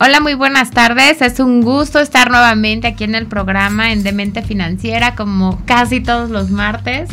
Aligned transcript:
Hola, 0.00 0.20
muy 0.20 0.34
buenas 0.34 0.70
tardes. 0.70 1.20
Es 1.22 1.40
un 1.40 1.60
gusto 1.60 1.98
estar 1.98 2.30
nuevamente 2.30 2.86
aquí 2.86 3.02
en 3.02 3.16
el 3.16 3.26
programa 3.26 3.90
en 3.90 4.04
Demente 4.04 4.42
Financiera, 4.42 5.16
como 5.16 5.60
casi 5.66 6.00
todos 6.00 6.30
los 6.30 6.50
martes. 6.50 7.10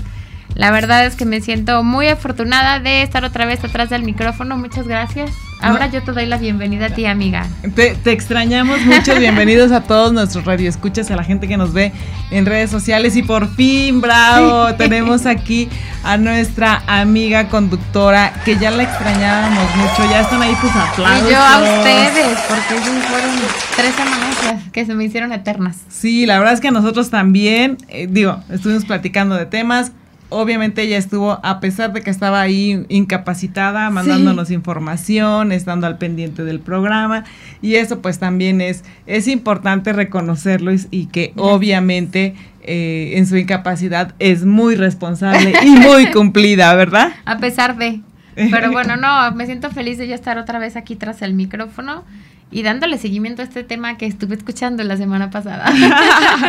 La 0.53 0.70
verdad 0.70 1.03
es 1.07 1.16
que 1.16 1.26
me 1.26 1.41
siento 1.41 1.84
muy 1.84 2.09
afortunada 2.09 2.79
de 2.79 3.02
estar 3.02 3.26
otra 3.26 3.48
vez 3.48 3.63
atrás 3.63 3.90
del 3.90 4.03
micrófono. 4.03 4.55
Muchas 4.55 4.88
gracias. 4.88 5.31
Ahora 5.66 5.88
yo 5.88 6.04
te 6.04 6.12
doy 6.12 6.28
la 6.28 6.38
bienvenida 6.38 6.86
a 6.86 6.90
ti, 6.90 7.08
amiga. 7.08 7.48
Te, 7.74 7.98
extrañamos 8.12 8.82
mucho. 8.82 9.16
Bienvenidos 9.20 9.72
a 9.72 9.82
todos 9.82 10.14
nuestros 10.14 10.46
radioescuchas, 10.46 11.10
a 11.10 11.16
la 11.16 11.24
gente 11.24 11.48
que 11.48 11.58
nos 11.58 11.74
ve 11.74 11.91
en 12.30 12.46
redes 12.46 12.70
sociales. 12.70 13.16
Y 13.16 13.24
por 13.24 13.50
fin, 13.55 14.00
bravo, 14.00 14.76
tenemos 14.78 15.26
aquí 15.26 15.68
a 16.04 16.18
nuestra 16.18 16.84
amiga 16.86 17.50
conductora 17.50 18.32
que 18.46 18.60
ya 18.60 18.70
la 18.70 18.84
extrañábamos 18.84 19.76
mucho. 19.76 20.12
Ya 20.12 20.22
están 20.22 20.44
ahí 20.44 20.55
tus 20.62 20.70
aplausos. 20.70 21.28
Y 21.28 21.32
yo 21.32 21.40
a 21.40 21.58
ustedes, 21.58 22.38
porque 22.48 22.76
fueron 23.10 23.32
tres 23.76 23.96
semanas 23.96 24.63
que 24.72 24.86
se 24.86 24.94
me 24.94 25.04
hicieron 25.05 25.32
eternas. 25.32 25.77
Sí, 25.90 26.27
la 26.27 26.38
verdad 26.38 26.54
es 26.54 26.62
que 26.62 26.68
a 26.68 26.72
nosotros 26.72 27.10
también, 27.10 27.77
eh, 27.88 28.05
digo, 28.08 28.40
estuvimos 28.52 28.86
platicando 28.86 29.36
de 29.36 29.48
temas 29.48 29.94
obviamente 30.29 30.81
ella 30.81 30.98
estuvo, 30.98 31.40
a 31.43 31.59
pesar 31.59 31.93
de 31.93 32.01
que 32.01 32.09
estaba 32.09 32.41
ahí 32.41 32.85
incapacitada, 32.90 33.90
mandándonos 33.90 34.51
información, 34.51 35.51
estando 35.51 35.87
al 35.87 35.98
pendiente 35.98 36.43
del 36.43 36.59
programa, 36.59 37.23
y 37.62 37.76
eso 37.76 38.01
pues 38.01 38.20
también 38.20 38.62
es, 38.62 38.84
es 39.05 39.27
importante 39.27 39.93
reconocerlo 39.93 40.71
y, 40.91 41.05
que 41.07 41.34
obviamente 41.37 42.35
eh, 42.63 43.13
en 43.15 43.27
su 43.27 43.37
incapacidad 43.37 44.15
es 44.20 44.45
muy 44.45 44.76
responsable 44.76 45.54
y 45.63 45.70
muy 45.70 46.07
cumplida, 46.12 46.73
¿verdad? 46.76 47.13
A 47.26 47.37
pesar 47.37 47.77
de... 47.77 48.01
Pero 48.36 48.72
bueno, 48.72 48.98
no, 48.98 49.32
me 49.34 49.46
siento 49.46 49.72
feliz 49.72 49.98
de 49.98 50.08
ya 50.08 50.16
estar 50.16 50.38
otra 50.38 50.60
vez 50.60 50.76
aquí 50.76 50.96
tras 50.96 51.22
el 51.22 51.34
micrófono 51.34 52.04
y 52.52 52.62
dándole 52.62 52.98
seguimiento 52.98 53.41
a 53.41 53.46
este 53.46 53.64
tema 53.64 53.98
que 53.98 54.05
estuve 54.05 54.36
escuchando 54.36 54.84
la 54.84 54.96
semana 54.98 55.30
pasada. 55.30 55.66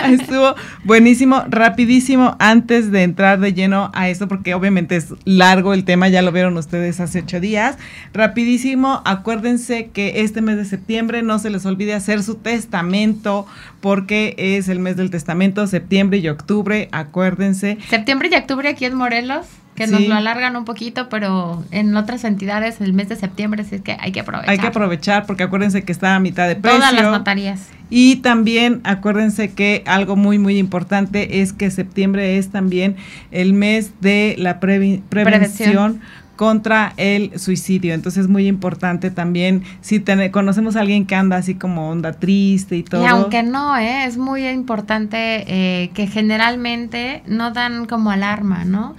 Estuvo 0.10 0.54
buenísimo, 0.84 1.44
rapidísimo, 1.48 2.36
antes 2.38 2.92
de 2.92 3.02
entrar 3.02 3.40
de 3.40 3.54
lleno 3.54 3.90
a 3.94 4.08
esto, 4.08 4.28
porque 4.28 4.54
obviamente 4.54 4.96
es 4.96 5.14
largo 5.24 5.72
el 5.72 5.84
tema, 5.84 6.08
ya 6.08 6.22
lo 6.22 6.32
vieron 6.32 6.56
ustedes 6.58 7.00
hace 7.00 7.20
ocho 7.20 7.40
días. 7.40 7.76
Rapidísimo, 8.12 9.02
acuérdense 9.04 9.90
que 9.92 10.20
este 10.20 10.42
mes 10.42 10.56
de 10.58 10.66
septiembre 10.66 11.22
no 11.22 11.38
se 11.38 11.50
les 11.50 11.64
olvide 11.66 11.94
hacer 11.94 12.22
su 12.22 12.36
testamento, 12.36 13.46
porque 13.80 14.34
es 14.38 14.68
el 14.68 14.78
mes 14.78 14.96
del 14.96 15.10
testamento, 15.10 15.66
septiembre 15.66 16.18
y 16.18 16.28
octubre, 16.28 16.88
acuérdense. 16.92 17.78
Septiembre 17.88 18.28
y 18.30 18.36
octubre 18.36 18.68
aquí 18.68 18.84
en 18.84 18.94
Morelos 18.94 19.46
que 19.76 19.86
nos 19.86 20.00
lo 20.02 20.14
alargan 20.14 20.56
un 20.56 20.64
poquito, 20.64 21.08
pero 21.08 21.64
en 21.70 21.96
otras 21.96 22.24
entidades 22.24 22.80
el 22.80 22.92
mes 22.92 23.08
de 23.08 23.16
septiembre 23.16 23.62
sí 23.62 23.76
es 23.76 23.82
que 23.82 23.96
hay 24.00 24.10
que 24.10 24.20
aprovechar. 24.20 24.50
Hay 24.50 24.58
que 24.58 24.66
aprovechar 24.66 25.26
porque 25.26 25.44
acuérdense 25.44 25.84
que 25.84 25.92
está 25.92 26.16
a 26.16 26.20
mitad 26.20 26.48
de 26.48 26.56
precio. 26.56 26.80
Todas 26.80 26.92
las 26.94 27.04
notarías. 27.12 27.68
Y 27.90 28.16
también 28.16 28.80
acuérdense 28.82 29.52
que 29.52 29.84
algo 29.86 30.16
muy 30.16 30.38
muy 30.38 30.58
importante 30.58 31.40
es 31.42 31.52
que 31.52 31.70
septiembre 31.70 32.38
es 32.38 32.50
también 32.50 32.96
el 33.30 33.52
mes 33.52 33.92
de 34.00 34.34
la 34.38 34.58
prevención. 34.58 36.00
contra 36.36 36.92
el 36.98 37.38
suicidio. 37.38 37.94
Entonces 37.94 38.24
es 38.24 38.28
muy 38.28 38.46
importante 38.46 39.10
también, 39.10 39.62
si 39.80 40.04
conocemos 40.30 40.76
a 40.76 40.80
alguien 40.80 41.06
que 41.06 41.14
anda 41.14 41.38
así 41.38 41.54
como 41.54 41.88
onda 41.88 42.12
triste 42.12 42.76
y 42.76 42.82
todo. 42.82 43.02
Y 43.02 43.06
aunque 43.06 43.42
no, 43.42 43.74
¿eh? 43.76 44.04
es 44.04 44.18
muy 44.18 44.46
importante 44.46 45.16
eh, 45.46 45.90
que 45.94 46.06
generalmente 46.06 47.22
no 47.26 47.52
dan 47.52 47.86
como 47.86 48.10
alarma, 48.10 48.66
¿no? 48.66 48.94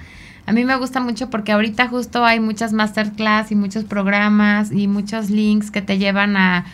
A 0.47 0.53
mí 0.53 0.63
me 0.63 0.77
gusta 0.77 1.01
mucho 1.01 1.29
porque 1.29 1.51
ahorita 1.51 1.89
justo 1.89 2.23
hay 2.23 2.39
muchas 2.39 2.71
masterclass 2.71 3.51
y 3.51 3.55
muchos 3.55 3.83
programas 3.83 4.71
y 4.71 4.87
muchos 4.87 5.29
links 5.29 5.71
que 5.71 5.81
te 5.81 5.97
llevan 5.97 6.37
a 6.37 6.65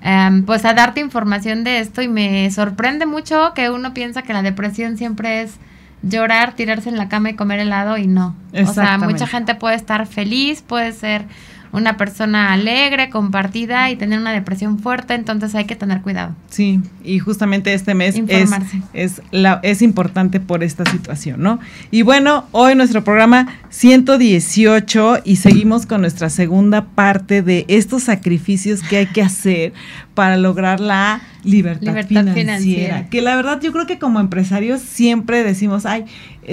em, 0.00 0.44
pues 0.44 0.64
a 0.64 0.72
darte 0.72 1.00
información 1.00 1.62
de 1.62 1.80
esto 1.80 2.00
y 2.00 2.08
me 2.08 2.50
sorprende 2.50 3.04
mucho 3.04 3.52
que 3.54 3.68
uno 3.68 3.92
piensa 3.92 4.22
que 4.22 4.32
la 4.32 4.40
depresión 4.40 4.96
siempre 4.96 5.42
es 5.42 5.56
llorar, 6.02 6.54
tirarse 6.54 6.88
en 6.88 6.96
la 6.96 7.10
cama 7.10 7.28
y 7.28 7.34
comer 7.34 7.60
helado 7.60 7.98
y 7.98 8.06
no. 8.06 8.34
O 8.54 8.72
sea, 8.72 8.96
mucha 8.96 9.26
gente 9.26 9.54
puede 9.54 9.76
estar 9.76 10.06
feliz, 10.06 10.62
puede 10.62 10.92
ser 10.92 11.26
una 11.72 11.96
persona 11.96 12.52
alegre, 12.52 13.08
compartida 13.08 13.90
y 13.90 13.96
tener 13.96 14.18
una 14.18 14.32
depresión 14.32 14.78
fuerte, 14.78 15.14
entonces 15.14 15.54
hay 15.54 15.64
que 15.64 15.74
tener 15.74 16.02
cuidado. 16.02 16.34
Sí, 16.50 16.80
y 17.02 17.18
justamente 17.18 17.72
este 17.72 17.94
mes 17.94 18.20
es, 18.28 18.50
es, 18.92 19.22
la, 19.30 19.58
es 19.62 19.80
importante 19.80 20.38
por 20.38 20.62
esta 20.62 20.84
situación, 20.84 21.42
¿no? 21.42 21.58
Y 21.90 22.02
bueno, 22.02 22.46
hoy 22.52 22.74
nuestro 22.74 23.02
programa 23.04 23.48
118 23.70 25.20
y 25.24 25.36
seguimos 25.36 25.86
con 25.86 26.02
nuestra 26.02 26.28
segunda 26.28 26.84
parte 26.84 27.40
de 27.42 27.64
estos 27.68 28.02
sacrificios 28.02 28.82
que 28.82 28.98
hay 28.98 29.06
que 29.06 29.22
hacer 29.22 29.72
para 30.14 30.36
lograr 30.36 30.78
la 30.78 31.22
libertad, 31.42 32.04
financiera, 32.06 33.08
Que 33.08 33.22
la 33.22 33.34
verdad 33.34 33.60
yo 33.62 33.72
creo 33.72 33.86
que 33.86 33.98
como 33.98 34.20
empresarios 34.20 34.82
siempre 34.82 35.42
decimos, 35.42 35.86
ay, 35.86 36.04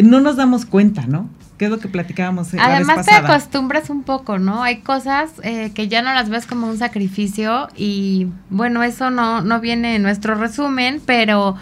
no 0.02 0.22
nos 0.22 0.38
damos 0.38 0.66
cuenta, 0.66 1.06
¿no? 1.08 1.30
¿Qué 1.60 1.66
es 1.66 1.72
lo 1.72 1.80
que 1.80 1.90
platicábamos? 1.90 2.54
La 2.54 2.68
Además 2.68 3.06
te 3.06 3.14
acostumbras 3.14 3.90
un 3.90 4.04
poco, 4.04 4.40
¿no? 4.40 4.64
Hay 4.64 4.78
cosas 4.78 5.30
eh, 5.44 5.72
que 5.76 5.90
ya 5.90 6.02
no 6.02 6.14
las 6.14 6.30
ves 6.30 6.46
como 6.46 6.68
un 6.68 6.78
sacrificio 6.78 7.68
y 7.76 8.28
bueno, 8.50 8.82
eso 8.82 9.12
no, 9.12 9.42
no 9.42 9.60
viene 9.60 9.98
en 9.98 10.02
nuestro 10.02 10.36
resumen, 10.36 11.02
pero 11.06 11.58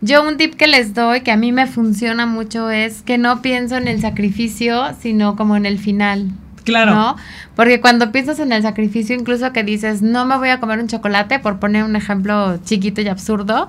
yo 0.00 0.26
un 0.26 0.36
tip 0.36 0.56
que 0.56 0.66
les 0.66 0.94
doy 0.94 1.20
que 1.20 1.30
a 1.30 1.36
mí 1.36 1.52
me 1.52 1.68
funciona 1.68 2.26
mucho 2.26 2.70
es 2.70 3.02
que 3.02 3.18
no 3.18 3.40
pienso 3.40 3.76
en 3.76 3.86
el 3.86 4.00
sacrificio, 4.00 4.96
sino 5.00 5.36
como 5.36 5.54
en 5.54 5.64
el 5.64 5.78
final. 5.78 6.26
Claro. 6.64 6.92
¿no? 6.92 7.16
Porque 7.54 7.80
cuando 7.80 8.10
piensas 8.10 8.40
en 8.40 8.50
el 8.50 8.62
sacrificio, 8.62 9.14
incluso 9.14 9.52
que 9.52 9.62
dices, 9.62 10.02
no 10.02 10.24
me 10.24 10.38
voy 10.38 10.48
a 10.48 10.58
comer 10.58 10.80
un 10.80 10.88
chocolate, 10.88 11.38
por 11.38 11.60
poner 11.60 11.84
un 11.84 11.94
ejemplo 11.94 12.58
chiquito 12.64 13.00
y 13.00 13.06
absurdo, 13.06 13.68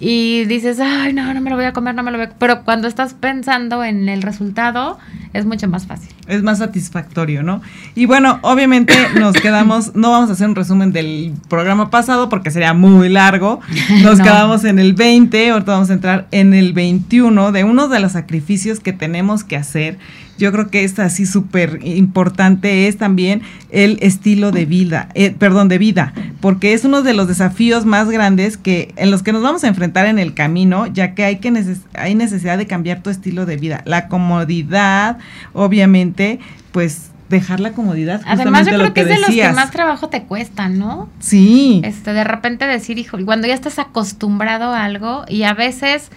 y 0.00 0.44
dices, 0.46 0.80
ay, 0.80 1.12
no, 1.12 1.32
no 1.32 1.40
me 1.40 1.50
lo 1.50 1.56
voy 1.56 1.66
a 1.66 1.72
comer, 1.72 1.94
no 1.94 2.02
me 2.02 2.10
lo 2.10 2.18
voy 2.18 2.26
a 2.26 2.30
Pero 2.30 2.64
cuando 2.64 2.88
estás 2.88 3.14
pensando 3.14 3.84
en 3.84 4.08
el 4.08 4.22
resultado, 4.22 4.98
es 5.32 5.46
mucho 5.46 5.68
más 5.68 5.86
fácil. 5.86 6.10
Es 6.26 6.42
más 6.42 6.58
satisfactorio, 6.58 7.42
¿no? 7.42 7.62
Y 7.94 8.06
bueno, 8.06 8.40
obviamente 8.42 8.94
nos 9.18 9.34
quedamos, 9.36 9.94
no 9.94 10.10
vamos 10.10 10.30
a 10.30 10.32
hacer 10.32 10.48
un 10.48 10.56
resumen 10.56 10.92
del 10.92 11.32
programa 11.48 11.90
pasado 11.90 12.28
porque 12.28 12.50
sería 12.50 12.74
muy 12.74 13.08
largo. 13.08 13.60
Nos 14.02 14.20
quedamos 14.20 14.64
en 14.64 14.78
el 14.78 14.94
20, 14.94 15.50
ahorita 15.50 15.72
vamos 15.72 15.90
a 15.90 15.94
entrar 15.94 16.26
en 16.32 16.54
el 16.54 16.72
21 16.72 17.52
de 17.52 17.64
uno 17.64 17.88
de 17.88 18.00
los 18.00 18.12
sacrificios 18.12 18.80
que 18.80 18.92
tenemos 18.92 19.44
que 19.44 19.56
hacer 19.56 19.98
yo 20.38 20.52
creo 20.52 20.68
que 20.68 20.84
es 20.84 20.98
así 20.98 21.26
súper 21.26 21.80
importante 21.82 22.88
es 22.88 22.98
también 22.98 23.42
el 23.70 23.98
estilo 24.00 24.50
de 24.50 24.66
vida, 24.66 25.08
eh, 25.14 25.30
perdón, 25.30 25.68
de 25.68 25.78
vida, 25.78 26.12
porque 26.40 26.72
es 26.72 26.84
uno 26.84 27.02
de 27.02 27.14
los 27.14 27.28
desafíos 27.28 27.84
más 27.84 28.08
grandes 28.10 28.56
que 28.56 28.92
en 28.96 29.10
los 29.10 29.22
que 29.22 29.32
nos 29.32 29.42
vamos 29.42 29.64
a 29.64 29.68
enfrentar 29.68 30.06
en 30.06 30.18
el 30.18 30.34
camino, 30.34 30.86
ya 30.86 31.14
que 31.14 31.24
hay 31.24 31.36
que 31.36 31.52
hay 31.94 32.14
necesidad 32.14 32.58
de 32.58 32.66
cambiar 32.66 33.02
tu 33.02 33.10
estilo 33.10 33.46
de 33.46 33.56
vida, 33.56 33.82
la 33.84 34.08
comodidad, 34.08 35.18
obviamente, 35.52 36.40
pues 36.72 37.10
dejar 37.28 37.60
la 37.60 37.72
comodidad. 37.72 38.20
Además, 38.26 38.66
yo 38.66 38.74
creo 38.74 38.94
que, 38.94 39.02
es 39.02 39.08
de 39.08 39.18
los 39.18 39.30
que 39.30 39.52
más 39.52 39.70
trabajo 39.70 40.08
te 40.08 40.24
cuesta, 40.24 40.68
¿no? 40.68 41.08
Sí. 41.20 41.80
Este, 41.84 42.12
de 42.12 42.24
repente 42.24 42.66
decir, 42.66 42.98
hijo, 42.98 43.18
cuando 43.24 43.46
ya 43.46 43.54
estás 43.54 43.78
acostumbrado 43.78 44.72
a 44.72 44.84
algo 44.84 45.24
y 45.28 45.44
a 45.44 45.54
veces, 45.54 46.10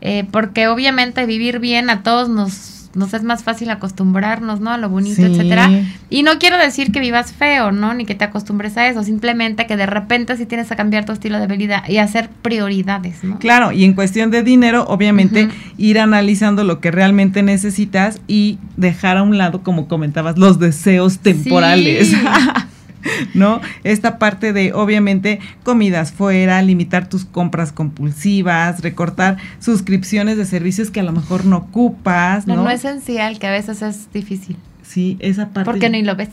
eh, 0.00 0.26
porque 0.30 0.68
obviamente 0.68 1.26
vivir 1.26 1.58
bien 1.58 1.90
a 1.90 2.02
todos 2.02 2.28
nos 2.28 2.79
nos 2.94 3.14
es 3.14 3.22
más 3.22 3.44
fácil 3.44 3.70
acostumbrarnos, 3.70 4.60
¿no? 4.60 4.70
A 4.70 4.76
lo 4.76 4.88
bonito, 4.88 5.22
etcétera. 5.22 5.70
Y 6.08 6.22
no 6.22 6.38
quiero 6.38 6.58
decir 6.58 6.90
que 6.90 7.00
vivas 7.00 7.32
feo, 7.32 7.70
¿no? 7.70 7.94
Ni 7.94 8.04
que 8.04 8.14
te 8.14 8.24
acostumbres 8.24 8.76
a 8.76 8.88
eso, 8.88 9.02
simplemente 9.04 9.66
que 9.66 9.76
de 9.76 9.86
repente 9.86 10.36
sí 10.36 10.46
tienes 10.46 10.68
que 10.68 10.76
cambiar 10.76 11.04
tu 11.04 11.12
estilo 11.12 11.38
de 11.38 11.46
vida 11.46 11.84
y 11.88 11.98
hacer 11.98 12.28
prioridades, 12.42 13.22
¿no? 13.22 13.38
Claro, 13.38 13.72
y 13.72 13.84
en 13.84 13.94
cuestión 13.94 14.30
de 14.30 14.42
dinero, 14.42 14.84
obviamente, 14.88 15.48
ir 15.76 15.98
analizando 15.98 16.64
lo 16.64 16.80
que 16.80 16.90
realmente 16.90 17.42
necesitas 17.42 18.20
y 18.26 18.58
dejar 18.76 19.16
a 19.16 19.22
un 19.22 19.38
lado, 19.38 19.62
como 19.62 19.86
comentabas, 19.88 20.38
los 20.38 20.58
deseos 20.58 21.18
temporales. 21.18 22.12
¿no? 23.34 23.60
Esta 23.84 24.18
parte 24.18 24.52
de, 24.52 24.72
obviamente, 24.72 25.40
comidas 25.62 26.12
fuera, 26.12 26.62
limitar 26.62 27.08
tus 27.08 27.24
compras 27.24 27.72
compulsivas, 27.72 28.82
recortar 28.82 29.38
suscripciones 29.58 30.36
de 30.36 30.44
servicios 30.44 30.90
que 30.90 31.00
a 31.00 31.02
lo 31.02 31.12
mejor 31.12 31.44
no 31.44 31.58
ocupas, 31.58 32.46
¿no? 32.46 32.56
No, 32.56 32.64
no 32.64 32.70
esencial, 32.70 33.38
que 33.38 33.46
a 33.46 33.52
veces 33.52 33.82
es 33.82 34.12
difícil. 34.12 34.56
Sí, 34.82 35.16
esa 35.20 35.48
parte. 35.48 35.70
Porque 35.70 35.88
ni 35.88 36.02
lo 36.02 36.16
ves. 36.16 36.30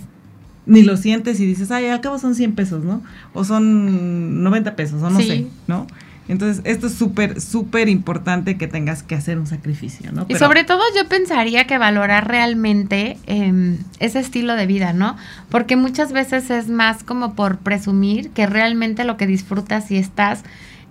Ni 0.66 0.82
lo 0.82 0.98
sientes 0.98 1.40
y 1.40 1.46
dices, 1.46 1.72
ay, 1.72 1.86
al 1.86 2.02
cabo 2.02 2.20
son 2.20 2.36
100 2.36 2.54
pesos, 2.54 2.84
¿no? 2.84 3.02
O 3.34 3.46
son 3.46 4.44
90 4.44 4.76
pesos, 4.76 5.02
o 5.02 5.10
no 5.10 5.22
sé, 5.22 5.48
¿no? 5.68 5.88
Entonces, 6.28 6.62
esto 6.66 6.88
es 6.88 6.94
súper, 6.94 7.40
súper 7.40 7.88
importante 7.88 8.58
que 8.58 8.68
tengas 8.68 9.02
que 9.02 9.16
hacer 9.16 9.38
un 9.38 9.48
sacrificio, 9.48 10.12
¿no? 10.12 10.26
y 10.28 10.36
sobre 10.36 10.64
todo 10.64 10.82
yo 10.96 11.08
pensaría 11.08 11.66
que 11.66 11.78
valorar 11.78 12.28
realmente 12.28 13.18
em, 13.28 13.78
ese 14.00 14.20
estilo 14.20 14.56
de 14.56 14.68
vida, 14.68 14.92
¿no? 14.92 15.16
Porque 15.50 15.76
muchas 15.76 16.12
veces 16.12 16.50
es 16.50 16.68
más 16.68 17.04
como 17.04 17.34
por 17.34 17.60
presumir 17.60 18.30
que 18.32 18.46
realmente 18.46 19.04
lo 19.06 19.18
que 19.18 19.28
disfrutas 19.28 19.90
y 19.92 19.98
estás... 19.98 20.44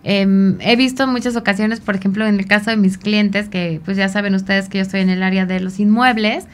Em, 0.05 0.57
he 0.61 0.77
visto 0.77 1.03
en 1.03 1.11
muchas 1.11 1.35
ocasiones, 1.37 1.81
por 1.81 1.97
ejemplo, 1.97 2.27
en 2.27 2.39
el 2.39 2.47
caso 2.47 2.71
de 2.71 2.77
mis 2.77 2.97
clientes, 2.97 3.49
que 3.49 3.81
pues 3.85 3.97
ya 3.97 4.09
saben 4.09 4.35
ustedes 4.37 4.69
que 4.69 4.79
yo 4.79 4.83
estoy 4.83 5.01
en 5.01 5.11
el 5.11 5.23
área 5.23 5.47
de 5.47 5.59
los 5.59 5.81
inmuebles, 5.81 6.47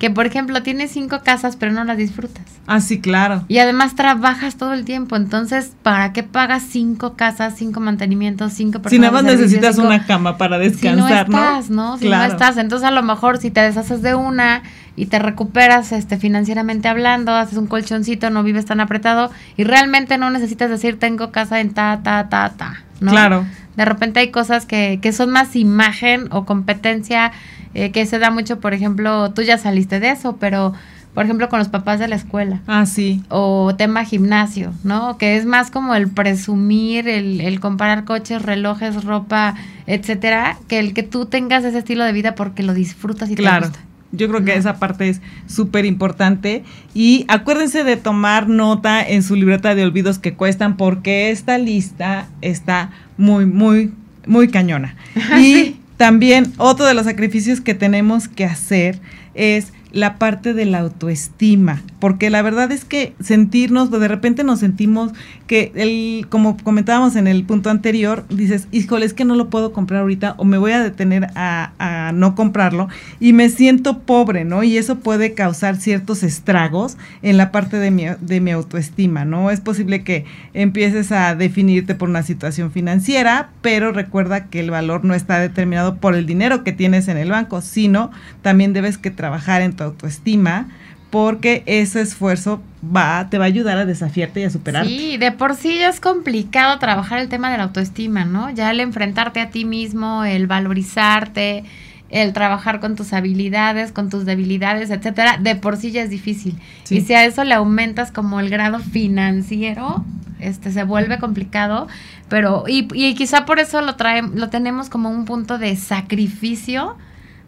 que 0.00 0.08
por 0.10 0.26
ejemplo 0.26 0.62
tienes 0.62 0.90
cinco 0.90 1.20
casas 1.22 1.56
pero 1.56 1.72
no 1.72 1.84
las 1.84 1.98
disfrutas. 1.98 2.42
Ah, 2.66 2.80
sí, 2.80 3.00
claro. 3.00 3.44
Y 3.48 3.58
además 3.58 3.94
trabajas 3.94 4.56
todo 4.56 4.72
el 4.72 4.86
tiempo, 4.86 5.14
entonces, 5.14 5.72
¿para 5.82 6.14
qué 6.14 6.22
pagas 6.22 6.62
cinco 6.62 7.16
casas, 7.16 7.54
cinco 7.56 7.80
mantenimientos, 7.80 8.54
cinco 8.54 8.80
personas? 8.80 8.92
Si 8.92 8.98
nada 8.98 9.12
más 9.12 9.24
necesitas 9.24 9.76
una 9.76 10.06
cama 10.06 10.38
para 10.38 10.58
descansar, 10.58 11.26
si 11.26 11.32
no 11.32 11.38
estás, 11.38 11.70
¿no? 11.70 11.98
Si 11.98 12.08
no 12.08 12.24
estás, 12.24 12.56
entonces 12.56 12.88
a 12.88 12.90
lo 12.90 13.02
mejor 13.02 13.36
si 13.36 13.50
te 13.50 13.60
deshaces 13.60 14.00
de 14.00 14.14
una 14.14 14.62
y 14.96 15.06
te 15.06 15.18
recuperas 15.18 15.92
este 15.92 16.16
financieramente 16.16 16.88
hablando, 16.88 17.34
haces 17.34 17.58
un 17.58 17.66
colchoncito, 17.66 18.30
no 18.30 18.42
vives 18.42 18.64
tan 18.64 18.80
apretado 18.80 19.30
y 19.58 19.64
realmente 19.64 20.16
no 20.16 20.30
necesitas 20.30 20.70
decir 20.70 20.98
tengo 20.98 21.30
casa 21.30 21.60
en 21.60 21.74
ta, 21.74 22.00
ta, 22.02 22.30
ta, 22.30 22.54
ta, 22.56 22.84
¿no? 23.00 23.10
Claro. 23.10 23.44
De 23.76 23.84
repente 23.84 24.20
hay 24.20 24.30
cosas 24.30 24.64
que, 24.64 24.98
que 25.02 25.12
son 25.12 25.30
más 25.30 25.56
imagen 25.56 26.28
o 26.30 26.46
competencia 26.46 27.32
eh, 27.74 27.90
que 27.92 28.06
se 28.06 28.18
da 28.18 28.30
mucho, 28.30 28.60
por 28.60 28.74
ejemplo, 28.74 29.32
tú 29.32 29.42
ya 29.42 29.58
saliste 29.58 30.00
de 30.00 30.10
eso, 30.10 30.36
pero 30.38 30.72
por 31.14 31.24
ejemplo 31.24 31.48
con 31.48 31.58
los 31.58 31.68
papás 31.68 31.98
de 31.98 32.08
la 32.08 32.16
escuela. 32.16 32.60
Ah, 32.66 32.86
sí. 32.86 33.22
O 33.28 33.74
tema 33.76 34.04
gimnasio, 34.04 34.72
¿no? 34.84 35.18
Que 35.18 35.36
es 35.36 35.44
más 35.44 35.70
como 35.70 35.94
el 35.94 36.08
presumir, 36.08 37.08
el, 37.08 37.40
el 37.40 37.60
comparar 37.60 38.04
coches, 38.04 38.42
relojes, 38.42 39.04
ropa, 39.04 39.54
etcétera, 39.86 40.56
que 40.68 40.78
el 40.78 40.94
que 40.94 41.02
tú 41.02 41.26
tengas 41.26 41.64
ese 41.64 41.78
estilo 41.78 42.04
de 42.04 42.12
vida 42.12 42.34
porque 42.34 42.62
lo 42.62 42.74
disfrutas 42.74 43.30
y 43.30 43.34
claro. 43.34 43.62
te 43.62 43.68
gusta. 43.68 43.84
Yo 44.12 44.28
creo 44.28 44.44
que 44.44 44.56
esa 44.56 44.78
parte 44.80 45.08
es 45.08 45.20
súper 45.46 45.84
importante. 45.84 46.64
Y 46.94 47.24
acuérdense 47.28 47.84
de 47.84 47.96
tomar 47.96 48.48
nota 48.48 49.06
en 49.06 49.22
su 49.22 49.36
libreta 49.36 49.76
de 49.76 49.84
olvidos 49.84 50.18
que 50.18 50.34
cuestan, 50.34 50.76
porque 50.76 51.30
esta 51.30 51.58
lista 51.58 52.26
está 52.40 52.90
muy, 53.16 53.46
muy, 53.46 53.92
muy 54.26 54.48
cañona. 54.48 54.96
Y 55.38 55.79
también 56.00 56.54
otro 56.56 56.86
de 56.86 56.94
los 56.94 57.04
sacrificios 57.04 57.60
que 57.60 57.74
tenemos 57.74 58.26
que 58.26 58.46
hacer 58.46 58.98
es 59.34 59.74
la 59.92 60.18
parte 60.18 60.54
de 60.54 60.64
la 60.64 60.80
autoestima, 60.80 61.82
porque 61.98 62.30
la 62.30 62.42
verdad 62.42 62.70
es 62.72 62.84
que 62.84 63.14
sentirnos, 63.20 63.90
de 63.90 64.08
repente 64.08 64.44
nos 64.44 64.60
sentimos 64.60 65.12
que, 65.46 65.72
el, 65.74 66.28
como 66.28 66.56
comentábamos 66.56 67.16
en 67.16 67.26
el 67.26 67.44
punto 67.44 67.70
anterior, 67.70 68.24
dices, 68.28 68.68
híjole, 68.70 69.06
es 69.06 69.14
que 69.14 69.24
no 69.24 69.34
lo 69.34 69.50
puedo 69.50 69.72
comprar 69.72 70.02
ahorita 70.02 70.34
o 70.38 70.44
me 70.44 70.58
voy 70.58 70.72
a 70.72 70.82
detener 70.82 71.28
a, 71.34 71.72
a 71.78 72.12
no 72.12 72.34
comprarlo 72.34 72.88
y 73.18 73.32
me 73.32 73.48
siento 73.48 74.00
pobre, 74.00 74.44
¿no? 74.44 74.62
Y 74.62 74.76
eso 74.76 75.00
puede 75.00 75.34
causar 75.34 75.76
ciertos 75.76 76.22
estragos 76.22 76.96
en 77.22 77.36
la 77.36 77.50
parte 77.50 77.78
de 77.78 77.90
mi, 77.90 78.04
de 78.20 78.40
mi 78.40 78.50
autoestima, 78.52 79.24
¿no? 79.24 79.50
Es 79.50 79.60
posible 79.60 80.04
que 80.04 80.24
empieces 80.54 81.12
a 81.12 81.34
definirte 81.34 81.94
por 81.94 82.08
una 82.08 82.22
situación 82.22 82.70
financiera, 82.70 83.50
pero 83.62 83.92
recuerda 83.92 84.46
que 84.46 84.60
el 84.60 84.70
valor 84.70 85.04
no 85.04 85.14
está 85.14 85.38
determinado 85.38 85.96
por 85.96 86.14
el 86.14 86.26
dinero 86.26 86.64
que 86.64 86.72
tienes 86.72 87.08
en 87.08 87.16
el 87.16 87.30
banco, 87.30 87.60
sino 87.60 88.10
también 88.42 88.72
debes 88.72 88.98
que 88.98 89.10
trabajar 89.10 89.62
en 89.62 89.72
autoestima 89.84 90.68
porque 91.10 91.64
ese 91.66 92.00
esfuerzo 92.00 92.62
va, 92.84 93.28
te 93.28 93.38
va 93.38 93.44
a 93.44 93.48
ayudar 93.48 93.78
a 93.78 93.84
desafiarte 93.84 94.40
y 94.40 94.44
a 94.44 94.50
superarte. 94.50 94.88
Sí, 94.88 95.16
de 95.16 95.32
por 95.32 95.56
sí 95.56 95.78
ya 95.78 95.88
es 95.88 96.00
complicado 96.00 96.78
trabajar 96.78 97.18
el 97.18 97.28
tema 97.28 97.50
de 97.50 97.58
la 97.58 97.64
autoestima, 97.64 98.24
¿no? 98.24 98.50
Ya 98.50 98.70
el 98.70 98.80
enfrentarte 98.80 99.40
a 99.40 99.50
ti 99.50 99.64
mismo, 99.64 100.24
el 100.24 100.46
valorizarte, 100.46 101.64
el 102.10 102.32
trabajar 102.32 102.80
con 102.80 102.94
tus 102.94 103.12
habilidades, 103.12 103.92
con 103.92 104.08
tus 104.08 104.24
debilidades, 104.24 104.90
etcétera, 104.90 105.36
de 105.38 105.56
por 105.56 105.76
sí 105.76 105.90
ya 105.90 106.02
es 106.02 106.10
difícil. 106.10 106.56
Y 106.88 107.00
si 107.00 107.12
a 107.14 107.24
eso 107.24 107.42
le 107.44 107.54
aumentas 107.54 108.12
como 108.12 108.38
el 108.38 108.48
grado 108.48 108.78
financiero, 108.78 110.04
este 110.38 110.72
se 110.72 110.84
vuelve 110.84 111.18
complicado, 111.18 111.88
pero 112.28 112.64
y, 112.68 112.88
y 112.94 113.14
quizá 113.14 113.44
por 113.44 113.58
eso 113.58 113.80
lo 113.82 113.96
traemos, 113.96 114.34
lo 114.36 114.48
tenemos 114.48 114.88
como 114.88 115.10
un 115.10 115.24
punto 115.24 115.58
de 115.58 115.76
sacrificio 115.76 116.96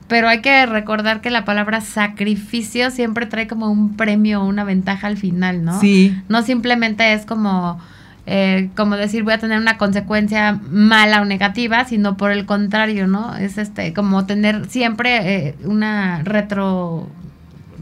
pero 0.09 0.29
hay 0.29 0.41
que 0.41 0.67
recordar 0.67 1.21
que 1.21 1.31
la 1.31 1.45
palabra 1.45 1.81
sacrificio 1.81 2.91
siempre 2.91 3.27
trae 3.27 3.47
como 3.47 3.71
un 3.71 3.97
premio 3.97 4.43
o 4.43 4.47
una 4.47 4.65
ventaja 4.65 5.07
al 5.07 5.17
final, 5.17 5.65
¿no? 5.65 5.81
Sí. 5.81 6.17
No 6.29 6.43
simplemente 6.43 7.13
es 7.13 7.25
como, 7.25 7.81
eh, 8.27 8.71
como 8.77 8.97
decir 8.97 9.23
voy 9.23 9.35
a 9.35 9.39
tener 9.39 9.59
una 9.59 9.79
consecuencia 9.79 10.61
mala 10.71 11.23
o 11.23 11.25
negativa, 11.25 11.85
sino 11.85 12.17
por 12.17 12.31
el 12.31 12.47
contrario, 12.47 13.07
¿no? 13.07 13.37
Es 13.37 13.59
este, 13.59 13.93
como 13.93 14.27
tener 14.27 14.69
siempre 14.69 15.49
eh, 15.49 15.55
una 15.65 16.23
retro 16.25 17.09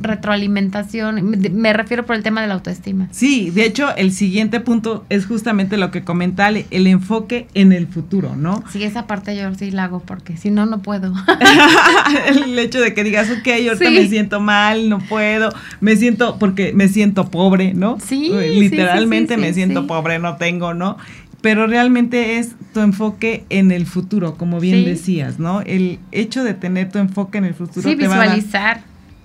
retroalimentación, 0.00 1.36
me 1.52 1.72
refiero 1.72 2.06
por 2.06 2.16
el 2.16 2.22
tema 2.22 2.40
de 2.40 2.48
la 2.48 2.54
autoestima. 2.54 3.08
Sí, 3.10 3.50
de 3.50 3.66
hecho, 3.66 3.94
el 3.96 4.12
siguiente 4.12 4.60
punto 4.60 5.04
es 5.08 5.26
justamente 5.26 5.76
lo 5.76 5.90
que 5.90 6.02
comenta 6.02 6.48
el 6.48 6.86
enfoque 6.86 7.46
en 7.54 7.72
el 7.72 7.86
futuro, 7.86 8.36
¿no? 8.36 8.64
Sí, 8.70 8.82
esa 8.82 9.06
parte 9.06 9.36
yo 9.36 9.54
sí 9.54 9.70
la 9.70 9.84
hago 9.84 10.00
porque 10.00 10.36
si 10.36 10.50
no, 10.50 10.66
no 10.66 10.80
puedo. 10.80 11.12
el 12.44 12.58
hecho 12.58 12.80
de 12.80 12.94
que 12.94 13.04
digas, 13.04 13.28
ok, 13.30 13.48
ahorita 13.68 13.90
me 13.90 14.08
siento 14.08 14.40
mal, 14.40 14.88
no 14.88 14.98
puedo, 14.98 15.52
me 15.80 15.96
siento, 15.96 16.38
porque 16.38 16.72
me 16.72 16.88
siento 16.88 17.30
pobre, 17.30 17.74
¿no? 17.74 17.98
Sí. 18.00 18.30
Literalmente 18.30 19.36
me 19.36 19.52
siento 19.52 19.86
pobre, 19.86 20.18
no 20.18 20.36
tengo, 20.36 20.74
¿no? 20.74 20.96
pero 21.40 21.66
realmente 21.66 22.38
es 22.38 22.54
tu 22.74 22.80
enfoque 22.80 23.44
en 23.48 23.72
el 23.72 23.86
futuro, 23.86 24.36
como 24.36 24.60
bien 24.60 24.84
decías, 24.84 25.38
¿no? 25.38 25.62
El 25.62 25.98
hecho 26.12 26.44
de 26.44 26.54
tener 26.54 26.90
tu 26.90 26.98
enfoque 26.98 27.38
en 27.38 27.46
el 27.46 27.54
futuro. 27.54 27.88
Sí, 27.88 27.94
visualizar. 27.94 28.82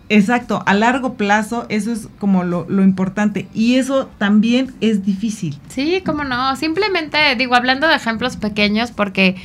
Exacto, 0.10 0.62
a 0.66 0.74
largo 0.76 1.16
plazo 1.16 1.66
eso 1.70 1.92
es 1.92 2.08
como 2.20 2.44
lo, 2.44 2.66
lo, 2.70 2.84
importante 2.84 3.48
y 3.56 3.76
eso 3.76 4.10
también 4.20 4.74
es 4.80 5.04
difícil. 5.04 5.58
Sí, 5.68 6.04
cómo 6.06 6.24
no, 6.24 6.56
simplemente 6.56 7.36
digo, 7.36 7.56
hablando 7.56 7.88
de 7.88 7.96
ejemplos 7.96 8.38
pequeños 8.38 8.92
porque 8.92 9.36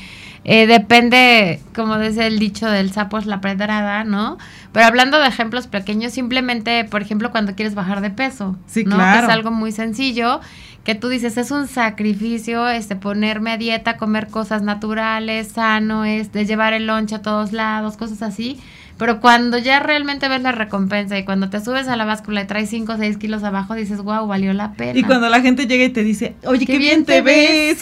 eh, 0.44 0.66
depende, 0.66 1.60
como 1.74 1.98
dice 1.98 2.26
el 2.26 2.38
dicho 2.38 2.66
del 2.66 2.92
sapo 2.92 3.18
es 3.18 3.26
la 3.26 3.40
pedrada, 3.40 4.04
¿no? 4.04 4.36
Pero 4.72 4.86
hablando 4.86 5.18
de 5.18 5.28
ejemplos 5.28 5.66
pequeños, 5.66 6.12
simplemente, 6.12 6.84
por 6.84 7.02
ejemplo, 7.02 7.30
cuando 7.30 7.54
quieres 7.54 7.74
bajar 7.74 8.02
de 8.02 8.10
peso, 8.10 8.56
sí, 8.66 8.84
¿no? 8.84 8.96
Claro. 8.96 9.20
Que 9.20 9.26
es 9.26 9.32
algo 9.32 9.50
muy 9.50 9.72
sencillo, 9.72 10.40
que 10.84 10.94
tú 10.94 11.08
dices, 11.08 11.36
es 11.36 11.50
un 11.50 11.68
sacrificio, 11.68 12.68
este, 12.68 12.96
ponerme 12.96 13.52
a 13.52 13.56
dieta, 13.58 13.96
comer 13.96 14.28
cosas 14.28 14.62
naturales, 14.62 15.48
sano, 15.48 16.04
es 16.04 16.32
de 16.32 16.46
llevar 16.46 16.72
el 16.72 16.86
lonche 16.86 17.16
a 17.16 17.22
todos 17.22 17.52
lados, 17.52 17.96
cosas 17.96 18.22
así 18.22 18.58
pero 19.00 19.19
cuando 19.19 19.56
ya 19.56 19.80
realmente 19.80 20.28
ves 20.28 20.42
la 20.42 20.52
recompensa 20.52 21.19
y 21.19 21.24
cuando 21.24 21.48
te 21.48 21.58
subes 21.64 21.88
a 21.88 21.96
la 21.96 22.04
báscula 22.04 22.42
y 22.42 22.46
traes 22.46 22.69
5 22.69 22.92
o 22.92 22.96
6 22.98 23.16
kilos 23.16 23.42
abajo, 23.44 23.72
dices, 23.72 24.02
wow, 24.02 24.26
valió 24.26 24.52
la 24.52 24.74
pena. 24.74 24.98
Y 24.98 25.04
cuando 25.04 25.30
la 25.30 25.40
gente 25.40 25.66
llega 25.66 25.84
y 25.84 25.88
te 25.88 26.04
dice, 26.04 26.34
oye, 26.44 26.66
qué, 26.66 26.76
bien, 26.76 27.06
te, 27.06 27.22
ves. 27.22 27.78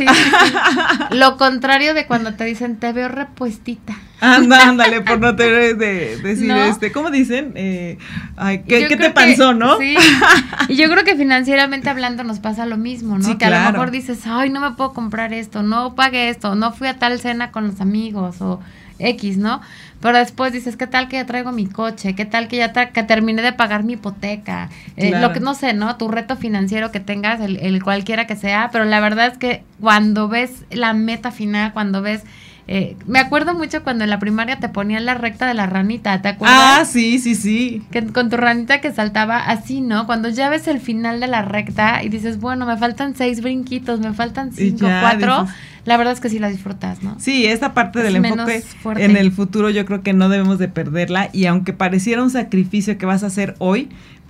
Lo 1.11 1.37
contrario 1.37 1.93
de 1.93 2.07
cuando 2.07 2.35
te 2.35 2.45
dicen, 2.45 2.77
te 2.77 2.93
veo 2.93 3.09
repuestita. 3.09 3.97
Anda, 4.21 4.69
ándale, 4.69 5.01
por 5.01 5.19
no 5.19 5.35
tener 5.35 5.77
de 5.77 6.19
decir 6.19 6.53
este, 6.53 6.93
¿cómo 6.93 7.11
dicen? 7.11 7.51
Eh, 7.57 7.99
ay, 8.37 8.63
¿qué, 8.69 8.87
¿qué 8.87 8.97
te 8.97 9.11
pasó, 9.11 9.55
no? 9.55 9.77
Sí. 9.79 9.97
Y 10.69 10.77
yo 10.77 10.89
creo 10.89 11.03
que 11.03 11.17
financieramente 11.17 11.91
hablando 11.91 12.23
nos 12.23 12.39
pasa 12.39 12.65
lo 12.65 12.77
mismo, 12.77 13.19
¿no? 13.19 13.25
Sí, 13.25 13.37
que 13.39 13.47
a 13.47 13.51
lo 13.51 13.73
mejor 13.73 13.91
dices, 13.91 14.21
ay, 14.27 14.51
no 14.51 14.61
me 14.61 14.71
puedo 14.77 14.93
comprar 14.93 15.33
esto, 15.33 15.65
no 15.65 15.97
pagué 15.97 16.29
esto, 16.29 16.55
no 16.55 16.73
fui 16.73 16.87
a 16.87 16.97
tal 16.97 17.19
cena 17.19 17.51
con 17.51 17.67
los 17.67 17.81
amigos 17.81 18.41
o 18.41 18.61
X, 18.99 19.37
¿no? 19.37 19.61
Pero 20.01 20.19
después 20.19 20.53
dices, 20.53 20.77
¿qué 20.77 20.87
tal 20.87 21.09
que 21.09 21.17
ya 21.17 21.27
traigo 21.27 21.53
mi 21.53 21.67
coche? 21.67 22.15
¿Qué 22.15 22.25
tal 22.25 22.49
que 22.49 22.57
ya 22.57 22.73
que 22.73 23.03
terminé 23.03 23.43
de 23.43 23.53
pagar 23.53 23.83
mi 23.83 23.95
hipoteca? 23.95 24.71
Eh, 24.97 25.19
lo 25.21 25.33
que 25.33 25.41
no 25.41 25.55
sé, 25.55 25.73
¿no? 25.75 25.97
Tu 25.97 26.09
reto 26.09 26.37
financiero 26.37 26.93
que 26.93 27.01
tengas, 27.01 27.41
el, 27.41 27.57
el 27.59 27.83
cualquiera 27.83 28.27
que 28.27 28.37
sea, 28.37 28.71
pero 28.73 28.85
la 28.85 29.01
verdad 29.01 29.27
es 29.27 29.39
que 29.39 29.63
cuando 29.81 30.29
ves 30.29 30.65
la 30.71 30.93
meta 30.93 31.31
final, 31.31 31.73
cuando 31.73 32.03
ves 32.03 32.23
eh, 32.71 32.97
me 33.07 33.19
acuerdo 33.19 33.55
mucho 33.55 33.83
cuando 33.83 34.05
en 34.05 34.11
la 34.11 34.19
primaria 34.19 34.61
te 34.61 34.69
ponían 34.69 35.07
la 35.07 35.15
recta 35.15 35.47
de 35.47 35.55
la 35.55 35.65
ranita, 35.65 36.21
¿te 36.21 36.29
acuerdas? 36.29 36.59
Ah, 36.61 36.85
sí, 36.85 37.19
sí, 37.19 37.35
sí. 37.35 37.83
Que 37.91 38.07
con 38.09 38.29
tu 38.29 38.37
ranita 38.37 38.83
que 38.83 38.93
saltaba 38.93 39.39
así, 39.39 39.81
¿no? 39.81 40.05
Cuando 40.05 40.29
ya 40.29 40.51
ves 40.51 40.69
el 40.69 40.79
final 40.79 41.19
de 41.19 41.29
la 41.29 41.41
recta 41.41 42.03
y 42.03 42.11
dices, 42.11 42.39
bueno, 42.41 42.67
me 42.67 42.77
faltan 42.77 43.17
seis 43.17 43.41
brinquitos, 43.41 44.01
me 44.01 44.13
faltan 44.13 44.53
cinco, 44.53 44.87
cuatro, 45.01 45.47
la 45.87 45.97
verdad 45.97 46.13
es 46.13 46.21
que 46.21 46.29
sí 46.29 46.39
la 46.39 46.51
disfrutas, 46.51 47.03
¿no? 47.03 47.17
Sí, 47.19 47.47
esta 47.47 47.73
parte 47.73 48.03
del 48.03 48.17
enfoque 48.17 48.63
en 48.97 49.17
el 49.17 49.33
futuro 49.33 49.71
yo 49.71 49.87
creo 49.87 50.03
que 50.03 50.13
no 50.13 50.29
debemos 50.29 50.59
de 50.59 50.69
perderla 50.69 51.31
y 51.33 51.47
aunque 51.47 51.73
pareciera 51.73 52.23
un 52.23 52.29
sacrificio 52.29 52.99
que 52.99 53.07
vas 53.07 53.25
a 53.25 53.29
hacer 53.29 53.55
hoy, 53.61 53.89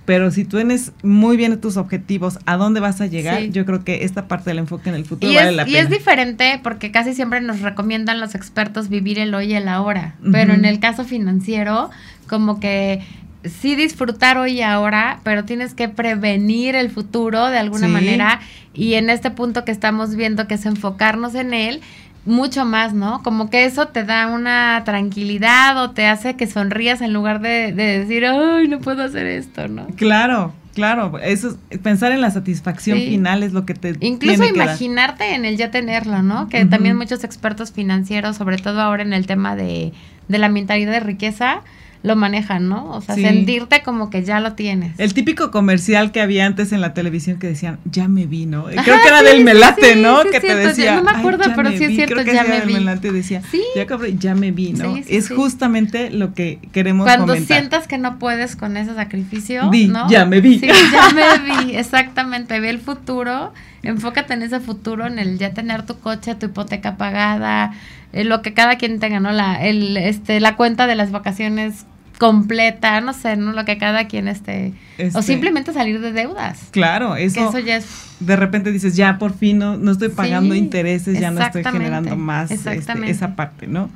pero 0.09 0.31
si 0.31 0.43
tú 0.43 0.57
tienes 0.57 0.91
muy 1.03 1.37
bien 1.37 1.61
tus 1.61 1.77
objetivos, 1.77 2.39
a 2.47 2.57
dónde 2.57 2.79
vas 2.79 2.99
a 2.99 3.05
llegar, 3.05 3.43
yo 3.43 3.63
creo 3.63 3.83
que 3.83 4.05
esta 4.05 4.27
parte 4.27 4.49
del 4.49 4.57
enfoque 4.57 4.89
en 4.89 4.95
el 4.95 5.05
futuro 5.05 5.31
vale 5.31 5.51
la 5.51 5.65
pena. 5.65 5.77
Y 5.77 5.79
es 5.79 5.87
diferente 5.91 6.59
porque 6.63 6.89
casi 6.89 7.13
siempre 7.13 7.41
nos 7.41 7.61
recomiendan 7.61 8.19
los 8.19 8.33
expertos 8.33 8.89
vivir 8.89 9.19
el 9.19 9.35
hoy 9.35 9.51
y 9.51 9.53
el 9.53 9.67
ahora, 9.67 10.15
pero 10.31 10.55
en 10.55 10.65
el 10.65 10.79
caso 10.79 11.03
financiero, 11.03 11.91
como 12.27 12.59
que 12.59 13.05
sí 13.43 13.75
disfrutar 13.75 14.39
hoy 14.39 14.53
y 14.53 14.61
ahora, 14.63 15.19
pero 15.21 15.45
tienes 15.45 15.75
que 15.75 15.89
prevenir 15.89 16.73
el 16.73 16.89
futuro 16.89 17.45
de 17.45 17.59
alguna 17.59 17.87
manera. 17.87 18.39
Y 18.73 18.95
en 18.95 19.11
este 19.11 19.29
punto 19.29 19.63
que 19.63 19.71
estamos 19.71 20.15
viendo 20.15 20.47
que 20.47 20.55
es 20.55 20.65
enfocarnos 20.65 21.35
en 21.35 21.53
él, 21.53 21.81
mucho 22.25 22.65
más, 22.65 22.93
¿no? 22.93 23.23
Como 23.23 23.49
que 23.49 23.65
eso 23.65 23.87
te 23.87 24.03
da 24.03 24.27
una 24.27 24.83
tranquilidad 24.85 25.81
o 25.83 25.91
te 25.91 26.05
hace 26.05 26.35
que 26.35 26.47
sonrías 26.47 27.01
en 27.01 27.13
lugar 27.13 27.41
de, 27.41 27.73
de 27.73 27.99
decir, 27.99 28.25
ay, 28.25 28.67
no 28.67 28.79
puedo 28.79 29.03
hacer 29.03 29.25
esto, 29.25 29.67
¿no? 29.67 29.87
Claro, 29.95 30.53
Claro, 30.79 31.17
eso 31.19 31.57
pensar 31.83 32.13
en 32.13 32.21
la 32.21 32.31
satisfacción 32.31 32.99
final 32.99 33.43
es 33.43 33.51
lo 33.51 33.65
que 33.65 33.73
te 33.73 33.95
incluso 33.99 34.45
imaginarte 34.45 35.33
en 35.33 35.43
el 35.43 35.57
ya 35.57 35.71
tenerlo, 35.71 36.21
¿no? 36.21 36.47
Que 36.47 36.63
también 36.65 36.95
muchos 36.95 37.25
expertos 37.25 37.73
financieros, 37.73 38.37
sobre 38.37 38.57
todo 38.57 38.79
ahora 38.79 39.03
en 39.03 39.11
el 39.11 39.25
tema 39.25 39.57
de, 39.57 39.91
de 40.29 40.37
la 40.37 40.47
mentalidad 40.47 40.91
de 40.91 40.99
riqueza, 41.01 41.63
lo 42.01 42.15
manejan, 42.15 42.69
¿no? 42.69 42.91
O 42.91 43.01
sea, 43.01 43.15
sentirte 43.15 43.81
como 43.83 44.09
que 44.09 44.23
ya 44.23 44.39
lo 44.39 44.53
tienes. 44.53 44.97
El 44.99 45.13
típico 45.13 45.51
comercial 45.51 46.11
que 46.11 46.21
había 46.21 46.45
antes 46.45 46.71
en 46.71 46.79
la 46.79 46.93
televisión 46.93 47.39
que 47.39 47.47
decían, 47.47 47.77
ya 47.83 48.07
me 48.07 48.25
vi, 48.25 48.45
¿no? 48.45 48.65
Creo 48.65 49.01
que 49.01 49.07
era 49.07 49.21
del 49.21 49.43
melate, 49.43 49.95
¿no? 49.97 50.23
que 50.23 50.39
te 50.39 50.55
decía. 50.55 50.95
no 50.95 51.03
me 51.03 51.11
acuerdo, 51.11 51.43
pero 51.55 51.69
sí 51.71 51.83
es 51.83 51.95
cierto, 51.95 52.15
Creo 52.15 52.25
que 52.25 52.33
ya 52.33 52.43
me 52.43 52.61
vi. 52.61 52.73
melate 52.73 53.11
decía, 53.11 53.41
ya, 53.75 53.85
ya 54.17 54.35
me 54.35 54.51
vi, 54.51 54.73
¿no? 54.73 54.95
es 54.95 55.29
justamente 55.29 56.09
lo 56.09 56.33
que 56.33 56.59
queremos 56.71 57.05
Cuando 57.05 57.35
sientas 57.35 57.87
que 57.87 57.97
no 57.97 58.19
puedes 58.19 58.55
con 58.55 58.77
ese 58.77 58.95
sacrificio, 58.95 59.69
¿no? 59.71 60.09
ya 60.09 60.25
me 60.25 60.41
vi. 60.41 60.59
Sí, 60.59 60.67
ya 60.67 61.11
me 61.13 61.65
vi, 61.65 61.75
exactamente. 61.75 62.59
Ve 62.59 62.69
el 62.69 62.79
futuro, 62.79 63.53
enfócate 63.83 64.33
en 64.33 64.43
ese 64.43 64.59
futuro, 64.59 65.07
en 65.07 65.19
el 65.19 65.37
ya 65.37 65.53
tener 65.53 65.85
tu 65.85 65.99
coche, 65.99 66.35
tu 66.35 66.47
hipoteca 66.47 66.97
pagada, 66.97 67.73
eh, 68.13 68.23
lo 68.23 68.41
que 68.41 68.53
cada 68.53 68.77
quien 68.77 68.99
tenga, 68.99 69.19
¿no? 69.19 69.31
La, 69.31 69.63
el, 69.63 69.97
este, 69.97 70.39
la 70.39 70.55
cuenta 70.55 70.87
de 70.87 70.95
las 70.95 71.11
vacaciones 71.11 71.85
completa, 72.19 72.99
no 73.01 73.13
sé, 73.13 73.37
¿no? 73.37 73.53
Lo 73.53 73.65
que 73.65 73.77
cada 73.77 74.07
quien 74.07 74.27
esté. 74.27 74.73
o 74.97 75.01
este 75.03 75.23
simplemente 75.23 75.73
salir 75.73 76.01
de 76.01 76.11
deudas. 76.11 76.67
Claro, 76.71 77.15
eso. 77.15 77.49
eso 77.49 77.59
ya 77.59 77.77
es. 77.77 77.87
De 78.19 78.35
repente 78.35 78.71
dices, 78.71 78.95
ya 78.95 79.17
por 79.17 79.33
fin 79.33 79.57
no, 79.57 79.77
no 79.77 79.91
estoy 79.91 80.09
pagando 80.09 80.53
intereses, 80.53 81.19
ya 81.19 81.31
no 81.31 81.41
estoy 81.41 81.63
generando 81.63 82.17
más 82.17 82.51
este, 82.51 82.81
esa 83.09 83.35
parte, 83.35 83.67
¿no? 83.67 83.89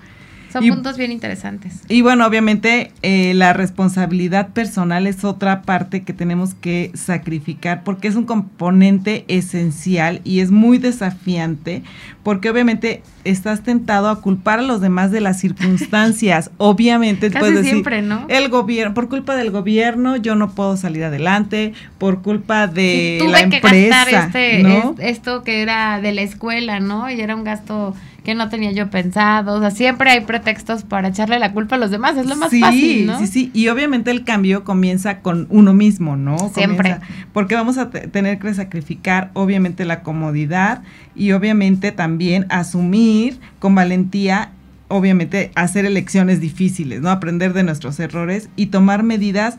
Son 0.53 0.67
puntos 0.67 0.97
bien 0.97 1.11
interesantes. 1.11 1.81
Y 1.89 2.03
bueno, 2.03 2.27
obviamente 2.27 2.91
eh, 3.01 3.33
la 3.33 3.53
responsabilidad 3.53 4.49
personal 4.49 5.07
es 5.07 5.23
otra 5.23 5.63
parte 5.63 6.03
que 6.03 6.13
tenemos 6.13 6.53
que 6.53 6.91
sacrificar 6.93 7.83
porque 7.83 8.07
es 8.07 8.15
un 8.15 8.25
componente 8.25 9.25
esencial 9.27 10.21
y 10.23 10.41
es 10.41 10.51
muy 10.51 10.77
desafiante 10.77 11.81
porque 12.21 12.49
obviamente 12.51 13.01
estás 13.23 13.63
tentado 13.63 14.09
a 14.09 14.21
culpar 14.21 14.59
a 14.59 14.61
los 14.61 14.79
demás 14.79 15.11
de 15.11 15.21
las 15.21 15.39
circunstancias. 15.39 16.51
obviamente 16.57 17.29
Casi 17.29 17.39
puedes 17.39 17.55
decir, 17.55 17.71
siempre, 17.71 18.01
¿no? 18.03 18.25
El 18.29 18.49
gobierno, 18.49 18.93
por 18.93 19.09
culpa 19.09 19.35
del 19.35 19.49
gobierno 19.49 20.17
yo 20.17 20.35
no 20.35 20.51
puedo 20.51 20.77
salir 20.77 21.03
adelante, 21.03 21.73
por 21.97 22.21
culpa 22.21 22.67
de 22.67 23.19
la 23.27 23.41
empresa, 23.41 23.69
que 23.69 23.89
gastar 23.89 24.13
este, 24.13 25.09
esto 25.09 25.43
que 25.43 25.61
era 25.61 25.99
de 25.99 26.11
la 26.13 26.21
escuela, 26.21 26.79
¿no? 26.79 27.09
Y 27.09 27.19
era 27.19 27.35
un 27.35 27.43
gasto 27.43 27.95
que 28.23 28.35
no 28.35 28.49
tenía 28.49 28.71
yo 28.71 28.89
pensado. 28.89 29.55
O 29.55 29.59
sea, 29.59 29.71
siempre 29.71 30.09
hay 30.09 30.21
pretextos 30.21 30.83
para 30.83 31.09
echarle 31.09 31.39
la 31.39 31.51
culpa 31.51 31.75
a 31.75 31.77
los 31.77 31.91
demás, 31.91 32.17
es 32.17 32.25
lo 32.25 32.35
más 32.35 32.51
fácil, 32.57 33.05
¿no? 33.05 33.19
Sí, 33.19 33.27
sí, 33.27 33.51
y 33.53 33.67
obviamente 33.67 34.11
el 34.11 34.23
cambio 34.23 34.63
comienza 34.63 35.19
con 35.19 35.47
uno 35.49 35.73
mismo, 35.73 36.15
¿no? 36.15 36.37
Siempre. 36.53 36.97
porque 37.33 37.55
vamos 37.55 37.77
a 37.77 37.89
tener 37.89 38.39
que 38.39 38.53
sacrificar, 38.53 39.31
obviamente, 39.33 39.85
la 39.85 40.01
comodidad 40.01 40.83
y 41.15 41.33
obviamente 41.33 41.91
también 41.91 42.45
asumir 42.49 43.39
con 43.59 43.75
valentía 43.75 44.51
obviamente 44.89 45.51
hacer 45.55 45.85
elecciones 45.85 46.39
difíciles, 46.39 47.01
¿no? 47.01 47.09
Aprender 47.09 47.53
de 47.53 47.63
nuestros 47.63 47.99
errores 47.99 48.49
y 48.55 48.67
tomar 48.67 49.01
medidas 49.01 49.57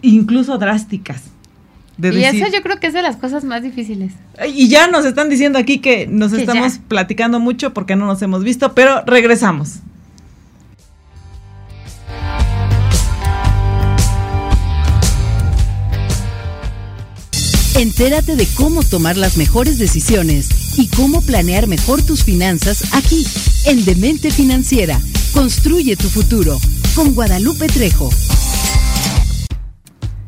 incluso 0.00 0.58
drásticas 0.58 1.30
y 1.98 2.24
eso 2.24 2.46
yo 2.52 2.62
creo 2.62 2.80
que 2.80 2.86
es 2.86 2.94
de 2.94 3.02
las 3.02 3.16
cosas 3.16 3.44
más 3.44 3.62
difíciles. 3.62 4.12
Y 4.54 4.68
ya 4.68 4.88
nos 4.88 5.04
están 5.04 5.28
diciendo 5.28 5.58
aquí 5.58 5.78
que 5.78 6.06
nos 6.06 6.32
estamos 6.32 6.80
platicando 6.88 7.38
mucho 7.40 7.74
porque 7.74 7.96
no 7.96 8.06
nos 8.06 8.22
hemos 8.22 8.44
visto, 8.44 8.74
pero 8.74 9.02
regresamos. 9.06 9.80
Entérate 17.74 18.36
de 18.36 18.46
cómo 18.54 18.82
tomar 18.82 19.16
las 19.16 19.36
mejores 19.36 19.78
decisiones 19.78 20.78
y 20.78 20.88
cómo 20.88 21.22
planear 21.22 21.66
mejor 21.66 22.02
tus 22.02 22.22
finanzas 22.22 22.94
aquí, 22.94 23.26
en 23.64 23.84
Demente 23.84 24.30
Financiera. 24.30 25.00
Construye 25.32 25.96
tu 25.96 26.08
futuro 26.08 26.58
con 26.94 27.14
Guadalupe 27.14 27.66
Trejo. 27.66 28.10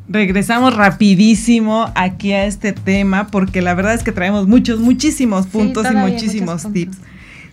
Regresamos 0.09 0.77
rapidísimo 0.77 1.91
aquí 1.95 2.33
a 2.33 2.45
este 2.45 2.73
tema 2.73 3.29
porque 3.29 3.63
la 3.63 3.75
verdad 3.75 3.95
es 3.95 4.03
que 4.03 4.13
traemos 4.13 4.47
muchos, 4.47 4.81
muchísimos 4.81 5.47
puntos 5.47 5.87
y 5.91 5.97
muchísimos 5.97 6.71
tips. 6.73 6.99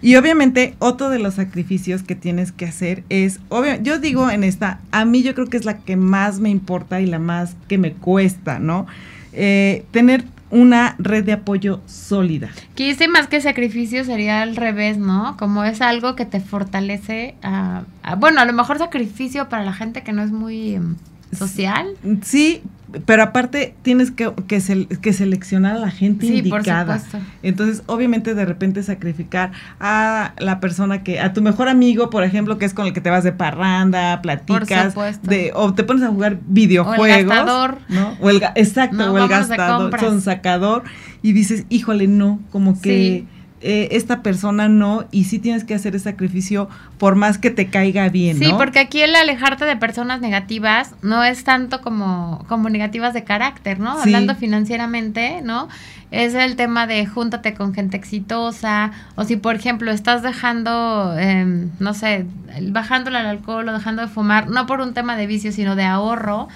Y 0.02 0.16
obviamente 0.16 0.74
otro 0.80 1.10
de 1.10 1.20
los 1.20 1.36
sacrificios 1.36 2.02
que 2.02 2.16
tienes 2.16 2.52
que 2.52 2.66
hacer 2.66 3.04
es, 3.10 3.40
obvio, 3.50 3.76
yo 3.82 4.00
digo 4.00 4.30
en 4.30 4.44
esta, 4.44 4.80
a 4.92 5.06
mí 5.06 5.22
yo 5.22 5.36
creo 5.36 5.48
que 5.48 5.58
es 5.58 5.66
la 5.66 5.78
que 5.78 5.96
más 5.96 6.40
me 6.40 6.50
importa 6.50 7.00
y 7.02 7.06
la 7.06 7.20
más 7.20 7.56
que 7.68 7.78
me 7.78 7.94
cuesta, 7.94 8.60
¿no? 8.60 8.88
Eh, 9.32 9.86
tener 9.92 10.26
una 10.50 10.96
red 10.98 11.24
de 11.24 11.34
apoyo 11.34 11.82
sólida. 11.86 12.50
Quise 12.76 13.08
más 13.08 13.28
que 13.28 13.40
sacrificio 13.42 14.04
sería 14.04 14.42
al 14.42 14.56
revés, 14.56 14.98
¿no? 14.98 15.38
Como 15.38 15.64
es 15.64 15.82
algo 15.82 16.16
que 16.16 16.26
te 16.26 16.42
fortalece 16.42 17.36
a, 17.42 17.84
bueno, 18.18 18.42
a 18.42 18.46
lo 18.46 18.54
mejor 18.54 18.78
sacrificio 18.80 19.50
para 19.50 19.64
la 19.64 19.72
gente 19.72 20.04
que 20.04 20.12
no 20.12 20.24
es 20.24 20.32
muy 20.32 20.76
em, 20.76 20.96
social. 21.32 21.88
Sí, 22.24 22.62
pero 23.06 23.24
aparte 23.24 23.76
tienes 23.82 24.12
que, 24.12 24.32
que, 24.48 25.14
seleccionar 25.14 25.78
a 25.78 25.80
la 25.80 25.92
gente 25.92 26.28
sí, 26.28 26.38
indicada. 26.38 26.98
Por 26.98 27.04
supuesto. 27.04 27.30
Entonces, 27.44 27.84
obviamente, 27.86 28.36
de 28.36 28.46
repente 28.46 28.84
sacrificar 28.84 29.52
a 29.80 30.34
la 30.40 30.60
persona 30.60 31.04
que, 31.04 31.20
a 31.20 31.34
tu 31.34 31.42
mejor 31.42 31.70
amigo, 31.70 32.10
por 32.10 32.24
ejemplo, 32.24 32.58
que 32.58 32.66
es 32.66 32.74
con 32.74 32.88
el 32.88 32.94
que 32.94 33.02
te 33.02 33.10
vas 33.10 33.24
de 33.24 33.32
parranda, 33.32 34.22
platicas, 34.22 34.96
de, 35.24 35.52
o 35.56 35.74
te 35.74 35.84
pones 35.84 36.04
a 36.04 36.08
jugar 36.10 36.40
videojuegos. 36.48 37.00
O 37.00 37.06
el 37.06 37.26
gastador. 37.26 37.78
¿no? 37.88 38.18
O 38.20 38.30
el, 38.30 38.42
exacto, 38.56 39.14
o 39.14 39.18
el 39.18 39.28
gastador, 39.28 39.98
son 40.00 40.22
sacador, 40.22 40.84
y 41.22 41.34
dices, 41.34 41.66
híjole, 41.70 42.08
no, 42.08 42.40
como 42.52 42.80
que. 42.82 43.26
Eh, 43.64 43.90
esta 43.92 44.24
persona 44.24 44.70
no 44.70 45.06
y 45.12 45.26
sí 45.26 45.38
tienes 45.38 45.64
que 45.64 45.76
hacer 45.76 45.94
el 45.94 46.02
sacrificio 46.02 46.68
por 46.98 47.16
más 47.16 47.38
que 47.38 47.52
te 47.52 47.68
caiga 47.68 48.10
bien. 48.10 48.40
Sí, 48.40 48.52
porque 48.58 48.80
aquí 48.80 49.02
el 49.02 49.16
alejarte 49.16 49.66
de 49.66 49.76
personas 49.78 50.20
negativas 50.20 50.96
no 51.04 51.24
es 51.24 51.44
tanto 51.44 51.82
como, 51.82 52.44
como 52.48 52.70
negativas 52.70 53.14
de 53.14 53.24
carácter, 53.24 53.80
¿no? 53.80 53.92
Hablando 53.92 54.34
financieramente, 54.36 55.42
¿no? 55.44 55.70
Es 56.12 56.36
el 56.36 56.58
tema 56.58 56.88
de 56.88 57.06
júntate 57.06 57.54
con 57.54 57.74
gente 57.74 57.96
exitosa, 57.96 58.92
o 59.16 59.24
si 59.24 59.38
por 59.38 59.56
ejemplo 59.56 59.92
estás 59.92 60.22
dejando, 60.22 61.16
eh, 61.18 61.68
no 61.80 61.94
sé, 61.94 62.26
bajándole 62.64 63.18
al 63.18 63.28
alcohol 63.28 63.68
o 63.70 63.74
dejando 63.74 64.02
de 64.02 64.10
fumar, 64.10 64.50
no 64.50 64.66
por 64.66 64.82
un 64.82 64.94
tema 64.94 65.16
de 65.16 65.26
vicio, 65.26 65.54
sino 65.54 65.76
de 65.78 65.84
ahorro, 65.84 66.50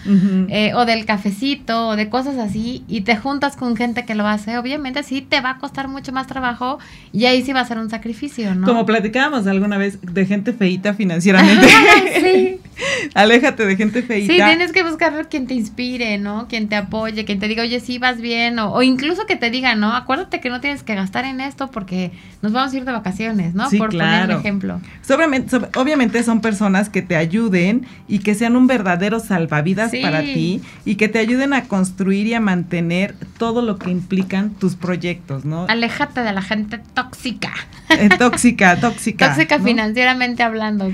eh, 0.50 0.74
o 0.76 0.86
del 0.86 1.06
cafecito, 1.06 1.88
o 1.90 1.96
de 1.96 2.10
cosas 2.10 2.38
así, 2.38 2.84
y 2.90 3.02
te 3.02 3.16
juntas 3.16 3.56
con 3.56 3.78
gente 3.78 4.06
que 4.06 4.14
lo 4.14 4.28
hace, 4.28 4.58
obviamente 4.58 5.04
sí 5.04 5.22
te 5.22 5.40
va 5.40 5.52
a 5.52 5.58
costar 5.58 5.88
mucho 5.88 6.12
más 6.12 6.28
trabajo 6.28 6.78
y 7.14 7.26
ahí 7.26 7.42
sí 7.42 7.54
va 7.54 7.62
a 7.62 7.66
ser 7.66 7.78
un 7.78 7.90
sacrificio, 7.90 8.54
¿no? 8.56 8.68
Como 8.68 8.86
platicábamos 8.86 9.48
alguna 9.48 9.78
vez 9.78 10.00
de 10.02 10.26
gente 10.26 10.52
feita 10.52 10.94
financieramente. 10.94 11.68
sí. 12.22 12.60
Aléjate 13.14 13.66
de 13.66 13.76
gente 13.76 14.04
feita. 14.04 14.32
Sí, 14.32 14.40
tienes 14.40 14.72
que 14.72 14.84
buscar 14.84 15.28
quien 15.30 15.48
te 15.48 15.54
inspire, 15.54 16.18
¿no? 16.18 16.48
Quien 16.48 16.70
te 16.70 16.76
apoye, 16.76 17.26
quien 17.26 17.40
te 17.40 17.48
diga, 17.48 17.64
oye, 17.64 17.80
sí 17.80 17.98
vas 17.98 18.22
bien, 18.22 18.60
o, 18.60 18.74
o 18.74 18.82
incluso 18.82 19.26
que 19.26 19.36
te 19.36 19.50
diga, 19.50 19.76
¿no? 19.76 19.94
Acuérdate 19.94 20.40
que 20.40 20.50
no 20.50 20.62
tienes 20.62 20.84
que 20.84 20.96
gastar 20.96 21.26
en 21.26 21.42
esto 21.42 21.70
porque 21.72 22.12
nos 22.42 22.52
vamos 22.52 22.74
a 22.74 22.78
ir 22.78 22.86
de 22.86 22.92
vacaciones, 22.92 23.54
¿no? 23.54 23.70
Por 23.72 23.90
poner 23.92 24.30
un 24.30 24.40
ejemplo. 24.40 24.80
obviamente 25.76 26.24
son 26.24 26.42
personas 26.42 26.90
que 26.90 27.02
te 27.02 27.16
ayuden 27.16 27.86
y 28.08 28.20
que 28.20 28.36
sean 28.36 28.56
un 28.56 28.68
verdadero 28.68 29.20
salvavidas 29.20 29.92
para 30.02 30.22
ti 30.22 30.62
y 30.86 30.96
que 30.96 31.08
te 31.08 31.20
ayuden 31.20 31.54
a 31.54 31.64
construir 31.64 32.28
y 32.28 32.34
a 32.34 32.40
mantener 32.40 33.16
todo 33.38 33.62
lo 33.62 33.78
que 33.78 33.90
implican 33.90 34.52
tus 34.52 34.76
proyectos, 34.76 35.46
¿no? 35.46 35.66
Aléjate 35.68 36.22
de 36.22 36.34
la 36.34 36.42
gente 36.42 36.80
tóxica. 36.94 37.54
Eh, 37.90 38.10
tóxica, 38.18 38.80
tóxica. 38.80 39.30
tóxica 39.36 39.60
financieramente 39.60 40.44
hablando. 40.44 40.92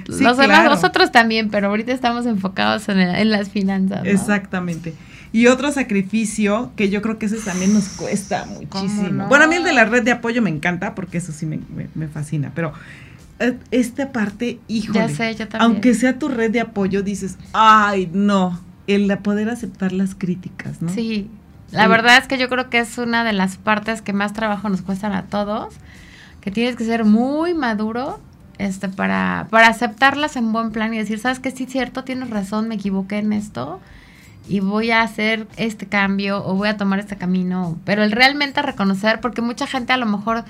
nosotros 0.69 1.11
también, 1.11 1.49
pero 1.49 1.67
ahorita 1.67 1.90
estamos 1.91 2.25
enfocados 2.25 2.87
en, 2.89 2.99
en 2.99 3.29
las 3.29 3.49
finanzas. 3.49 4.01
Exactamente. 4.05 4.93
Y 5.33 5.47
otro 5.47 5.71
sacrificio 5.71 6.71
que 6.75 6.89
yo 6.89 7.01
creo 7.01 7.17
que 7.17 7.27
ese 7.27 7.37
también 7.37 7.73
nos 7.73 7.87
cuesta 7.89 8.45
muchísimo. 8.45 9.27
Bueno, 9.27 9.45
a 9.45 9.47
mí 9.47 9.55
el 9.55 9.63
de 9.63 9.73
la 9.73 9.85
red 9.85 10.03
de 10.03 10.11
apoyo 10.11 10.41
me 10.41 10.49
encanta 10.49 10.93
porque 10.93 11.19
eso 11.19 11.31
sí 11.31 11.45
me, 11.45 12.07
fascina, 12.09 12.51
pero 12.53 12.73
eh, 13.39 13.57
esta 13.71 14.11
parte, 14.11 14.59
híjole, 14.67 14.99
ya 14.99 15.09
sé, 15.09 15.35
yo 15.35 15.47
también. 15.47 15.71
aunque 15.71 15.93
sea 15.93 16.19
tu 16.19 16.27
red 16.27 16.51
de 16.51 16.59
apoyo, 16.59 17.01
dices, 17.01 17.37
ay, 17.53 18.09
no, 18.11 18.59
el 18.87 19.07
de 19.07 19.15
poder 19.15 19.49
aceptar 19.49 19.93
las 19.93 20.15
críticas, 20.15 20.81
¿no? 20.81 20.89
Sí, 20.89 21.29
la 21.71 21.87
verdad 21.87 22.17
es 22.17 22.27
que 22.27 22.37
yo 22.37 22.49
creo 22.49 22.69
que 22.69 22.79
es 22.79 22.97
una 22.97 23.23
de 23.23 23.31
las 23.31 23.55
partes 23.55 24.01
que 24.01 24.11
más 24.11 24.33
trabajo 24.33 24.67
nos 24.67 24.81
cuestan 24.81 25.13
a 25.13 25.27
todos, 25.27 25.73
que 26.41 26.51
tienes 26.51 26.75
que 26.75 26.83
ser 26.83 27.05
muy 27.05 27.53
maduro 27.53 28.19
este, 28.61 28.89
para, 28.89 29.47
para 29.49 29.67
aceptarlas 29.67 30.35
en 30.35 30.51
buen 30.53 30.71
plan 30.71 30.93
y 30.93 30.97
decir, 30.97 31.19
¿sabes 31.19 31.39
qué? 31.39 31.51
Sí, 31.51 31.65
cierto, 31.65 32.03
tienes 32.03 32.29
razón, 32.29 32.67
me 32.67 32.75
equivoqué 32.75 33.17
en 33.17 33.33
esto 33.33 33.79
y 34.47 34.59
voy 34.59 34.91
a 34.91 35.01
hacer 35.01 35.47
este 35.57 35.87
cambio 35.87 36.45
o 36.45 36.55
voy 36.55 36.69
a 36.69 36.77
tomar 36.77 36.99
este 36.99 37.15
camino, 37.15 37.77
pero 37.85 38.03
el 38.03 38.11
realmente 38.11 38.61
reconocer, 38.61 39.19
porque 39.19 39.41
mucha 39.41 39.65
gente 39.65 39.93
a 39.93 39.97
lo 39.97 40.05
mejor 40.05 40.43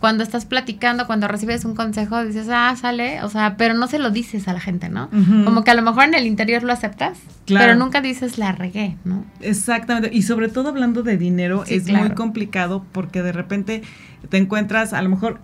cuando 0.00 0.22
estás 0.22 0.44
platicando, 0.44 1.06
cuando 1.06 1.26
recibes 1.26 1.64
un 1.64 1.74
consejo, 1.74 2.22
dices, 2.22 2.48
ah, 2.50 2.74
sale, 2.76 3.22
o 3.22 3.30
sea, 3.30 3.56
pero 3.56 3.74
no 3.74 3.86
se 3.86 3.98
lo 3.98 4.10
dices 4.10 4.46
a 4.46 4.52
la 4.52 4.60
gente, 4.60 4.90
¿no? 4.90 5.08
Como 5.44 5.64
que 5.64 5.70
a 5.70 5.74
lo 5.74 5.82
mejor 5.82 6.04
en 6.04 6.14
el 6.14 6.26
interior 6.26 6.62
lo 6.62 6.72
aceptas, 6.72 7.18
pero 7.46 7.74
nunca 7.74 8.00
dices 8.02 8.36
la 8.36 8.52
regué, 8.52 8.96
¿no? 9.04 9.24
Exactamente, 9.40 10.10
y 10.12 10.22
sobre 10.22 10.48
todo 10.48 10.68
hablando 10.68 11.02
de 11.02 11.16
dinero 11.16 11.64
es 11.66 11.88
muy 11.88 12.10
complicado 12.10 12.84
porque 12.92 13.22
de 13.22 13.32
repente 13.32 13.82
te 14.28 14.36
encuentras 14.36 14.92
a 14.92 15.00
lo 15.00 15.08
mejor 15.08 15.40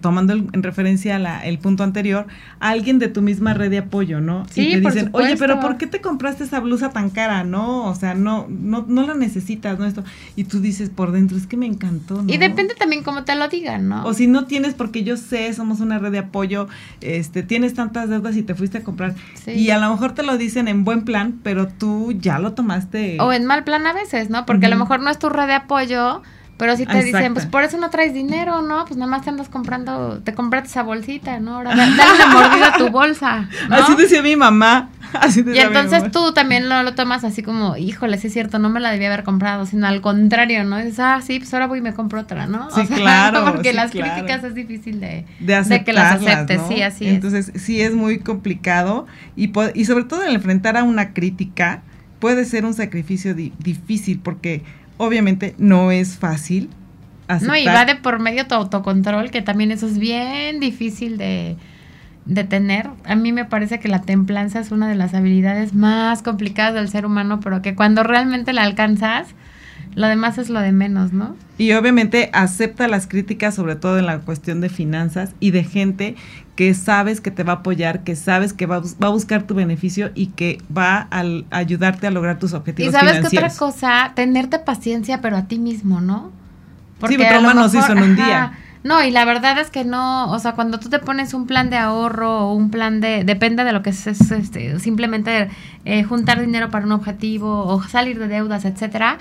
tomando 0.00 0.32
en 0.32 0.62
referencia 0.62 1.18
la, 1.18 1.44
el 1.44 1.58
punto 1.58 1.84
anterior, 1.84 2.26
alguien 2.60 2.98
de 2.98 3.08
tu 3.08 3.22
misma 3.22 3.54
red 3.54 3.70
de 3.70 3.78
apoyo, 3.78 4.20
¿no? 4.20 4.46
Sí, 4.50 4.68
y 4.68 4.72
te 4.72 4.80
dicen, 4.80 5.10
oye, 5.12 5.36
pero 5.36 5.60
¿por 5.60 5.76
qué 5.76 5.86
te 5.86 6.00
compraste 6.00 6.44
esa 6.44 6.60
blusa 6.60 6.90
tan 6.90 7.10
cara? 7.10 7.44
No, 7.44 7.86
o 7.86 7.94
sea, 7.94 8.14
no, 8.14 8.46
no, 8.48 8.84
no 8.88 9.06
la 9.06 9.14
necesitas, 9.14 9.78
¿no? 9.78 9.86
Esto. 9.86 10.04
Y 10.36 10.44
tú 10.44 10.60
dices 10.60 10.90
por 10.90 11.12
dentro, 11.12 11.36
es 11.36 11.46
que 11.46 11.56
me 11.56 11.66
encantó, 11.66 12.22
¿no? 12.22 12.32
Y 12.32 12.38
depende 12.38 12.74
también 12.74 13.02
cómo 13.02 13.24
te 13.24 13.34
lo 13.34 13.48
digan, 13.48 13.88
¿no? 13.88 14.04
O 14.04 14.14
si 14.14 14.26
no 14.26 14.46
tienes, 14.46 14.74
porque 14.74 15.04
yo 15.04 15.16
sé, 15.16 15.52
somos 15.52 15.80
una 15.80 15.98
red 15.98 16.12
de 16.12 16.18
apoyo, 16.18 16.68
este, 17.00 17.42
tienes 17.42 17.74
tantas 17.74 18.08
deudas 18.08 18.36
y 18.36 18.42
te 18.42 18.54
fuiste 18.54 18.78
a 18.78 18.82
comprar. 18.82 19.14
Y 19.46 19.70
a 19.70 19.78
lo 19.78 19.90
mejor 19.90 20.12
te 20.12 20.22
lo 20.22 20.36
dicen 20.38 20.68
en 20.68 20.84
buen 20.84 21.04
plan, 21.04 21.40
pero 21.42 21.68
tú 21.68 22.12
ya 22.12 22.38
lo 22.38 22.52
tomaste. 22.52 23.18
O 23.20 23.32
en 23.32 23.44
mal 23.44 23.64
plan 23.64 23.86
a 23.86 23.92
veces, 23.92 24.30
¿no? 24.30 24.46
Porque 24.46 24.66
a 24.66 24.68
lo 24.68 24.76
mejor 24.76 25.00
no 25.00 25.10
es 25.10 25.18
tu 25.18 25.28
red 25.28 25.46
de 25.46 25.54
apoyo 25.54 26.22
pero 26.56 26.76
si 26.76 26.86
te 26.86 27.02
dicen, 27.02 27.34
pues 27.34 27.46
por 27.46 27.64
eso 27.64 27.76
no 27.78 27.90
traes 27.90 28.14
dinero, 28.14 28.62
¿no? 28.62 28.84
Pues 28.84 28.96
nada 28.96 29.10
más 29.10 29.22
te 29.22 29.30
andas 29.30 29.48
comprando, 29.48 30.20
te 30.22 30.34
compraste 30.34 30.68
esa 30.68 30.82
bolsita, 30.82 31.40
¿no? 31.40 31.56
Ahora 31.56 31.74
dale 31.74 31.92
una 31.92 32.26
mordida 32.28 32.68
a 32.68 32.76
tu 32.76 32.88
bolsa. 32.90 33.48
¿no? 33.68 33.76
Así 33.76 33.96
decía 33.96 34.22
mi 34.22 34.36
mamá. 34.36 34.90
Así 35.12 35.42
decía 35.42 35.62
y 35.62 35.66
entonces 35.66 36.10
tú 36.10 36.32
también 36.32 36.68
lo, 36.68 36.82
lo, 36.82 36.94
tomas 36.94 37.24
así 37.24 37.42
como, 37.42 37.76
híjole, 37.76 38.16
sí 38.16 38.28
es 38.28 38.32
cierto, 38.32 38.58
no 38.58 38.70
me 38.70 38.80
la 38.80 38.92
debía 38.92 39.08
haber 39.08 39.24
comprado, 39.24 39.66
sino 39.66 39.86
al 39.86 40.00
contrario, 40.00 40.64
¿no? 40.64 40.78
dices, 40.78 41.00
ah, 41.00 41.20
sí, 41.22 41.38
pues 41.38 41.52
ahora 41.52 41.66
voy 41.66 41.78
y 41.78 41.82
me 41.82 41.94
compro 41.94 42.20
otra, 42.20 42.46
¿no? 42.46 42.70
Sí, 42.70 42.86
claro. 42.94 43.44
Porque 43.52 43.72
las 43.72 43.90
críticas 43.90 44.44
es 44.44 44.54
difícil 44.54 45.00
de, 45.00 45.26
de, 45.40 45.84
que 45.84 45.92
las 45.92 46.14
aceptes, 46.14 46.60
sí, 46.68 46.82
así 46.82 47.06
entonces, 47.08 47.52
sí 47.56 47.80
es 47.80 47.94
muy 47.94 48.20
complicado 48.20 49.06
y, 49.36 49.52
y 49.74 49.84
sobre 49.84 50.04
todo 50.04 50.22
el 50.22 50.34
enfrentar 50.34 50.76
a 50.76 50.84
una 50.84 51.12
crítica 51.12 51.82
puede 52.20 52.44
ser 52.44 52.64
un 52.64 52.74
sacrificio 52.74 53.34
difícil 53.34 54.20
porque 54.20 54.62
obviamente 55.02 55.54
no 55.58 55.90
es 55.90 56.18
fácil. 56.18 56.70
No, 57.40 57.56
y 57.56 57.64
va 57.64 57.84
de 57.84 57.94
por 57.94 58.20
medio 58.20 58.46
tu 58.46 58.54
autocontrol, 58.54 59.30
que 59.30 59.40
también 59.40 59.70
eso 59.70 59.86
es 59.86 59.98
bien 59.98 60.60
difícil 60.60 61.16
de, 61.16 61.56
de 62.26 62.44
tener. 62.44 62.90
A 63.04 63.14
mí 63.14 63.32
me 63.32 63.44
parece 63.44 63.80
que 63.80 63.88
la 63.88 64.02
templanza 64.02 64.60
es 64.60 64.70
una 64.70 64.88
de 64.88 64.96
las 64.96 65.14
habilidades 65.14 65.72
más 65.72 66.22
complicadas 66.22 66.74
del 66.74 66.88
ser 66.88 67.06
humano, 67.06 67.40
pero 67.40 67.62
que 67.62 67.74
cuando 67.74 68.02
realmente 68.02 68.52
la 68.52 68.62
alcanzas, 68.62 69.28
lo 69.94 70.06
demás 70.06 70.38
es 70.38 70.48
lo 70.48 70.60
de 70.60 70.72
menos, 70.72 71.12
¿no? 71.12 71.36
Y 71.58 71.72
obviamente 71.72 72.30
acepta 72.32 72.88
las 72.88 73.06
críticas, 73.06 73.54
sobre 73.54 73.76
todo 73.76 73.98
en 73.98 74.06
la 74.06 74.20
cuestión 74.20 74.60
de 74.60 74.68
finanzas 74.68 75.32
y 75.38 75.50
de 75.50 75.64
gente 75.64 76.16
que 76.56 76.74
sabes 76.74 77.20
que 77.20 77.30
te 77.30 77.44
va 77.44 77.52
a 77.52 77.56
apoyar, 77.56 78.04
que 78.04 78.16
sabes 78.16 78.52
que 78.52 78.66
va, 78.66 78.80
va 78.80 79.06
a 79.06 79.10
buscar 79.10 79.44
tu 79.44 79.54
beneficio 79.54 80.10
y 80.14 80.28
que 80.28 80.58
va 80.76 81.08
a, 81.10 81.24
ayudarte 81.50 82.06
a 82.06 82.10
lograr 82.10 82.38
tus 82.38 82.52
objetivos. 82.52 82.92
Y 82.92 82.96
sabes 82.96 83.20
que 83.20 83.36
otra 83.36 83.50
cosa, 83.50 84.12
tenerte 84.14 84.58
paciencia, 84.58 85.20
pero 85.20 85.36
a 85.36 85.46
ti 85.46 85.58
mismo, 85.58 86.00
¿no? 86.00 86.30
Porque 86.98 87.16
sí, 87.16 87.22
pero 87.22 87.40
no 87.40 87.68
se 87.68 87.78
hizo 87.78 87.92
en 87.92 88.02
un 88.02 88.16
día. 88.16 88.52
No, 88.84 89.02
y 89.04 89.12
la 89.12 89.24
verdad 89.24 89.58
es 89.58 89.70
que 89.70 89.84
no, 89.84 90.30
o 90.30 90.38
sea, 90.40 90.52
cuando 90.52 90.80
tú 90.80 90.88
te 90.88 90.98
pones 90.98 91.34
un 91.34 91.46
plan 91.46 91.70
de 91.70 91.76
ahorro 91.76 92.48
o 92.48 92.54
un 92.54 92.70
plan 92.70 93.00
de, 93.00 93.22
depende 93.22 93.62
de 93.62 93.72
lo 93.72 93.82
que 93.82 93.90
es, 93.90 94.06
este, 94.06 94.78
simplemente 94.80 95.48
eh, 95.84 96.02
juntar 96.02 96.40
dinero 96.40 96.68
para 96.70 96.84
un 96.84 96.92
objetivo 96.92 97.64
o 97.64 97.80
salir 97.84 98.18
de 98.18 98.26
deudas, 98.26 98.64
etcétera, 98.64 99.18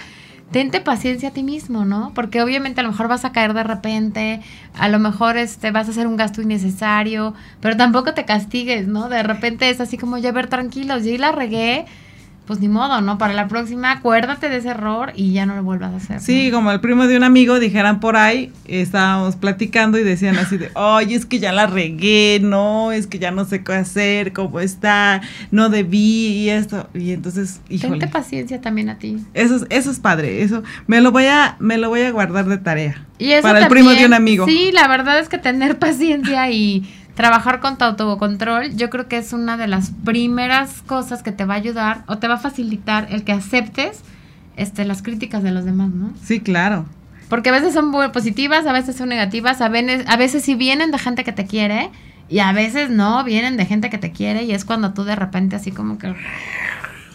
tente 0.51 0.81
paciencia 0.81 1.29
a 1.29 1.31
ti 1.31 1.43
mismo, 1.43 1.85
¿no? 1.85 2.11
Porque 2.13 2.41
obviamente 2.41 2.81
a 2.81 2.83
lo 2.83 2.91
mejor 2.91 3.07
vas 3.07 3.25
a 3.25 3.31
caer 3.31 3.53
de 3.53 3.63
repente, 3.63 4.41
a 4.77 4.89
lo 4.89 4.99
mejor 4.99 5.37
este 5.37 5.71
vas 5.71 5.87
a 5.87 5.91
hacer 5.91 6.07
un 6.07 6.17
gasto 6.17 6.41
innecesario, 6.41 7.33
pero 7.61 7.77
tampoco 7.77 8.13
te 8.13 8.25
castigues, 8.25 8.87
¿no? 8.87 9.09
De 9.09 9.23
repente 9.23 9.69
es 9.69 9.79
así 9.79 9.97
como 9.97 10.17
ya 10.17 10.31
ver 10.31 10.47
tranquilos, 10.47 11.05
y 11.05 11.17
la 11.17 11.31
regué, 11.31 11.85
pues 12.51 12.59
ni 12.59 12.67
modo, 12.67 12.99
¿no? 12.99 13.17
Para 13.17 13.31
la 13.31 13.47
próxima, 13.47 13.93
acuérdate 13.93 14.49
de 14.49 14.57
ese 14.57 14.67
error 14.67 15.13
y 15.15 15.31
ya 15.31 15.45
no 15.45 15.55
lo 15.55 15.63
vuelvas 15.63 15.93
a 15.93 15.95
hacer. 15.95 16.19
Sí, 16.19 16.51
como 16.51 16.69
el 16.73 16.81
primo 16.81 17.07
de 17.07 17.15
un 17.15 17.23
amigo, 17.23 17.61
dijeran 17.61 18.01
por 18.01 18.17
ahí, 18.17 18.51
estábamos 18.67 19.37
platicando 19.37 19.97
y 19.97 20.03
decían 20.03 20.35
así 20.35 20.57
de, 20.57 20.69
oye, 20.73 21.15
es 21.15 21.25
que 21.25 21.39
ya 21.39 21.53
la 21.53 21.65
regué, 21.67 22.41
no, 22.43 22.91
es 22.91 23.07
que 23.07 23.19
ya 23.19 23.31
no 23.31 23.45
sé 23.45 23.63
qué 23.63 23.71
hacer, 23.71 24.33
cómo 24.33 24.59
está, 24.59 25.21
no 25.49 25.69
debí 25.69 26.27
y 26.27 26.49
esto. 26.49 26.89
Y 26.93 27.13
entonces, 27.13 27.61
híjole. 27.69 27.99
Tente 27.99 28.07
paciencia 28.09 28.59
también 28.59 28.89
a 28.89 28.97
ti. 28.97 29.15
Eso 29.33 29.55
es, 29.55 29.65
eso 29.69 29.89
es 29.89 30.01
padre, 30.01 30.41
eso, 30.41 30.61
me 30.87 30.99
lo 30.99 31.13
voy 31.13 31.27
a, 31.27 31.55
me 31.59 31.77
lo 31.77 31.87
voy 31.87 32.01
a 32.01 32.11
guardar 32.11 32.47
de 32.47 32.57
tarea. 32.57 33.05
Y 33.17 33.31
eso 33.31 33.43
para 33.43 33.59
el 33.59 33.67
primo 33.69 33.91
de 33.91 34.05
un 34.05 34.13
amigo. 34.13 34.45
Sí, 34.45 34.71
la 34.73 34.89
verdad 34.89 35.19
es 35.19 35.29
que 35.29 35.37
tener 35.37 35.79
paciencia 35.79 36.49
y 36.51 36.83
trabajar 37.15 37.59
con 37.59 37.77
tu 37.77 37.85
autocontrol, 37.85 38.75
yo 38.75 38.89
creo 38.89 39.07
que 39.07 39.17
es 39.17 39.33
una 39.33 39.57
de 39.57 39.67
las 39.67 39.91
primeras 40.03 40.81
cosas 40.83 41.23
que 41.23 41.31
te 41.31 41.45
va 41.45 41.55
a 41.55 41.57
ayudar 41.57 42.03
o 42.07 42.17
te 42.17 42.27
va 42.27 42.35
a 42.35 42.39
facilitar 42.39 43.07
el 43.11 43.23
que 43.23 43.31
aceptes 43.31 44.01
este, 44.57 44.85
las 44.85 45.01
críticas 45.01 45.43
de 45.43 45.51
los 45.51 45.65
demás, 45.65 45.89
¿no? 45.89 46.13
Sí, 46.23 46.39
claro. 46.39 46.85
Porque 47.29 47.49
a 47.49 47.53
veces 47.53 47.73
son 47.73 47.89
muy 47.89 48.09
positivas, 48.09 48.65
a 48.65 48.73
veces 48.73 48.95
son 48.95 49.09
negativas, 49.09 49.61
a 49.61 49.69
veces, 49.69 50.05
a 50.07 50.17
veces 50.17 50.43
sí 50.43 50.55
vienen 50.55 50.91
de 50.91 50.99
gente 50.99 51.23
que 51.23 51.31
te 51.31 51.45
quiere 51.45 51.89
y 52.27 52.39
a 52.39 52.51
veces 52.53 52.89
no, 52.89 53.23
vienen 53.23 53.57
de 53.57 53.65
gente 53.65 53.89
que 53.89 53.97
te 53.97 54.11
quiere 54.11 54.43
y 54.43 54.51
es 54.51 54.65
cuando 54.65 54.93
tú 54.93 55.03
de 55.03 55.15
repente 55.15 55.55
así 55.55 55.71
como 55.71 55.97
que 55.97 56.13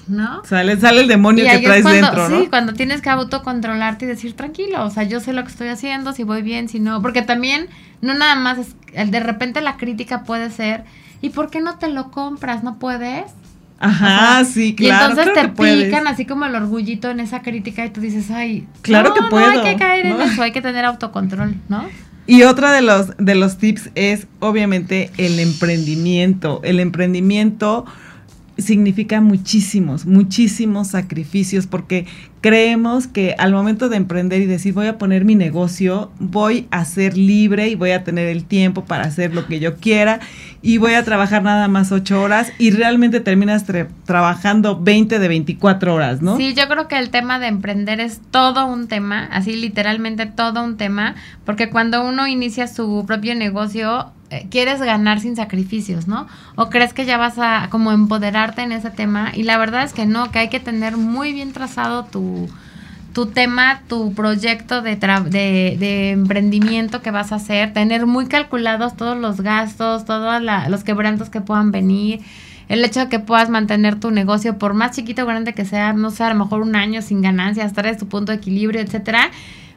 ¿no? 0.09 0.45
Sale, 0.45 0.79
sale 0.79 1.03
el 1.03 1.09
demonio 1.09 1.45
que 1.45 1.59
traes 1.59 1.85
dentro, 1.85 2.29
¿no? 2.29 2.41
Sí, 2.41 2.47
cuando 2.49 2.73
tienes 2.73 3.01
que 3.01 3.11
autocontrolarte 3.11 4.05
y 4.05 4.09
decir, 4.09 4.35
tranquilo, 4.35 4.85
o 4.85 4.91
sea, 4.91 5.03
yo 5.03 5.21
sé 5.21 5.33
lo 5.33 5.43
que 5.45 5.51
estoy 5.51 5.69
haciendo, 5.69 6.13
si 6.13 6.23
voy 6.23 6.43
bien, 6.43 6.69
si 6.69 6.81
no, 6.81 7.03
porque 7.03 7.23
también, 7.23 7.69
no 8.01 8.15
nada 8.15 8.37
más, 8.37 8.59
es, 8.93 9.11
de 9.11 9.21
repente 9.21 9.61
la 9.61 9.77
crítica 9.77 10.23
puede 10.25 10.51
ser, 10.51 10.85
¿y 11.21 11.31
por 11.31 11.51
qué 11.51 11.61
no 11.61 11.79
te 11.79 11.89
lo 11.89 12.11
compras? 12.11 12.63
¿No 12.63 12.79
puedes? 12.79 13.25
Ajá, 13.79 14.45
sí, 14.45 14.75
claro. 14.75 15.15
Y 15.15 15.19
entonces 15.19 15.35
te 15.35 15.49
pican 15.49 16.07
así 16.07 16.25
como 16.25 16.47
el 16.47 16.55
orgullito 16.55 17.11
en 17.11 17.21
esa 17.21 17.43
crítica 17.43 17.85
y 17.85 17.91
tú 17.91 18.01
dices, 18.01 18.31
ay, 18.31 18.67
claro 18.83 19.13
que 19.13 19.23
puedo. 19.29 19.53
No 19.53 19.61
hay 19.61 19.75
que 19.75 19.77
caer 19.77 20.07
en 20.07 20.21
eso, 20.21 20.43
hay 20.43 20.53
que 20.53 20.63
tener 20.63 20.85
autocontrol, 20.85 21.55
¿no? 21.69 21.85
Y 22.27 22.43
otra 22.43 22.73
de 22.73 22.83
los, 22.83 23.17
de 23.19 23.35
los 23.35 23.59
tips 23.59 23.91
es 23.95 24.27
obviamente 24.41 25.11
el 25.17 25.39
emprendimiento. 25.39 26.61
El 26.65 26.81
emprendimiento 26.81 27.85
significa 28.59 29.21
muchísimos, 29.21 30.07
muchísimos 30.07 30.89
sacrificios 30.89 31.67
porque 31.67 32.07
creemos 32.41 33.07
que 33.07 33.35
al 33.39 33.53
momento 33.53 33.89
de 33.89 33.97
emprender 33.97 34.41
y 34.41 34.47
decir 34.47 34.73
voy 34.73 34.87
a 34.87 34.99
poner 34.99 35.25
mi 35.25 35.35
negocio, 35.35 36.11
voy 36.19 36.69
a 36.71 36.85
ser 36.85 37.17
libre 37.17 37.69
y 37.69 37.75
voy 37.75 37.91
a 37.91 38.05
tener 38.05 38.29
el 38.29 38.45
tiempo 38.45 38.85
para 38.85 39.05
hacer 39.05 39.35
lo 39.35 39.47
que 39.47 39.59
yo 39.61 39.77
quiera 39.77 40.21
y 40.63 40.79
voy 40.79 40.95
a 40.95 41.05
trabajar 41.05 41.43
nada 41.43 41.69
más 41.69 41.93
ocho 41.93 42.21
horas 42.23 42.53
y 42.59 42.71
realmente 42.71 43.21
terminas 43.21 43.65
trabajando 44.05 44.81
20 44.81 45.19
de 45.19 45.29
24 45.29 45.95
horas, 45.95 46.23
¿no? 46.23 46.37
Sí, 46.37 46.55
yo 46.55 46.69
creo 46.69 46.89
que 46.89 46.99
el 46.99 47.11
tema 47.11 47.39
de 47.39 47.49
emprender 47.49 48.01
es 48.01 48.21
todo 48.31 48.67
un 48.67 48.89
tema, 48.89 49.27
así 49.27 49.55
literalmente 49.57 50.27
todo 50.27 50.65
un 50.65 50.77
tema, 50.77 51.15
porque 51.45 51.69
cuando 51.71 52.05
uno 52.05 52.27
inicia 52.27 52.67
su 52.69 53.05
propio 53.07 53.35
negocio, 53.35 54.13
eh, 54.31 54.47
quieres 54.51 54.81
ganar 54.81 55.21
sin 55.21 55.37
sacrificios, 55.37 56.09
¿no? 56.09 56.27
O 56.57 56.69
crees 56.69 56.93
que 56.93 57.05
ya 57.05 57.17
vas 57.17 57.39
a 57.39 57.69
como 57.71 57.93
empoderarte 57.93 58.63
en 58.63 58.73
ese 58.73 58.91
tema 58.91 59.31
y 59.35 59.45
la 59.45 59.57
verdad 59.57 59.85
es 59.85 59.93
que 59.93 60.05
no, 60.05 60.33
que 60.33 60.41
hay 60.41 60.49
que 60.49 60.59
tener 60.59 60.97
muy 60.97 61.33
bien 61.33 61.53
trazado 61.53 62.05
tu, 62.05 62.49
tu 63.13 63.27
tema, 63.27 63.83
tu 63.89 64.13
proyecto 64.15 64.83
de, 64.83 64.97
de, 64.97 66.11
emprendimiento 66.11 67.03
que 67.03 67.11
vas 67.11 67.33
a 67.33 67.37
hacer, 67.37 67.73
tener 67.73 68.05
muy 68.05 68.27
calculados 68.27 68.97
todos 68.97 69.17
los 69.17 69.41
gastos, 69.41 70.05
todos 70.05 70.43
los 70.69 70.85
quebrantos 70.85 71.31
que 71.31 71.41
puedan 71.41 71.71
venir, 71.71 72.21
el 72.69 72.85
hecho 72.85 73.01
de 73.01 73.09
que 73.09 73.21
puedas 73.21 73.49
mantener 73.49 73.99
tu 74.01 74.11
negocio, 74.11 74.59
por 74.59 74.75
más 74.75 74.97
chiquito 74.97 75.23
o 75.23 75.27
grande 75.27 75.55
que 75.55 75.65
sea, 75.65 75.93
no 75.93 76.11
sé, 76.11 76.25
a 76.25 76.35
lo 76.35 76.45
mejor 76.45 76.63
un 76.63 76.75
año 76.75 77.01
sin 77.01 77.23
ganancias, 77.23 77.73
en 77.75 77.97
tu 77.97 78.07
punto 78.07 78.33
de 78.33 78.39
equilibrio, 78.39 78.81
etcétera, 78.81 79.31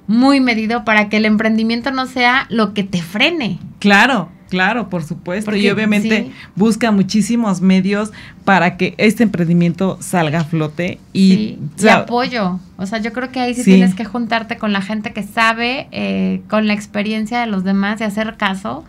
muy 0.08 0.42
medido 0.42 0.84
para 0.84 1.08
que 1.08 1.18
el 1.18 1.26
emprendimiento 1.26 1.92
no 1.92 2.08
sea 2.08 2.48
lo 2.50 2.74
que 2.74 2.84
te 2.84 3.02
frene. 3.02 3.60
Claro, 3.80 4.30
Claro, 4.50 4.90
por 4.90 5.04
supuesto. 5.04 5.56
y 5.56 5.70
obviamente 5.70 6.32
busca 6.56 6.92
muchísimos 6.92 7.62
medios 7.62 8.12
para 8.44 8.78
que 8.78 8.96
este 8.98 9.24
emprendimiento 9.24 9.98
salga 10.02 10.42
a 10.42 10.44
flote 10.44 11.00
y, 11.14 11.60
apoyo. 11.90 12.60
O 12.78 12.86
sea, 12.86 13.00
yo 13.00 13.14
creo 13.14 13.32
que 13.32 13.40
ahí 13.40 13.54
sí, 13.54 13.64
tienes 13.64 13.94
que 13.94 14.06
juntarte 14.06 14.58
con 14.58 14.74
la 14.74 14.82
gente 14.82 15.14
que 15.14 15.24
sabe, 15.24 15.88
eh, 15.92 16.42
con 16.50 16.68
la 16.68 16.74
experiencia 16.74 17.40
de 17.40 17.48
los 17.48 17.64
demás 17.64 18.02
y 18.02 18.06
hacer 18.06 18.38
caso. 18.38 18.84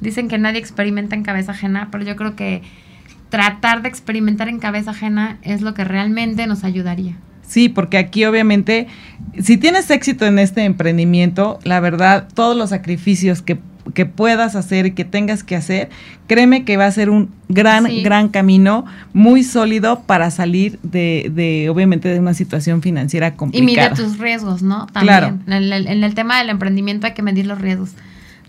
Dicen 0.00 0.28
que 0.28 0.36
nadie 0.38 0.58
experimenta 0.58 1.14
en 1.14 1.22
cabeza 1.22 1.52
ajena, 1.52 1.88
pero 1.92 2.04
yo 2.04 2.16
creo 2.16 2.34
que 2.34 2.62
tratar 3.30 3.82
de 3.82 3.88
experimentar 3.88 4.48
en 4.48 4.58
cabeza 4.58 4.90
ajena 4.90 5.38
es 5.42 5.62
lo 5.62 5.74
que 5.74 5.84
realmente 5.84 6.46
nos 6.46 6.64
ayudaría. 6.64 7.16
Sí, 7.46 7.68
porque 7.68 7.98
aquí 7.98 8.24
obviamente, 8.24 8.88
si 9.38 9.56
tienes 9.58 9.90
éxito 9.90 10.26
en 10.26 10.38
este 10.38 10.64
emprendimiento, 10.64 11.58
la 11.62 11.78
verdad, 11.78 12.26
todos 12.34 12.56
los 12.56 12.70
sacrificios 12.70 13.42
que 13.42 13.58
que 13.92 14.06
puedas 14.06 14.56
hacer 14.56 14.86
y 14.86 14.90
que 14.92 15.04
tengas 15.04 15.44
que 15.44 15.56
hacer, 15.56 15.90
créeme 16.26 16.64
que 16.64 16.76
va 16.76 16.86
a 16.86 16.90
ser 16.90 17.10
un 17.10 17.30
gran, 17.48 17.86
gran 18.02 18.28
camino, 18.28 18.86
muy 19.12 19.44
sólido 19.44 20.00
para 20.00 20.30
salir 20.30 20.78
de, 20.82 21.30
de, 21.34 21.68
obviamente, 21.68 22.08
de 22.08 22.18
una 22.18 22.34
situación 22.34 22.80
financiera 22.80 23.34
complicada. 23.34 23.70
Y 23.70 23.90
mide 23.90 23.90
tus 23.90 24.18
riesgos, 24.18 24.62
¿no? 24.62 24.86
También. 24.86 25.06
Claro. 25.18 25.38
En 25.46 25.52
el, 25.52 25.72
en 25.72 26.04
el 26.04 26.14
tema 26.14 26.38
del 26.38 26.48
emprendimiento 26.48 27.06
hay 27.06 27.14
que 27.14 27.22
medir 27.22 27.46
los 27.46 27.60
riesgos. 27.60 27.90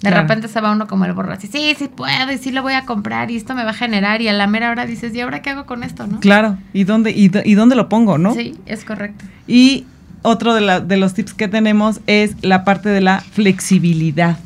De 0.01 0.11
repente 0.11 0.47
se 0.47 0.61
va 0.61 0.71
uno 0.71 0.87
como 0.87 1.05
el 1.05 1.13
borro 1.13 1.33
así, 1.33 1.47
sí, 1.47 1.73
sí 1.77 1.87
puedo 1.87 2.31
y 2.31 2.37
sí 2.37 2.51
lo 2.51 2.61
voy 2.61 2.73
a 2.73 2.85
comprar 2.85 3.31
y 3.31 3.37
esto 3.37 3.55
me 3.55 3.63
va 3.63 3.71
a 3.71 3.73
generar 3.73 4.21
y 4.21 4.27
a 4.27 4.33
la 4.33 4.45
mera 4.45 4.69
hora 4.69 4.85
dices, 4.85 5.15
¿y 5.15 5.21
ahora 5.21 5.41
qué 5.41 5.49
hago 5.49 5.65
con 5.65 5.83
esto, 5.83 6.05
no? 6.05 6.19
Claro, 6.19 6.57
¿y 6.73 6.83
dónde, 6.83 7.11
y, 7.11 7.55
dónde 7.55 7.75
lo 7.75 7.89
pongo, 7.89 8.19
no? 8.19 8.35
Sí, 8.35 8.55
es 8.67 8.83
correcto. 8.83 9.25
Y 9.47 9.85
otro 10.21 10.53
de, 10.53 10.81
de 10.81 10.97
los 10.97 11.15
tips 11.15 11.33
que 11.33 11.47
tenemos 11.47 12.01
es 12.05 12.35
la 12.43 12.63
parte 12.63 12.89
de 12.89 13.01
la 13.01 13.19
flexibilidad 13.19 14.37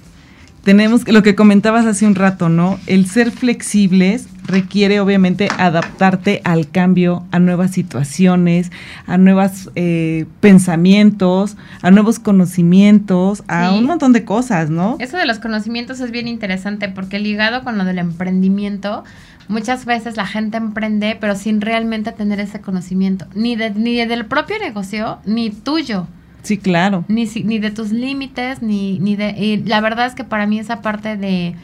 tenemos 0.70 1.08
lo 1.08 1.24
que 1.24 1.34
comentabas 1.34 1.88
hace 1.88 2.06
un 2.06 2.14
rato, 2.14 2.48
¿no? 2.48 2.80
El 2.86 3.08
ser 3.08 3.32
flexibles 3.32 4.28
requiere 4.44 5.00
obviamente 5.00 5.50
adaptarte 5.58 6.42
al 6.44 6.70
cambio, 6.70 7.26
a 7.32 7.40
nuevas 7.40 7.72
situaciones, 7.72 8.72
a 9.08 9.18
nuevos 9.18 9.72
eh, 9.74 10.28
pensamientos, 10.42 11.58
a 11.82 11.90
nuevos 11.90 12.20
conocimientos, 12.20 13.42
a 13.48 13.72
un 13.72 13.86
montón 13.86 14.14
de 14.14 14.26
cosas, 14.26 14.70
¿no? 14.70 14.98
Eso 15.00 15.18
de 15.18 15.26
los 15.26 15.40
conocimientos 15.40 16.02
es 16.02 16.12
bien 16.12 16.28
interesante 16.28 16.88
porque 16.88 17.18
ligado 17.18 17.64
con 17.64 17.80
lo 17.80 17.84
del 17.84 17.98
emprendimiento, 17.98 19.04
muchas 19.48 19.86
veces 19.86 20.18
la 20.18 20.28
gente 20.28 20.58
emprende 20.58 21.18
pero 21.20 21.36
sin 21.36 21.62
realmente 21.62 22.12
tener 22.12 22.40
ese 22.40 22.62
conocimiento, 22.62 23.26
ni, 23.34 23.56
de, 23.56 23.72
ni 23.72 24.06
del 24.06 24.28
propio 24.28 24.60
negocio, 24.60 25.18
ni 25.26 25.50
tuyo. 25.50 26.06
Sí, 26.44 26.58
claro. 26.58 27.06
Ni, 27.08 27.26
ni 27.44 27.60
de 27.60 27.72
tus 27.72 27.92
límites, 27.92 28.62
ni, 28.62 29.00
ni 29.00 29.16
de... 29.16 29.32
Y 29.32 29.58
la 29.58 29.82
verdad 29.82 30.06
es 30.08 30.16
que 30.16 30.24
para 30.24 30.48
mí 30.48 30.60
esa 30.60 30.82
parte 30.82 31.18
de, 31.18 31.56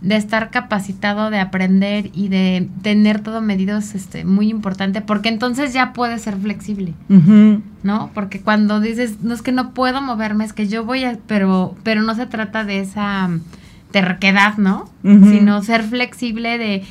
de 0.00 0.16
estar 0.16 0.50
capacitado, 0.50 1.30
de 1.30 1.38
aprender 1.38 2.10
y 2.12 2.28
de 2.28 2.68
tener 2.82 3.20
todo 3.20 3.40
medido 3.40 3.78
es 3.78 3.94
este, 3.94 4.24
muy 4.24 4.48
importante, 4.48 5.00
porque 5.00 5.28
entonces 5.28 5.72
ya 5.72 5.92
puedes 5.92 6.22
ser 6.22 6.36
flexible, 6.36 6.94
¿no? 7.82 8.10
Porque 8.14 8.40
cuando 8.40 8.80
dices, 8.80 9.22
no 9.22 9.34
es 9.34 9.42
que 9.42 9.52
no 9.52 9.74
puedo 9.74 10.00
moverme, 10.00 10.44
es 10.44 10.52
que 10.52 10.66
yo 10.66 10.84
voy 10.84 11.04
a... 11.04 11.18
Pero, 11.26 11.76
pero 11.82 12.02
no 12.02 12.14
se 12.14 12.26
trata 12.26 12.64
de 12.64 12.80
esa 12.80 13.30
terquedad, 13.90 14.56
¿no? 14.56 14.88
Sino 15.02 15.62
ser 15.62 15.82
flexible 15.82 16.58
de, 16.58 16.82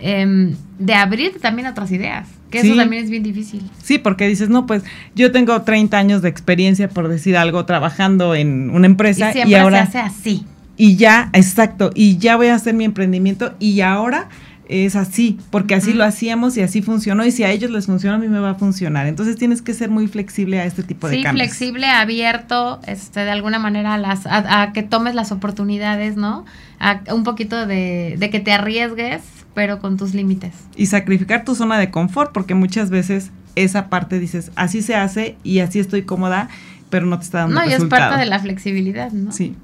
eh, 0.00 0.54
de 0.78 0.94
abrir 0.94 1.40
también 1.40 1.68
otras 1.68 1.90
ideas. 1.92 2.28
Que 2.50 2.60
eso 2.60 2.76
también 2.76 3.04
es 3.04 3.10
bien 3.10 3.22
difícil. 3.22 3.62
Sí, 3.82 3.98
porque 3.98 4.26
dices, 4.26 4.48
no, 4.48 4.66
pues 4.66 4.82
yo 5.14 5.32
tengo 5.32 5.60
30 5.62 5.98
años 5.98 6.22
de 6.22 6.28
experiencia, 6.28 6.88
por 6.88 7.08
decir 7.08 7.36
algo, 7.36 7.64
trabajando 7.66 8.34
en 8.34 8.70
una 8.70 8.86
empresa. 8.86 9.32
Y, 9.34 9.50
y 9.50 9.54
ahora 9.54 9.86
se 9.86 9.98
hace 9.98 10.16
así. 10.16 10.46
Y 10.78 10.96
ya, 10.96 11.28
exacto, 11.32 11.90
y 11.94 12.18
ya 12.18 12.36
voy 12.36 12.46
a 12.46 12.54
hacer 12.54 12.72
mi 12.72 12.84
emprendimiento 12.84 13.52
y 13.58 13.80
ahora 13.80 14.28
es 14.68 14.96
así, 14.96 15.38
porque 15.50 15.74
así 15.74 15.92
lo 15.92 16.04
hacíamos 16.04 16.56
y 16.56 16.60
así 16.60 16.82
funcionó 16.82 17.24
y 17.24 17.32
si 17.32 17.42
a 17.42 17.50
ellos 17.50 17.70
les 17.70 17.86
funciona, 17.86 18.16
a 18.16 18.18
mí 18.18 18.28
me 18.28 18.38
va 18.38 18.50
a 18.50 18.54
funcionar. 18.54 19.06
Entonces 19.06 19.36
tienes 19.36 19.62
que 19.62 19.72
ser 19.74 19.90
muy 19.90 20.06
flexible 20.06 20.60
a 20.60 20.66
este 20.66 20.82
tipo 20.82 21.08
de 21.08 21.22
cambios. 21.22 21.48
Sí, 21.48 21.56
flexible, 21.56 21.86
abierto, 21.86 22.80
este, 22.86 23.20
de 23.20 23.30
alguna 23.30 23.58
manera 23.58 23.94
a, 23.94 23.98
las, 23.98 24.26
a, 24.26 24.72
que 24.72 24.82
tomes 24.82 25.14
las 25.14 25.32
oportunidades, 25.32 26.16
¿no? 26.16 26.44
A 26.78 27.00
un 27.12 27.24
poquito 27.24 27.66
de, 27.66 28.16
de 28.18 28.30
que 28.30 28.40
te 28.40 28.52
arriesgues 28.52 29.22
pero 29.58 29.80
con 29.80 29.96
tus 29.96 30.14
límites. 30.14 30.52
Y 30.76 30.86
sacrificar 30.86 31.44
tu 31.44 31.56
zona 31.56 31.80
de 31.80 31.90
confort, 31.90 32.30
porque 32.30 32.54
muchas 32.54 32.90
veces 32.90 33.32
esa 33.56 33.88
parte 33.88 34.20
dices, 34.20 34.52
así 34.54 34.82
se 34.82 34.94
hace 34.94 35.34
y 35.42 35.58
así 35.58 35.80
estoy 35.80 36.02
cómoda, 36.02 36.48
pero 36.90 37.06
no 37.06 37.18
te 37.18 37.24
está 37.24 37.38
dando 37.38 37.56
No, 37.56 37.68
y 37.68 37.72
es 37.72 37.82
parte 37.86 38.20
de 38.20 38.26
la 38.26 38.38
flexibilidad, 38.38 39.10
¿no? 39.10 39.32
Sí. 39.32 39.56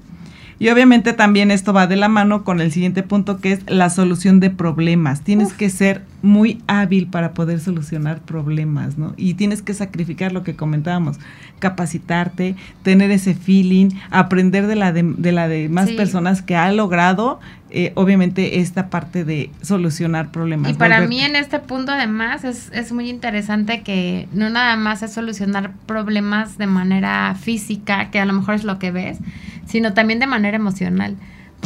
Y 0.59 0.67
obviamente 0.67 1.13
también 1.13 1.49
esto 1.49 1.71
va 1.71 1.87
de 1.87 1.95
la 1.95 2.09
mano 2.09 2.43
con 2.43 2.59
el 2.59 2.73
siguiente 2.73 3.03
punto 3.03 3.37
que 3.37 3.53
es 3.53 3.59
la 3.67 3.89
solución 3.89 4.41
de 4.41 4.49
problemas. 4.49 5.21
Tienes 5.21 5.53
que 5.53 5.69
ser 5.69 6.01
muy 6.21 6.61
hábil 6.67 7.07
para 7.07 7.33
poder 7.33 7.61
solucionar 7.61 8.19
problemas, 8.19 8.97
¿no? 8.97 9.13
Y 9.15 9.35
tienes 9.35 9.61
que 9.61 9.73
sacrificar 9.73 10.33
lo 10.33 10.43
que 10.43 10.57
comentábamos, 10.57 11.19
capacitarte, 11.59 12.55
tener 12.83 13.11
ese 13.11 13.33
feeling, 13.33 13.91
aprender 14.11 14.67
de 14.67 14.75
la 14.75 14.91
de, 14.91 15.03
de 15.03 15.31
la 15.31 15.47
demás 15.47 15.91
personas 15.91 16.41
que 16.41 16.57
ha 16.57 16.69
logrado 16.73 17.39
eh, 17.77 17.91
obviamente 17.95 18.61
esta 18.61 18.89
parte 18.89 19.25
de 19.25 19.49
solucionar 19.61 20.31
problemas. 20.31 20.71
Y 20.71 20.75
para 20.75 21.01
mí 21.01 21.19
en 21.19 21.35
este 21.35 21.59
punto 21.59 21.91
además 21.91 22.45
es, 22.45 22.71
es 22.71 22.93
muy 22.93 23.09
interesante 23.09 23.81
que 23.81 24.29
no 24.31 24.49
nada 24.49 24.77
más 24.77 25.03
es 25.03 25.11
solucionar 25.11 25.73
problemas 25.85 26.57
de 26.57 26.67
manera 26.67 27.35
física, 27.35 28.11
que 28.11 28.19
a 28.21 28.25
lo 28.25 28.31
mejor 28.31 28.55
es 28.55 28.63
lo 28.63 28.79
que 28.79 28.91
ves, 28.91 29.17
sino 29.67 29.93
también 29.93 30.19
de 30.19 30.25
manera 30.25 30.55
emocional. 30.55 31.17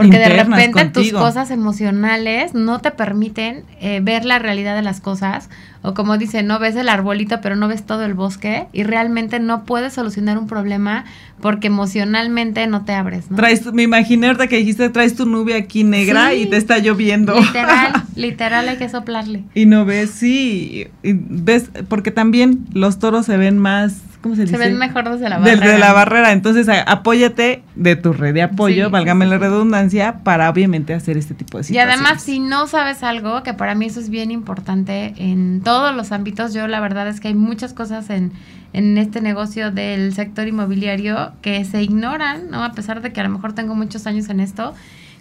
Porque 0.04 0.20
de 0.20 0.30
repente 0.30 0.86
tus 0.86 1.12
cosas 1.12 1.52
emocionales 1.52 2.54
no 2.54 2.80
te 2.80 2.92
permiten 2.92 3.64
eh, 3.82 4.00
ver 4.02 4.26
la 4.26 4.40
realidad 4.40 4.76
de 4.76 4.82
las 4.82 5.02
cosas. 5.02 5.50
O 5.82 5.94
como 5.94 6.18
dice, 6.18 6.44
no 6.44 6.60
ves 6.60 6.76
el 6.76 6.90
arbolito, 6.90 7.40
pero 7.42 7.56
no 7.56 7.68
ves 7.68 7.84
todo 7.84 8.04
el 8.04 8.14
bosque. 8.14 8.68
Y 8.74 8.84
realmente 8.84 9.40
no 9.40 9.64
puedes 9.66 9.94
solucionar 9.94 10.38
un 10.38 10.48
problema 10.48 11.06
porque 11.42 11.68
emocionalmente 11.68 12.68
no 12.68 12.84
te 12.84 12.94
abres. 12.94 13.30
¿no? 13.32 13.38
Traes, 13.38 13.66
me 13.72 13.84
imaginé 13.84 14.28
ahorita 14.28 14.48
que 14.48 14.58
dijiste, 14.58 14.90
traes 14.90 15.16
tu 15.16 15.26
nube 15.26 15.56
aquí 15.56 15.84
negra 15.84 16.34
y 16.34 16.48
te 16.48 16.58
está 16.58 16.80
lloviendo. 16.80 17.40
Literal, 17.40 17.94
literal 18.16 18.70
hay 18.70 18.78
que 18.78 18.90
soplarle. 18.90 19.44
Y 19.54 19.66
no 19.66 19.86
ves, 19.86 20.12
sí. 20.12 20.88
ves, 21.04 21.70
porque 21.88 22.12
también 22.12 22.66
los 22.74 23.00
toros 23.00 23.26
se 23.26 23.38
ven 23.38 23.58
más 23.58 24.02
¿cómo 24.22 24.36
se, 24.36 24.42
dice? 24.42 24.58
Se 24.58 24.60
ven 24.60 24.78
mejor 24.78 25.10
desde 25.10 25.30
la 25.30 25.38
barrera. 25.38 25.62
Desde 25.62 25.80
la 25.80 25.94
barrera. 25.94 26.32
Entonces, 26.32 26.68
apóyate 26.70 27.64
de 27.76 27.96
tu 27.96 28.14
red 28.14 28.34
de 28.34 28.44
apoyo, 28.44 28.90
válgame 28.90 29.26
la 29.26 29.38
redundancia, 29.38 29.89
para 30.24 30.50
obviamente 30.50 30.94
hacer 30.94 31.18
este 31.18 31.34
tipo 31.34 31.58
de 31.58 31.64
situaciones. 31.64 31.96
Y 31.96 32.02
además, 32.02 32.22
si 32.24 32.40
no 32.40 32.68
sabes 32.68 33.04
algo, 33.04 33.44
que 33.44 33.54
para 33.54 33.76
mí 33.76 33.86
eso 33.86 34.00
es 34.00 34.10
bien 34.10 34.32
importante 34.32 35.14
en 35.18 35.62
todos 35.62 35.96
los 35.96 36.12
ámbitos, 36.12 36.54
yo 36.54 36.68
la 36.68 36.80
verdad 36.80 37.08
es 37.08 37.20
que 37.20 37.30
hay 37.30 37.34
muchas 37.36 37.74
cosas 37.74 38.10
en, 38.10 38.32
en 38.74 38.98
este 38.98 39.22
negocio 39.22 39.72
del 39.72 40.14
sector 40.14 40.48
inmobiliario 40.48 41.34
que 41.42 41.64
se 41.66 41.82
ignoran, 41.84 42.50
¿no? 42.50 42.64
A 42.64 42.72
pesar 42.74 43.02
de 43.02 43.12
que 43.14 43.22
a 43.22 43.24
lo 43.24 43.30
mejor 43.30 43.54
tengo 43.54 43.76
muchos 43.76 44.08
años 44.08 44.30
en 44.30 44.40
esto. 44.40 44.74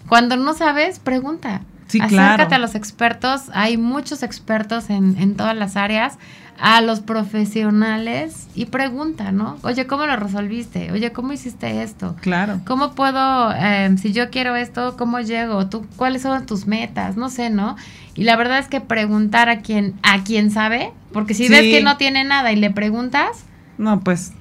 Cuando 0.09 0.37
no 0.37 0.55
sabes, 0.55 0.99
pregunta. 0.99 1.63
Sí, 1.89 2.01
Acércate 2.01 2.55
a 2.55 2.59
los 2.59 2.75
expertos, 2.75 3.51
hay 3.53 3.77
muchos 3.77 4.23
expertos 4.23 4.91
en, 4.91 5.17
en 5.19 5.37
todas 5.37 5.57
las 5.57 5.77
áreas 5.77 6.19
a 6.59 6.81
los 6.81 7.01
profesionales 7.01 8.49
y 8.55 8.67
pregunta, 8.67 9.31
¿no? 9.31 9.59
Oye, 9.63 9.87
¿cómo 9.87 10.07
lo 10.07 10.17
resolviste? 10.17 10.91
Oye, 10.91 11.13
¿cómo 11.13 11.33
hiciste 11.33 11.83
esto? 11.83 12.17
Claro. 12.21 12.61
¿Cómo 12.67 12.95
puedo, 12.95 13.53
em, 13.53 13.97
si 13.97 14.13
yo 14.13 14.31
quiero 14.31 14.57
esto, 14.57 14.97
cómo 14.97 15.21
llego? 15.21 15.69
¿Tú, 15.69 15.87
¿Cuáles 15.97 16.23
son 16.23 16.47
tus 16.47 16.67
metas? 16.67 17.17
No 17.17 17.31
sé, 17.31 17.51
¿no? 17.51 17.77
Y 18.17 18.25
la 18.25 18.35
verdad 18.37 18.59
es 18.59 18.67
que 18.67 18.81
preguntar 18.81 19.49
a 19.49 19.61
quien, 19.61 19.95
a 20.03 20.25
quien 20.25 20.51
sabe, 20.51 20.93
porque 21.13 21.35
si 21.35 21.49
ves 21.49 21.63
que 21.63 21.83
no 21.83 21.97
tiene 21.97 22.25
nada 22.25 22.53
y 22.53 22.57
le 22.57 22.71
preguntas... 22.71 23.45
No, 23.79 24.01
pues 24.01 24.33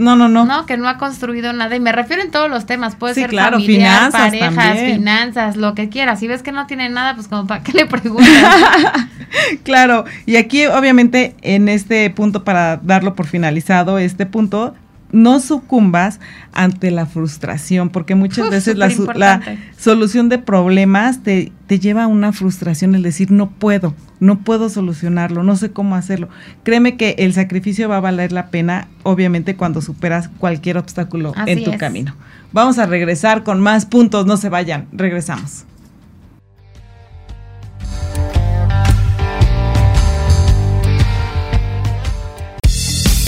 no, 0.00 0.16
no, 0.16 0.28
no. 0.28 0.44
No, 0.44 0.66
que 0.66 0.76
no 0.76 0.88
ha 0.88 0.98
construido 0.98 1.52
nada. 1.52 1.76
Y 1.76 1.80
me 1.80 1.92
refiero 1.92 2.22
en 2.22 2.30
todos 2.30 2.50
los 2.50 2.66
temas. 2.66 2.96
Puede 2.96 3.14
ser 3.14 3.30
claro, 3.30 3.58
familiar, 3.60 4.10
parejas, 4.10 4.78
finanzas, 4.80 5.56
lo 5.56 5.74
que 5.74 5.88
quieras. 5.88 6.18
Si 6.18 6.26
ves 6.26 6.42
que 6.42 6.52
no 6.52 6.66
tiene 6.66 6.88
nada, 6.88 7.14
pues 7.14 7.28
como 7.28 7.46
para 7.46 7.62
qué 7.62 7.72
le 7.72 7.86
preguntas. 7.86 8.26
claro. 9.62 10.04
Y 10.26 10.36
aquí, 10.36 10.66
obviamente, 10.66 11.36
en 11.42 11.68
este 11.68 12.08
punto, 12.10 12.42
para 12.44 12.78
darlo 12.78 13.14
por 13.14 13.26
finalizado, 13.26 13.98
este 13.98 14.26
punto, 14.26 14.74
no 15.12 15.40
sucumbas 15.40 16.20
ante 16.52 16.90
la 16.90 17.06
frustración, 17.06 17.90
porque 17.90 18.14
muchas 18.14 18.50
veces 18.50 18.76
la, 18.76 19.40
solución 19.78 20.28
de 20.28 20.38
problemas 20.38 21.22
te, 21.22 21.52
te, 21.66 21.78
lleva 21.78 22.04
a 22.04 22.06
una 22.06 22.32
frustración, 22.32 22.94
el 22.94 23.02
decir, 23.02 23.30
no 23.30 23.50
puedo, 23.50 23.94
no 24.20 24.40
puedo 24.40 24.68
solucionarlo, 24.68 25.42
no 25.42 25.56
sé 25.56 25.70
cómo 25.70 25.96
hacerlo. 25.96 26.28
Créeme 26.62 26.96
que 26.96 27.16
el 27.18 27.32
sacrificio 27.32 27.88
va 27.88 27.96
a 27.96 28.00
valer 28.00 28.32
la 28.32 28.48
pena, 28.48 28.88
obviamente, 29.02 29.56
cuando 29.56 29.80
superas 29.80 30.28
cualquier 30.28 30.78
obstáculo 30.78 31.32
en 31.46 31.64
tu 31.64 31.76
camino. 31.78 32.14
Vamos 32.52 32.78
a 32.78 32.86
regresar 32.86 33.42
con 33.42 33.60
más 33.60 33.86
puntos, 33.86 34.26
no 34.26 34.36
se 34.36 34.48
vayan, 34.48 34.86
regresamos. 34.92 35.64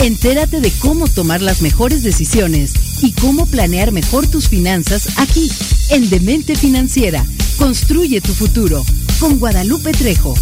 Entérate 0.03 0.59
de 0.59 0.69
cómo 0.81 1.07
tomar 1.07 1.41
las 1.41 1.61
mejores 1.61 2.03
decisiones 2.03 3.01
y 3.01 3.13
cómo 3.13 3.45
planear 3.45 3.93
mejor 3.93 4.27
tus 4.27 4.49
finanzas 4.49 5.17
aquí, 5.17 5.49
en 5.91 6.09
Demente 6.09 6.57
Financiera. 6.57 7.23
Construye 7.57 8.19
tu 8.19 8.33
futuro 8.33 8.83
con 9.21 9.39
Guadalupe 9.39 9.93
Trejo. 9.93 10.33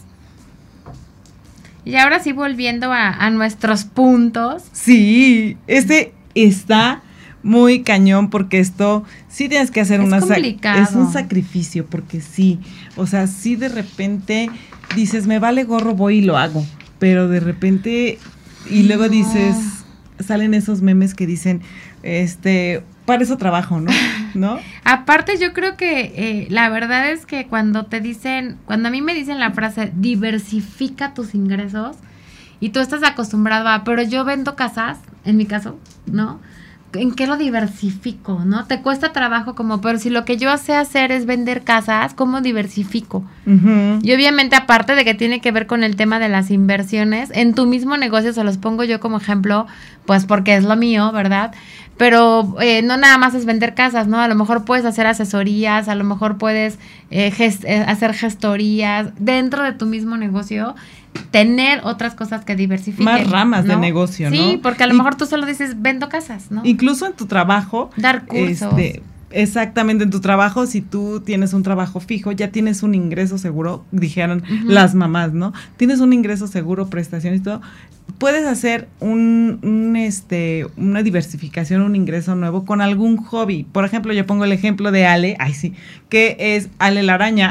Y 1.85 1.97
ahora 1.97 2.21
sí 2.21 2.33
volviendo 2.33 2.93
a, 2.93 3.09
a 3.11 3.31
nuestros 3.31 3.85
puntos. 3.85 4.63
Sí, 4.73 5.57
este 5.67 6.15
está 6.35 7.03
muy 7.43 7.83
cañón 7.83 8.31
porque 8.31 8.59
esto 8.59 9.05
sí 9.29 9.49
tienes 9.51 9.71
que 9.71 9.81
hacer 9.83 10.01
Es 10.01 10.07
una 10.07 10.21
complicado. 10.21 10.83
es 10.83 10.93
un 10.93 11.13
sacrificio 11.13 11.85
porque 11.85 12.23
sí, 12.23 12.59
o 12.97 13.07
sea, 13.07 13.27
sí 13.27 13.55
de 13.57 13.69
repente 13.69 14.49
dices, 14.97 15.27
me 15.27 15.39
vale 15.39 15.65
gorro, 15.65 15.95
voy 15.95 16.19
y 16.19 16.23
lo 16.23 16.39
hago, 16.39 16.65
pero 16.99 17.29
de 17.29 17.41
repente 17.41 18.19
y 18.71 18.85
luego 18.85 19.03
No. 19.03 19.09
dices, 19.11 19.57
salen 20.21 20.55
esos 20.55 20.83
memes 20.83 21.15
que 21.15 21.27
dicen, 21.27 21.63
este, 22.03 22.83
para 23.05 23.23
eso 23.23 23.37
trabajo, 23.37 23.81
¿no? 23.81 23.91
¿No? 24.35 24.59
Aparte, 24.85 25.39
yo 25.39 25.53
creo 25.53 25.77
que 25.77 26.13
eh, 26.17 26.47
la 26.51 26.69
verdad 26.69 27.11
es 27.11 27.27
que 27.27 27.47
cuando 27.47 27.87
te 27.87 28.01
dicen, 28.01 28.59
cuando 28.65 28.89
a 28.89 28.91
mí 28.91 29.03
me 29.03 29.15
dicen 29.15 29.39
la 29.39 29.53
frase 29.53 29.93
diversifica 29.95 31.15
tus 31.15 31.35
ingresos 31.35 31.97
y 32.61 32.71
tú 32.71 32.81
estás 32.81 33.03
acostumbrado 33.03 33.69
a, 33.69 33.85
pero 33.85 34.03
yo 34.03 34.25
vendo 34.25 34.57
casas, 34.57 34.99
en 35.25 35.37
mi 35.37 35.47
caso, 35.47 35.79
¿no? 36.07 36.41
¿En 36.95 37.13
qué 37.13 37.27
lo 37.27 37.37
diversifico, 37.37 38.43
no? 38.45 38.67
Te 38.67 38.81
cuesta 38.81 39.13
trabajo 39.13 39.55
como, 39.55 39.81
pero 39.81 39.99
si 39.99 40.11
lo 40.11 40.25
que 40.25 40.37
yo 40.37 40.57
sé 40.59 40.75
hacer 40.75 41.13
es 41.13 41.27
vender 41.27 41.63
casas, 41.63 42.15
¿cómo 42.15 42.41
diversifico? 42.41 43.25
Y 43.47 44.13
obviamente 44.13 44.57
aparte 44.57 44.95
de 44.95 45.05
que 45.05 45.15
tiene 45.15 45.41
que 45.41 45.53
ver 45.53 45.67
con 45.67 45.83
el 45.85 45.97
tema 45.97 46.19
de 46.19 46.29
las 46.29 46.51
inversiones, 46.51 47.31
en 47.33 47.55
tu 47.55 47.67
mismo 47.67 47.97
negocio 47.97 48.33
se 48.33 48.45
los 48.45 48.59
pongo 48.59 48.85
yo 48.85 49.01
como 49.01 49.19
ejemplo, 49.19 49.67
pues 50.07 50.25
porque 50.25 50.57
es 50.57 50.65
lo 50.65 50.77
mío, 50.77 51.13
¿verdad? 51.13 51.53
Pero 51.97 52.57
eh, 52.61 52.83
no 52.83 52.97
nada 52.97 53.19
más 53.19 53.35
es 53.35 53.45
vender 53.45 53.75
casas, 53.75 54.09
¿no? 54.09 54.21
A 54.21 54.29
lo 54.29 54.35
mejor 54.35 54.65
puedes 54.65 54.85
hacer 54.85 55.07
asesorías, 55.07 55.89
a 55.89 55.95
lo 55.95 56.05
mejor 56.05 56.39
puedes 56.39 56.79
eh, 57.11 57.33
eh, 57.39 57.85
hacer 57.87 58.15
gestorías 58.15 59.13
dentro 59.19 59.63
de 59.63 59.73
tu 59.73 59.87
mismo 59.87 60.17
negocio, 60.17 60.75
tener 61.31 61.81
otras 61.85 62.15
cosas 62.15 62.45
que 62.45 62.57
diversifiquen. 62.57 63.05
Más 63.05 63.31
ramas 63.31 63.65
de 63.65 63.77
negocio, 63.77 64.31
¿no? 64.31 64.37
Sí, 64.37 64.61
porque 64.63 64.85
a 64.85 64.87
lo 64.87 64.95
Y- 64.95 64.99
mejor 64.99 65.15
tú 65.17 65.27
solo 65.27 65.47
dices 65.47 65.81
vendo 65.83 66.09
casas, 66.09 66.51
¿no? 66.51 66.63
Incluso 66.65 67.07
en 67.07 67.13
tu 67.15 67.27
trabajo, 67.27 67.91
Dar 67.97 68.25
cursos. 68.27 68.73
Este, 68.79 69.03
exactamente, 69.31 70.05
en 70.05 70.11
tu 70.11 70.21
trabajo, 70.21 70.67
si 70.67 70.81
tú 70.81 71.21
tienes 71.21 71.53
un 71.53 71.63
trabajo 71.63 72.01
fijo, 72.01 72.33
ya 72.33 72.49
tienes 72.49 72.83
un 72.83 72.95
ingreso 72.95 73.39
seguro, 73.39 73.85
dijeron 73.91 74.43
las 74.65 74.95
mamás, 74.95 75.33
¿no? 75.33 75.53
Tienes 75.77 76.01
un 76.01 76.13
ingreso 76.13 76.47
seguro, 76.47 76.89
prestaciones 76.89 77.41
y 77.41 77.43
todo. 77.43 77.61
Puedes 78.19 78.47
hacer 78.47 78.87
un, 79.01 79.59
un, 79.63 79.97
este, 79.97 80.67
una 80.77 81.03
diversificación, 81.03 81.83
un 81.83 81.97
ingreso 81.97 82.35
nuevo 82.37 82.65
con 82.65 82.81
algún 82.81 83.17
hobby. 83.17 83.65
Por 83.71 83.85
ejemplo, 83.85 84.13
yo 84.13 84.25
pongo 84.27 84.45
el 84.45 84.53
ejemplo 84.53 84.93
de 84.93 85.05
Ale, 85.07 85.37
ay 85.41 85.53
sí, 85.53 85.75
que 86.11 86.37
es 86.39 86.69
Ale 86.79 87.03
la 87.03 87.15
araña, 87.15 87.51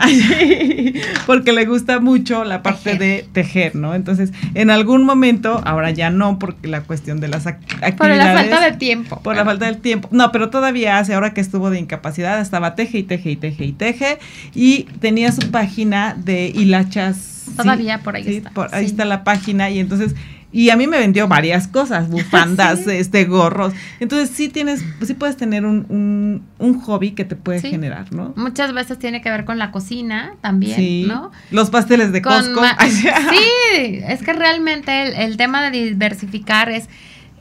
porque 1.25 1.51
le 1.53 1.65
gusta 1.65 1.99
mucho 1.99 2.43
la 2.43 2.63
parte 2.63 2.91
Tejer. 2.95 2.99
de 2.99 3.25
tejer, 3.33 3.75
¿no? 3.75 3.93
Entonces, 3.95 4.31
en 4.53 4.69
algún 4.69 5.03
momento, 5.05 5.61
ahora 5.65 5.91
ya 5.91 6.09
no, 6.09 6.39
porque 6.39 6.67
la 6.67 6.81
cuestión 6.81 7.19
de 7.19 7.27
las 7.27 7.45
ac- 7.45 7.57
actividades. 7.81 7.95
Por 7.97 8.09
la 8.09 8.33
falta 8.33 8.61
de 8.61 8.77
tiempo. 8.77 9.19
Por 9.21 9.35
la 9.35 9.45
falta 9.45 9.65
del 9.65 9.77
tiempo. 9.77 10.07
No, 10.11 10.31
pero 10.31 10.49
todavía 10.49 10.97
hace, 10.97 11.13
ahora 11.13 11.33
que 11.33 11.41
estuvo 11.41 11.69
de 11.69 11.79
incapacidad, 11.79 12.39
estaba 12.39 12.75
teje 12.75 12.99
y 12.99 13.03
teje 13.03 13.31
y 13.31 13.35
teje 13.35 13.65
y 13.65 13.71
teje. 13.73 14.17
Y 14.55 14.83
tenía 14.99 15.31
su 15.31 15.51
página 15.51 16.15
de 16.17 16.47
hilachas. 16.47 17.31
¿Sí? 17.45 17.51
Todavía 17.57 17.99
por 17.99 18.15
ahí 18.15 18.23
Sí, 18.23 18.35
está, 18.37 18.49
por 18.51 18.73
ahí 18.73 18.85
sí. 18.85 18.91
está 18.91 19.05
la 19.05 19.23
página. 19.23 19.69
Y 19.69 19.79
entonces, 19.79 20.15
y 20.51 20.69
a 20.69 20.75
mí 20.77 20.85
me 20.87 20.99
vendió 20.99 21.27
varias 21.27 21.67
cosas, 21.67 22.09
bufandas, 22.09 22.79
Sí. 22.85 22.91
este, 22.91 23.25
gorros. 23.25 23.73
Entonces 23.99 24.29
sí 24.35 24.49
tienes, 24.49 24.83
sí 25.05 25.13
puedes 25.15 25.35
tener 25.37 25.65
un, 25.65 25.85
un, 25.89 26.43
un 26.59 26.79
hobby 26.81 27.11
que 27.11 27.25
te 27.25 27.35
puede 27.35 27.59
Sí. 27.59 27.69
generar, 27.71 28.11
¿no? 28.13 28.33
Muchas 28.35 28.73
veces 28.73 28.99
tiene 28.99 29.21
que 29.21 29.29
ver 29.31 29.45
con 29.45 29.57
la 29.57 29.71
cocina 29.71 30.35
también, 30.41 30.75
sí. 30.75 31.05
¿no? 31.07 31.31
Los 31.51 31.69
pasteles 31.69 32.11
de 32.11 32.21
Con 32.21 32.33
Costco. 32.53 32.61
sí. 32.89 33.99
es 34.07 34.21
que 34.21 34.33
realmente 34.33 35.03
el, 35.07 35.13
el 35.15 35.37
tema 35.37 35.63
de 35.69 35.71
diversificar 35.89 36.69
es 36.69 36.87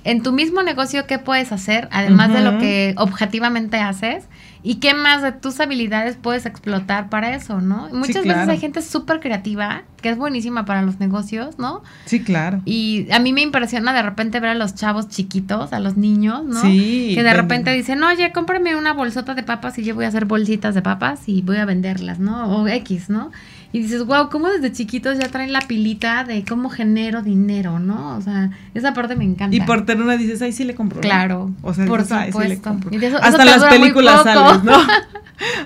en 0.05 0.23
tu 0.23 0.33
mismo 0.33 0.63
negocio 0.65 1.07
qué 1.07 1.19
puedes 1.21 1.53
hacer, 1.53 1.89
además 1.93 2.33
de 2.33 2.41
lo 2.41 2.59
que 2.59 2.95
objetivamente 2.99 3.77
haces, 3.77 4.25
y 4.65 4.77
qué 4.77 4.95
más 4.95 5.23
de 5.23 5.33
tus 5.33 5.59
habilidades 5.59 6.17
puedes 6.21 6.47
explotar 6.47 7.09
para 7.09 7.35
eso, 7.35 7.61
¿no? 7.61 7.89
Muchas 7.93 8.23
veces 8.23 8.33
claro. 8.33 8.53
hay 8.53 8.59
gente 8.59 8.81
súper 8.81 9.19
creativa, 9.19 9.83
que 10.01 10.09
es 10.11 10.17
buenísima 10.17 10.65
para 10.65 10.83
los 10.83 11.01
negocios, 11.01 11.59
¿no? 11.59 11.83
Sí, 12.05 12.23
claro. 12.23 12.61
Y 12.65 13.09
a 13.11 13.19
mí 13.19 13.33
me 13.33 13.43
impresiona 13.43 13.93
de 13.93 14.03
repente 14.03 14.39
ver 14.39 14.51
a 14.51 14.55
los 14.55 14.75
chavos 14.75 15.09
chiquitos, 15.09 15.73
a 15.73 15.81
los 15.81 15.97
niños, 15.97 16.45
¿no? 16.45 16.61
Sí. 16.61 17.13
que 17.15 17.23
de 17.23 17.29
venden. 17.29 17.37
repente 17.37 17.73
dicen, 17.73 18.03
oye, 18.05 18.31
cómprame 18.33 18.77
una 18.77 18.93
bolsota 18.93 19.35
de 19.35 19.43
papas 19.43 19.79
y 19.79 19.85
yo 19.85 19.95
voy 19.97 20.05
a 20.05 20.09
hacer 20.09 20.27
bolsitas 20.27 20.75
de 20.75 20.83
papas 20.83 21.23
y 21.27 21.43
voy 21.43 21.57
a 21.57 21.65
venderlas, 21.65 22.21
¿no? 22.21 22.57
O 22.57 22.69
X, 22.69 23.11
¿no? 23.11 23.33
Y 23.73 23.81
dices, 23.81 24.05
wow, 24.05 24.29
cómo 24.31 24.49
desde 24.51 24.71
chiquitos 24.71 25.19
ya 25.19 25.29
traen 25.29 25.51
la 25.53 25.63
pilita 25.63 26.25
de 26.25 26.45
cómo 26.45 26.69
genero 26.69 27.23
dinero, 27.23 27.79
¿no? 27.79 28.17
O 28.17 28.21
sea, 28.21 28.51
esa 28.75 28.93
parte 28.93 29.17
me 29.17 29.25
encanta. 29.25 29.57
Y 29.57 29.61
por 29.63 29.87
tener 29.87 30.03
una 30.05 30.17
dices, 30.19 30.43
ay, 30.43 30.53
sí 30.53 30.65
le 30.65 30.75
compro. 30.75 31.01
Claro, 31.01 31.51
O 31.63 31.73
sea, 31.73 31.87
por 31.87 32.01
dices, 32.03 32.13
"Ay, 32.13 32.33
sí 32.33 32.39
le 32.39 32.57
supuesto. 32.57 32.69
compro". 32.69 32.91
Y 32.93 33.03
eso- 33.05 33.19
Hasta 33.23 33.45
las 33.47 33.65
películas 33.65 34.23
sales, 34.25 34.63
¿no? 34.63 34.73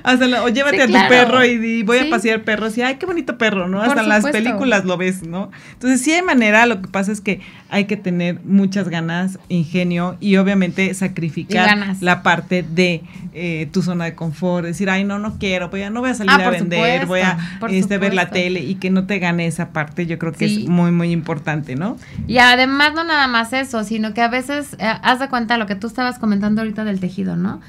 Hasta 0.04 0.26
la- 0.26 0.44
o 0.44 0.48
llévate 0.48 0.76
Sí, 0.76 0.82
a 0.82 0.86
tu 0.86 0.92
claro. 0.92 1.08
perro 1.08 1.44
y 1.44 1.82
voy 1.82 1.98
Sí. 1.98 2.06
a 2.06 2.10
pasear 2.10 2.44
perros 2.44 2.78
y 2.78 2.82
ay, 2.82 2.94
qué 2.96 3.04
bonito 3.06 3.36
perro, 3.36 3.68
¿no? 3.68 3.78
Por 3.78 3.88
Hasta 3.88 4.02
las 4.04 4.18
supuesto. 4.24 4.38
películas 4.42 4.84
lo 4.84 4.96
ves, 4.96 5.22
¿no? 5.26 5.50
Entonces, 5.74 6.00
sí 6.00 6.12
hay 6.12 6.22
manera, 6.22 6.64
lo 6.66 6.80
que 6.80 6.88
pasa 6.88 7.12
es 7.12 7.20
que 7.20 7.40
hay 7.68 7.84
que 7.84 7.96
tener 7.96 8.40
muchas 8.44 8.88
ganas, 8.88 9.38
ingenio 9.48 10.16
y 10.20 10.36
obviamente 10.36 10.94
sacrificar 10.94 11.76
la 12.00 12.22
parte 12.22 12.62
de 12.62 13.02
eh, 13.34 13.68
tu 13.70 13.82
zona 13.82 14.06
de 14.06 14.14
confort, 14.14 14.64
decir, 14.64 14.88
ay, 14.88 15.04
no, 15.04 15.18
no 15.18 15.38
quiero, 15.38 15.68
voy 15.68 15.82
a, 15.82 15.90
no 15.90 16.00
voy 16.00 16.08
a 16.10 16.14
salir 16.14 16.30
Ah, 16.30 16.46
a 16.46 16.50
vender, 16.50 17.00
supuesto, 17.02 17.06
voy 17.06 17.20
a 17.20 17.36
por 17.60 17.70
ver 17.98 18.14
la 18.14 18.30
tele 18.30 18.60
y 18.60 18.76
que 18.76 18.90
no 18.90 19.06
te 19.06 19.18
gane 19.18 19.46
esa 19.46 19.70
parte, 19.70 20.06
yo 20.06 20.18
creo 20.18 20.32
que 20.32 20.48
Sí. 20.48 20.62
es 20.64 20.68
muy, 20.68 20.90
muy 20.92 21.10
importante, 21.12 21.74
¿no? 21.76 21.96
Y 22.26 22.38
además 22.38 22.92
no 22.94 23.04
nada 23.04 23.26
más 23.28 23.52
eso, 23.52 23.84
sino 23.84 24.14
que 24.14 24.22
a 24.22 24.28
veces, 24.28 24.74
eh, 24.78 24.92
haz 25.02 25.18
de 25.20 25.28
cuenta 25.28 25.58
lo 25.58 25.66
que 25.66 25.74
tú 25.74 25.86
estabas 25.86 26.18
comentando 26.18 26.60
ahorita 26.62 26.84
del 26.84 27.00
tejido, 27.00 27.36
¿no? 27.36 27.60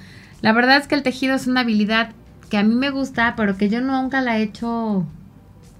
La 0.41 0.51
verdad 0.53 0.77
es 0.77 0.87
que 0.87 0.95
el 0.95 1.03
tejido 1.03 1.35
es 1.35 1.47
una 1.47 1.61
habilidad 1.61 2.11
que 2.49 2.57
a 2.57 2.63
mí 2.63 2.75
me 2.75 2.89
gusta, 2.91 3.33
pero 3.35 3.57
que 3.57 3.69
yo 3.69 3.81
nunca 3.81 4.21
la 4.21 4.37
he 4.37 4.43
hecho... 4.43 4.69
O 4.69 5.05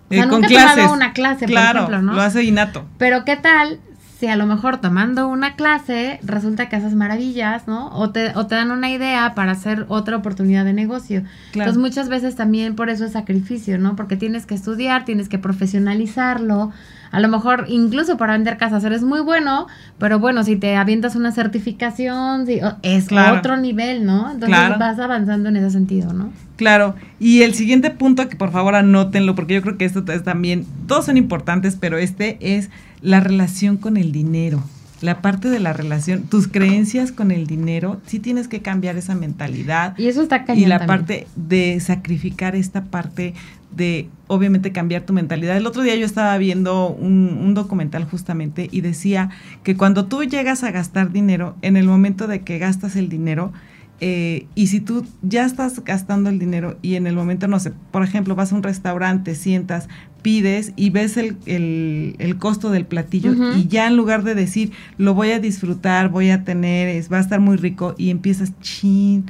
sea, 0.09 0.23
Eh, 0.23 0.25
nunca 0.25 0.47
he 0.47 0.53
tomado 0.53 0.93
una 0.93 1.11
clase, 1.13 1.45
por 1.45 1.49
claro, 1.49 1.79
ejemplo, 1.79 2.01
¿no? 2.01 2.13
lo 2.13 2.21
hace 2.21 2.43
innato. 2.43 2.85
Pero 2.97 3.25
¿qué 3.25 3.35
tal 3.35 3.79
si 4.19 4.27
a 4.27 4.35
lo 4.35 4.47
mejor 4.47 4.81
tomando 4.81 5.27
una 5.27 5.55
clase 5.55 6.19
resulta 6.23 6.69
que 6.69 6.75
haces 6.75 6.95
maravillas, 6.95 7.67
¿no? 7.67 7.89
O 7.89 8.09
te, 8.09 8.35
o 8.35 8.47
te 8.47 8.55
dan 8.55 8.71
una 8.71 8.89
idea 8.89 9.35
para 9.35 9.51
hacer 9.51 9.85
otra 9.89 10.17
oportunidad 10.17 10.65
de 10.65 10.73
negocio. 10.73 11.21
Claro. 11.51 11.69
Entonces 11.69 11.77
muchas 11.77 12.09
veces 12.09 12.35
también 12.35 12.75
por 12.75 12.89
eso 12.89 13.05
es 13.05 13.11
sacrificio, 13.11 13.77
¿no? 13.77 13.95
Porque 13.95 14.17
tienes 14.17 14.47
que 14.47 14.55
estudiar, 14.55 15.05
tienes 15.05 15.29
que 15.29 15.37
profesionalizarlo. 15.37 16.71
A 17.11 17.19
lo 17.19 17.27
mejor 17.27 17.65
incluso 17.67 18.17
para 18.17 18.33
vender 18.33 18.57
casas 18.57 18.83
eres 18.83 19.03
muy 19.03 19.21
bueno, 19.21 19.67
pero 19.97 20.19
bueno, 20.19 20.43
si 20.43 20.55
te 20.55 20.75
avientas 20.75 21.15
una 21.15 21.31
certificación, 21.31 22.45
o- 22.63 22.75
es 22.81 23.05
Claro. 23.05 23.39
otro 23.39 23.57
nivel, 23.57 24.05
¿no? 24.05 24.25
Entonces 24.31 24.49
Claro. 24.49 24.77
vas 24.79 24.99
avanzando 24.99 25.49
en 25.49 25.57
ese 25.57 25.71
sentido, 25.71 26.13
¿no? 26.13 26.31
Claro, 26.55 26.95
y 27.19 27.43
el 27.43 27.53
siguiente 27.53 27.91
punto 27.91 28.27
que 28.29 28.35
por 28.35 28.51
favor 28.51 28.75
anótenlo, 28.75 29.35
porque 29.35 29.53
yo 29.55 29.61
creo 29.61 29.77
que 29.77 29.85
esto 29.85 30.03
es 30.11 30.23
también, 30.23 30.65
todos 30.87 31.05
son 31.05 31.17
importantes, 31.17 31.77
pero 31.79 31.97
este 31.97 32.37
es 32.41 32.69
la 33.01 33.19
relación 33.19 33.77
con 33.77 33.97
el 33.97 34.11
dinero. 34.11 34.63
la 34.99 35.21
parte 35.21 35.47
de 35.51 35.59
la 35.59 35.73
relación, 35.73 36.23
tus 36.23 36.47
creencias 36.47 37.11
con 37.11 37.29
el 37.29 37.45
dinero, 37.45 38.01
sí 38.07 38.17
tienes 38.19 38.47
que 38.47 38.63
cambiar 38.63 38.97
esa 38.97 39.13
mentalidad. 39.13 39.95
Y 39.95 40.07
eso 40.07 40.23
está 40.23 40.43
cañón 40.43 40.63
Y 40.63 40.65
la 40.65 40.79
también. 40.79 40.97
parte 41.05 41.27
de 41.35 41.79
sacrificar 41.79 42.55
esta 42.55 42.81
parte 42.85 43.35
de, 43.77 44.09
obviamente, 44.27 44.71
cambiar 44.73 45.03
tu 45.03 45.13
mentalidad. 45.13 45.55
El 45.55 45.65
otro 45.67 45.83
día 45.83 45.95
yo 45.95 46.05
estaba 46.05 46.37
viendo 46.37 46.89
un, 46.89 47.39
un 47.41 47.53
documental 47.53 48.03
justamente 48.05 48.67
y 48.71 48.81
decía 48.81 49.29
que 49.63 49.77
cuando 49.77 50.05
tú 50.07 50.23
llegas 50.23 50.63
a 50.63 50.71
gastar 50.71 51.11
dinero, 51.11 51.55
en 51.61 51.77
el 51.77 51.85
momento 51.85 52.27
de 52.27 52.41
que 52.41 52.57
gastas 52.57 52.95
el 52.97 53.07
dinero, 53.07 53.53
eh, 53.99 54.45
y 54.53 54.67
si 54.67 54.79
tú 54.79 55.05
ya 55.23 55.43
estás 55.43 55.83
gastando 55.83 56.29
el 56.29 56.37
dinero 56.37 56.77
y 56.83 56.95
en 56.95 57.07
el 57.07 57.15
momento, 57.15 57.47
no 57.47 57.59
sé, 57.59 57.71
por 57.91 58.03
ejemplo, 58.03 58.35
vas 58.35 58.51
a 58.51 58.55
un 58.55 58.61
restaurante, 58.61 59.33
sientas, 59.33 59.87
pides 60.21 60.71
y 60.75 60.91
ves 60.91 61.17
el, 61.17 61.37
el- 61.47 62.15
el 62.19 62.37
costo 62.37 62.69
del 62.69 62.85
platillo 62.85 63.31
y 63.57 63.67
ya 63.67 63.87
en 63.87 63.95
lugar 63.97 64.23
de 64.23 64.35
decir, 64.35 64.71
lo 64.99 65.15
voy 65.15 65.31
a 65.31 65.39
disfrutar, 65.39 66.09
voy 66.09 66.29
a 66.29 66.43
tener, 66.43 66.89
es, 66.89 67.11
va 67.11 67.17
a 67.17 67.21
estar 67.21 67.39
muy 67.39 67.57
rico 67.57 67.95
y 67.97 68.11
empiezas, 68.11 68.51
chin, 68.59 69.25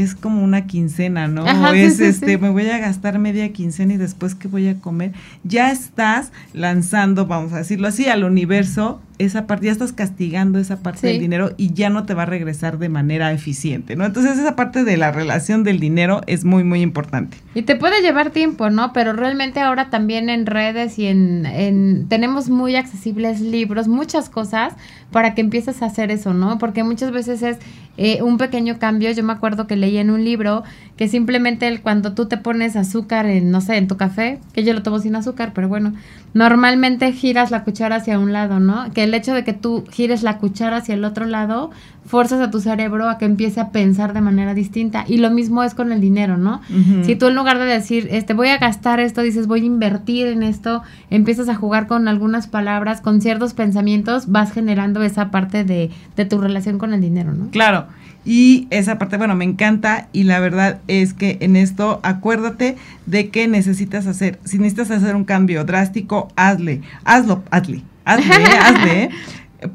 es 0.00 0.14
como 0.14 0.42
una 0.42 0.66
quincena, 0.66 1.28
¿no? 1.28 1.46
Ajá, 1.46 1.76
es 1.76 1.96
sí, 1.98 2.04
este, 2.04 2.32
sí. 2.32 2.38
me 2.38 2.48
voy 2.50 2.68
a 2.70 2.78
gastar 2.78 3.18
media 3.18 3.52
quincena 3.52 3.94
y 3.94 3.96
después 3.96 4.34
qué 4.34 4.48
voy 4.48 4.68
a 4.68 4.74
comer. 4.80 5.12
Ya 5.44 5.70
estás 5.70 6.32
lanzando, 6.52 7.26
vamos 7.26 7.52
a 7.52 7.58
decirlo 7.58 7.88
así, 7.88 8.06
al 8.08 8.24
universo 8.24 9.00
esa 9.18 9.46
parte, 9.46 9.66
ya 9.66 9.72
estás 9.72 9.92
castigando 9.92 10.58
esa 10.58 10.78
parte 10.80 11.00
Sí. 11.02 11.06
del 11.08 11.20
dinero 11.20 11.52
y 11.56 11.72
ya 11.74 11.90
no 11.90 12.04
te 12.06 12.14
va 12.14 12.22
a 12.24 12.26
regresar 12.26 12.78
de 12.78 12.88
manera 12.88 13.30
eficiente, 13.32 13.94
¿no? 13.94 14.04
Entonces 14.04 14.36
esa 14.36 14.56
parte 14.56 14.82
de 14.82 14.96
la 14.96 15.12
relación 15.12 15.62
del 15.62 15.78
dinero 15.78 16.22
es 16.26 16.44
muy, 16.44 16.64
muy 16.64 16.80
importante. 16.80 17.36
Y 17.54 17.62
te 17.62 17.76
puede 17.76 18.02
llevar 18.02 18.30
tiempo, 18.30 18.68
¿no? 18.70 18.92
Pero 18.92 19.12
realmente 19.12 19.60
ahora 19.60 19.90
también 19.90 20.28
en 20.28 20.46
redes 20.46 20.98
y 20.98 21.06
en, 21.06 21.46
en- 21.46 22.06
tenemos 22.08 22.48
muy 22.48 22.74
accesibles 22.74 23.40
libros, 23.40 23.86
muchas 23.86 24.28
cosas 24.28 24.74
para 25.12 25.34
que 25.34 25.40
empieces 25.42 25.82
a 25.82 25.86
hacer 25.86 26.10
eso, 26.10 26.34
¿no? 26.34 26.58
Porque 26.58 26.82
muchas 26.82 27.12
veces 27.12 27.42
es 27.42 27.58
eh, 27.98 28.22
un 28.22 28.38
pequeño 28.38 28.78
cambio. 28.80 29.12
Yo 29.12 29.22
me 29.22 29.34
acuerdo 29.34 29.66
que 29.68 29.76
leí 29.82 29.98
en 29.98 30.10
un 30.10 30.24
libro 30.24 30.62
que 30.96 31.08
simplemente 31.08 31.66
el, 31.66 31.80
cuando 31.80 32.12
tú 32.12 32.26
te 32.26 32.36
pones 32.36 32.76
azúcar 32.76 33.26
en, 33.26 33.50
no 33.50 33.60
sé, 33.60 33.76
en 33.76 33.88
tu 33.88 33.96
café, 33.96 34.38
que 34.52 34.62
yo 34.62 34.72
lo 34.72 34.82
tomo 34.82 34.98
sin 34.98 35.16
azúcar, 35.16 35.52
pero 35.54 35.68
bueno, 35.68 35.92
normalmente 36.32 37.12
giras 37.12 37.50
la 37.50 37.64
cuchara 37.64 37.96
hacia 37.96 38.18
un 38.18 38.32
lado, 38.32 38.60
¿no? 38.60 38.90
Que 38.92 39.04
el 39.04 39.12
hecho 39.14 39.34
de 39.34 39.42
que 39.42 39.52
tú 39.52 39.84
gires 39.90 40.22
la 40.22 40.38
cuchara 40.38 40.76
hacia 40.76 40.94
el 40.94 41.04
otro 41.04 41.26
lado, 41.26 41.70
fuerzas 42.06 42.40
a 42.40 42.50
tu 42.50 42.60
cerebro 42.60 43.08
a 43.08 43.18
que 43.18 43.24
empiece 43.24 43.60
a 43.60 43.70
pensar 43.70 44.12
de 44.12 44.20
manera 44.20 44.54
distinta. 44.54 45.04
Y 45.08 45.16
lo 45.18 45.30
mismo 45.30 45.62
es 45.64 45.74
con 45.74 45.92
el 45.92 46.00
dinero, 46.00 46.36
¿no? 46.36 46.60
Si 47.02 47.16
tú 47.16 47.26
en 47.26 47.34
lugar 47.34 47.58
de 47.58 47.64
decir, 47.64 48.08
este, 48.10 48.34
voy 48.34 48.48
a 48.48 48.58
gastar 48.58 49.00
esto, 49.00 49.22
dices, 49.22 49.46
voy 49.46 49.62
a 49.62 49.64
invertir 49.64 50.26
en 50.28 50.42
esto, 50.42 50.82
empiezas 51.10 51.48
a 51.48 51.54
jugar 51.54 51.86
con 51.86 52.06
algunas 52.06 52.46
palabras, 52.46 53.00
con 53.00 53.20
ciertos 53.20 53.54
pensamientos, 53.54 54.30
vas 54.30 54.52
generando 54.52 55.02
esa 55.02 55.30
parte 55.30 55.64
de, 55.64 55.90
de 56.16 56.24
tu 56.26 56.38
relación 56.38 56.78
con 56.78 56.94
el 56.94 57.00
dinero, 57.00 57.32
¿no? 57.32 57.48
Claro. 57.50 57.86
Y 58.24 58.68
esa 58.70 58.98
parte, 58.98 59.16
bueno, 59.16 59.34
me 59.34 59.44
encanta 59.44 60.08
y 60.12 60.24
la 60.24 60.38
verdad 60.38 60.80
es 60.86 61.12
que 61.12 61.38
en 61.40 61.56
esto 61.56 62.00
acuérdate 62.02 62.76
de 63.06 63.30
que 63.30 63.48
necesitas 63.48 64.06
hacer, 64.06 64.38
si 64.44 64.58
necesitas 64.58 64.90
hacer 64.90 65.16
un 65.16 65.24
cambio 65.24 65.64
drástico, 65.64 66.28
hazle, 66.36 66.82
hazlo, 67.04 67.42
hazle, 67.50 67.82
hazle, 68.04 68.34
¿eh? 68.34 68.56
hazle. 68.62 69.02
¿eh? 69.02 69.10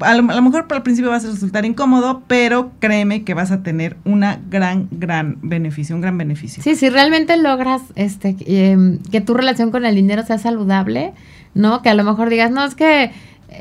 A 0.00 0.14
lo, 0.14 0.30
a 0.30 0.34
lo 0.34 0.42
mejor 0.42 0.66
para 0.66 0.78
el 0.78 0.82
principio 0.82 1.10
vas 1.10 1.24
a 1.24 1.30
resultar 1.30 1.64
incómodo, 1.64 2.22
pero 2.26 2.72
créeme 2.78 3.24
que 3.24 3.32
vas 3.34 3.50
a 3.50 3.62
tener 3.62 3.96
una 4.04 4.38
gran, 4.50 4.88
gran 4.90 5.38
beneficio, 5.42 5.94
un 5.94 6.02
gran 6.02 6.18
beneficio. 6.18 6.62
Sí, 6.62 6.74
si 6.76 6.90
realmente 6.90 7.36
logras 7.38 7.82
este 7.96 8.36
em, 8.46 8.98
que 9.10 9.20
tu 9.20 9.34
relación 9.34 9.70
con 9.70 9.86
el 9.86 9.94
dinero 9.94 10.24
sea 10.26 10.38
saludable, 10.38 11.12
¿no? 11.54 11.80
Que 11.80 11.88
a 11.88 11.94
lo 11.94 12.04
mejor 12.04 12.28
digas, 12.28 12.50
no, 12.50 12.64
es 12.64 12.74
que 12.74 13.12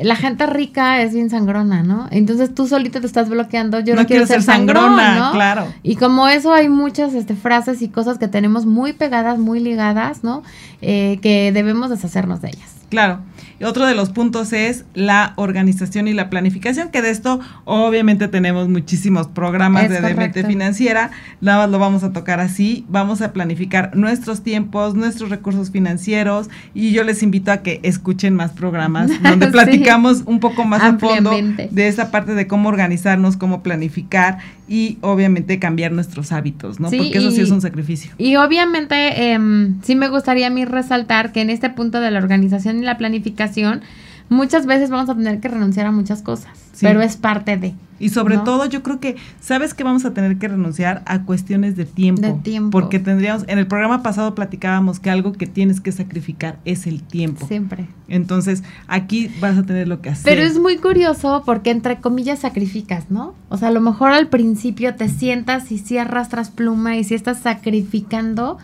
la 0.02 0.16
gente 0.16 0.46
rica 0.46 1.02
es 1.02 1.14
bien 1.14 1.30
sangrona, 1.30 1.82
¿no? 1.82 2.08
Entonces 2.12 2.54
tú 2.54 2.68
solito 2.68 3.00
te 3.00 3.08
estás 3.08 3.30
bloqueando, 3.30 3.80
yo 3.80 3.96
no, 3.96 4.06
quiero, 4.06 4.28
ser 4.28 4.44
sangrona, 4.44 5.16
¿no? 5.16 5.32
claro. 5.32 5.68
Y 5.82 5.96
como 5.96 6.28
eso 6.28 6.54
hay 6.54 6.70
muchas 6.70 7.14
este, 7.14 7.36
frases 7.36 7.82
y 7.82 7.88
cosas 7.88 8.18
que 8.18 8.28
tenemos 8.28 8.66
muy 8.66 8.94
pegadas, 8.94 9.40
muy 9.40 9.60
ligadas, 9.60 10.24
¿no? 10.24 10.44
Eh, 10.82 11.20
que 11.22 11.52
debemos 11.52 11.90
deshacernos 11.90 12.42
de 12.42 12.50
ellas. 12.50 12.76
Claro. 12.90 13.20
Y 13.60 13.64
otro 13.64 13.86
de 13.86 13.96
los 13.96 14.10
puntos 14.12 14.54
es 14.54 14.86
la 14.94 15.34
organización 15.36 16.08
y 16.08 16.14
la 16.14 16.30
planificación, 16.30 16.90
que 16.90 17.02
de 17.02 17.10
esto 17.10 17.40
obviamente 17.66 18.28
tenemos 18.28 18.70
muchísimos 18.70 19.28
programas 19.28 19.84
Es 19.86 19.90
de 19.90 19.96
Demente 19.96 20.16
correcto. 20.42 20.48
Financiera, 20.48 21.12
nada 21.42 21.60
más 21.64 21.70
lo 21.72 21.80
vamos 21.80 22.04
a 22.04 22.14
tocar 22.14 22.40
así, 22.40 22.86
vamos 22.90 23.22
a 23.22 23.34
planificar 23.34 23.96
nuestros 23.96 24.44
tiempos, 24.44 24.94
nuestros 24.96 25.30
recursos 25.30 25.72
financieros 25.72 26.50
y 26.74 26.92
yo 26.92 27.04
les 27.04 27.24
invito 27.24 27.52
a 27.52 27.58
que 27.58 27.80
escuchen 27.84 28.36
más 28.36 28.52
programas 28.52 29.10
donde 29.24 29.48
Sí. 29.48 29.52
platicamos 29.52 30.24
un 30.26 30.40
poco 30.40 30.64
más 30.66 30.82
a 30.84 30.98
fondo 31.00 31.32
de 31.72 31.88
esa 31.88 32.12
parte 32.12 32.36
de 32.36 32.48
cómo 32.48 32.70
organizarnos, 32.70 33.38
cómo 33.38 33.64
planificar 33.64 34.38
y 34.68 34.98
obviamente 35.02 35.60
cambiar 35.60 35.92
nuestros 35.92 36.32
hábitos, 36.32 36.80
¿no? 36.80 36.90
Sí, 36.90 36.98
Porque 36.98 37.18
eso 37.18 37.32
sí 37.32 37.42
es 37.42 37.52
un 37.52 37.62
sacrificio. 37.62 38.12
Y 38.18 38.36
obviamente 38.36 39.32
em, 39.32 39.82
sí 39.82 39.96
me 39.96 40.10
gustaría 40.10 40.48
a 40.48 40.50
mí 40.50 40.66
resaltar 40.66 41.32
que 41.32 41.42
en 41.42 41.50
este 41.50 41.70
punto 41.70 42.02
de 42.02 42.12
la 42.12 42.20
organización 42.20 42.80
y 42.80 42.82
la 42.82 42.98
planificación 42.98 43.82
muchas 44.30 44.66
veces 44.66 44.90
vamos 44.90 45.10
a 45.10 45.16
tener 45.16 45.40
que 45.40 45.48
renunciar 45.48 45.86
a 45.86 45.92
muchas 45.92 46.22
cosas, 46.22 46.52
Sí. 46.74 46.86
pero 46.86 47.02
es 47.02 47.18
parte 47.18 47.58
de. 47.58 47.74
Y 48.00 48.10
sobre 48.10 48.36
¿no? 48.36 48.44
todo, 48.44 48.68
yo 48.68 48.84
creo 48.84 49.00
que, 49.00 49.16
¿sabes 49.40 49.74
que 49.74 49.84
vamos 49.84 50.06
a 50.06 50.14
tener 50.14 50.38
que 50.38 50.48
renunciar 50.48 51.02
a 51.08 51.24
cuestiones 51.24 51.76
de 51.76 51.86
tiempo? 51.86 52.22
De 52.22 52.34
tiempo. 52.34 52.70
Porque 52.70 53.00
tendríamos, 53.00 53.44
en 53.48 53.58
el 53.58 53.66
programa 53.66 54.04
pasado 54.04 54.36
platicábamos 54.36 55.00
que 55.00 55.10
algo 55.10 55.34
que 55.34 55.48
tienes 55.48 55.82
que 55.82 55.92
sacrificar 55.92 56.60
es 56.64 56.86
el 56.86 57.02
tiempo. 57.02 57.48
Siempre. 57.48 57.88
Entonces, 58.08 58.62
aquí 58.88 59.32
vas 59.42 59.58
a 59.58 59.64
tener 59.64 59.88
lo 59.88 60.00
que 60.02 60.10
hacer. 60.10 60.26
Pero 60.26 60.46
es 60.46 60.60
muy 60.60 60.78
curioso 60.78 61.42
porque 61.44 61.72
entre 61.72 61.98
comillas 62.00 62.40
sacrificas, 62.40 63.10
¿no? 63.10 63.34
O 63.50 63.58
sea, 63.58 63.70
a 63.70 63.72
lo 63.72 63.82
mejor 63.82 64.12
al 64.12 64.28
principio 64.28 64.94
te 64.94 65.10
sientas 65.10 65.72
y 65.72 65.80
sí 65.80 65.98
arrastras 65.98 66.52
pluma 66.52 66.98
y 66.98 67.04
sí 67.04 67.16
estás 67.16 67.40
sacrificando, 67.40 68.60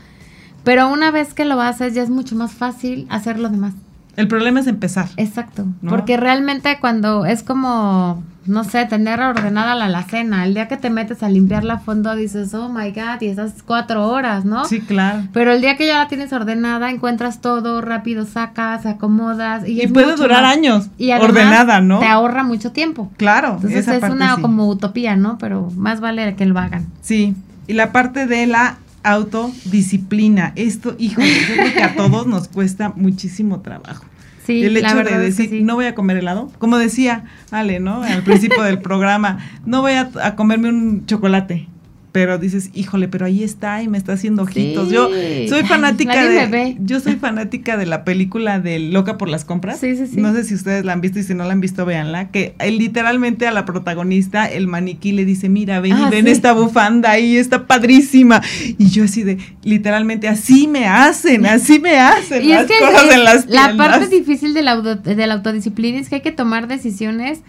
pero 0.63 0.91
una 0.91 1.09
vez 1.09 1.33
que 1.33 1.45
lo 1.45 1.59
haces 1.59 1.95
ya 1.95 2.03
es 2.03 2.11
mucho 2.11 2.35
más 2.35 2.53
fácil 2.53 3.07
hacer 3.09 3.39
lo 3.39 3.49
demás. 3.49 3.73
El 4.15 4.27
problema 4.27 4.59
es 4.59 4.67
empezar. 4.67 5.07
Exacto. 5.17 5.65
¿No? 5.81 5.89
Porque 5.89 6.17
realmente 6.17 6.77
cuando 6.79 7.25
es 7.25 7.41
como, 7.41 8.23
no 8.45 8.63
sé, 8.63 8.85
tener 8.85 9.19
ordenada 9.21 9.73
la 9.73 9.85
alacena, 9.85 10.45
el 10.45 10.53
día 10.53 10.67
que 10.67 10.77
te 10.77 10.89
metes 10.91 11.23
a 11.23 11.29
limpiarla 11.29 11.75
a 11.75 11.79
fondo 11.79 12.15
dices, 12.15 12.53
oh 12.53 12.69
my 12.69 12.91
god, 12.91 13.21
y 13.21 13.27
esas 13.27 13.63
cuatro 13.63 14.07
horas, 14.07 14.45
¿no? 14.45 14.65
Sí, 14.65 14.81
claro. 14.81 15.23
Pero 15.33 15.51
el 15.51 15.61
día 15.61 15.77
que 15.77 15.87
ya 15.87 15.97
la 15.97 16.07
tienes 16.07 16.31
ordenada, 16.31 16.91
encuentras 16.91 17.41
todo, 17.41 17.81
rápido 17.81 18.25
sacas, 18.25 18.85
acomodas. 18.85 19.67
Y, 19.67 19.81
Y, 19.81 19.87
puede 19.87 20.15
durar 20.15 20.43
más- 20.43 20.53
años. 20.57 20.89
Y 20.99 21.09
además 21.11 21.29
ordenada, 21.31 21.81
¿no? 21.81 21.99
Te 21.99 22.05
ahorra 22.07 22.43
mucho 22.43 22.71
tiempo. 22.71 23.11
Claro. 23.17 23.53
Entonces 23.55 23.79
esa 23.79 23.95
es 23.95 24.01
parte 24.01 24.15
una 24.15 24.35
sí. 24.35 24.41
como 24.41 24.67
utopía, 24.67 25.15
¿no? 25.15 25.37
Pero 25.39 25.71
más 25.75 26.01
vale 26.01 26.35
que 26.35 26.45
lo 26.45 26.59
hagan. 26.59 26.85
Sí. 27.01 27.35
Y 27.65 27.73
la 27.73 27.91
parte 27.91 28.27
de 28.27 28.45
la 28.45 28.75
autodisciplina. 29.03 30.53
Esto, 30.55 30.95
híjole, 30.97 31.27
yo 31.27 31.53
creo 31.55 31.73
que 31.73 31.83
a 31.83 31.95
todos 31.95 32.27
nos 32.27 32.47
cuesta 32.47 32.93
muchísimo 32.95 33.61
trabajo. 33.61 34.05
Sí, 34.45 34.63
el 34.63 34.75
hecho 34.75 35.03
de 35.03 35.17
decir, 35.19 35.49
sí. 35.49 35.63
no 35.63 35.75
voy 35.75 35.85
a 35.85 35.95
comer 35.95 36.17
helado, 36.17 36.51
como 36.59 36.77
decía 36.77 37.23
Ale, 37.51 37.79
¿no? 37.79 38.03
Al 38.03 38.23
principio 38.23 38.61
del 38.63 38.79
programa, 38.79 39.39
no 39.65 39.81
voy 39.81 39.93
a, 39.93 40.09
a 40.21 40.35
comerme 40.35 40.69
un 40.69 41.05
chocolate. 41.05 41.69
Pero 42.13 42.37
dices, 42.37 42.69
híjole, 42.75 43.07
pero 43.07 43.25
ahí 43.25 43.43
está 43.43 43.81
y 43.81 43.87
me 43.89 43.97
está 43.97 44.13
haciendo 44.13 44.43
ojitos. 44.43 44.87
Sí. 44.87 44.93
Yo 44.93 45.09
soy 45.49 45.63
fanática 45.63 46.23
de. 46.29 46.45
ve. 46.45 46.77
Yo 46.79 46.99
soy 46.99 47.15
fanática 47.15 47.75
de 47.75 47.87
la 47.87 48.05
película 48.05 48.59
de 48.59 48.77
Loca 48.79 49.17
por 49.17 49.27
las 49.29 49.43
compras. 49.45 49.79
Sí, 49.79 49.95
sí, 49.97 50.05
sí. 50.05 50.21
No 50.21 50.31
sé 50.31 50.43
si 50.43 50.53
ustedes 50.53 50.85
la 50.85 50.93
han 50.93 51.01
visto 51.01 51.17
y 51.17 51.23
si 51.23 51.33
no 51.33 51.43
la 51.43 51.53
han 51.53 51.59
visto, 51.59 51.85
véanla. 51.87 52.29
Que 52.29 52.53
eh, 52.59 52.69
literalmente 52.71 53.47
a 53.47 53.51
la 53.51 53.65
protagonista, 53.65 54.45
el 54.45 54.67
maniquí 54.67 55.11
le 55.11 55.25
dice, 55.25 55.49
mira, 55.49 55.79
ven, 55.79 55.93
Ah, 55.93 56.09
ven 56.11 56.25
sí. 56.25 56.31
esta 56.31 56.53
bufanda 56.53 57.09
ahí, 57.09 57.35
está 57.35 57.65
padrísima. 57.65 58.41
Y 58.77 58.89
yo 58.91 59.05
así 59.05 59.23
de, 59.23 59.39
literalmente, 59.63 60.27
así 60.27 60.67
me 60.67 60.85
hacen, 60.85 61.47
así 61.47 61.79
me 61.79 61.97
hacen 61.97 62.45
Y 62.45 62.49
las 62.49 62.61
es 62.61 62.67
que 62.71 62.77
cosas 62.79 63.05
es- 63.05 63.13
en 63.15 63.23
las 63.23 63.45
la 63.47 63.65
tiendas. 63.69 63.87
parte 63.89 64.07
difícil 64.15 64.53
de 64.53 64.61
la, 64.61 64.73
auto- 64.73 64.95
de 64.97 65.27
la 65.27 65.33
autodisciplina 65.33 65.97
es 65.99 66.09
que 66.09 66.15
hay 66.15 66.21
que 66.21 66.31
tomar 66.31 66.67
decisiones 66.67 67.39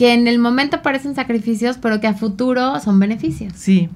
que 0.00 0.14
en 0.14 0.26
el 0.28 0.38
momento 0.38 0.80
parecen 0.80 1.14
sacrificios, 1.14 1.76
pero 1.76 2.00
que 2.00 2.06
a 2.06 2.14
futuro 2.14 2.80
son 2.80 2.98
beneficios. 2.98 3.52
Sí. 3.54 3.90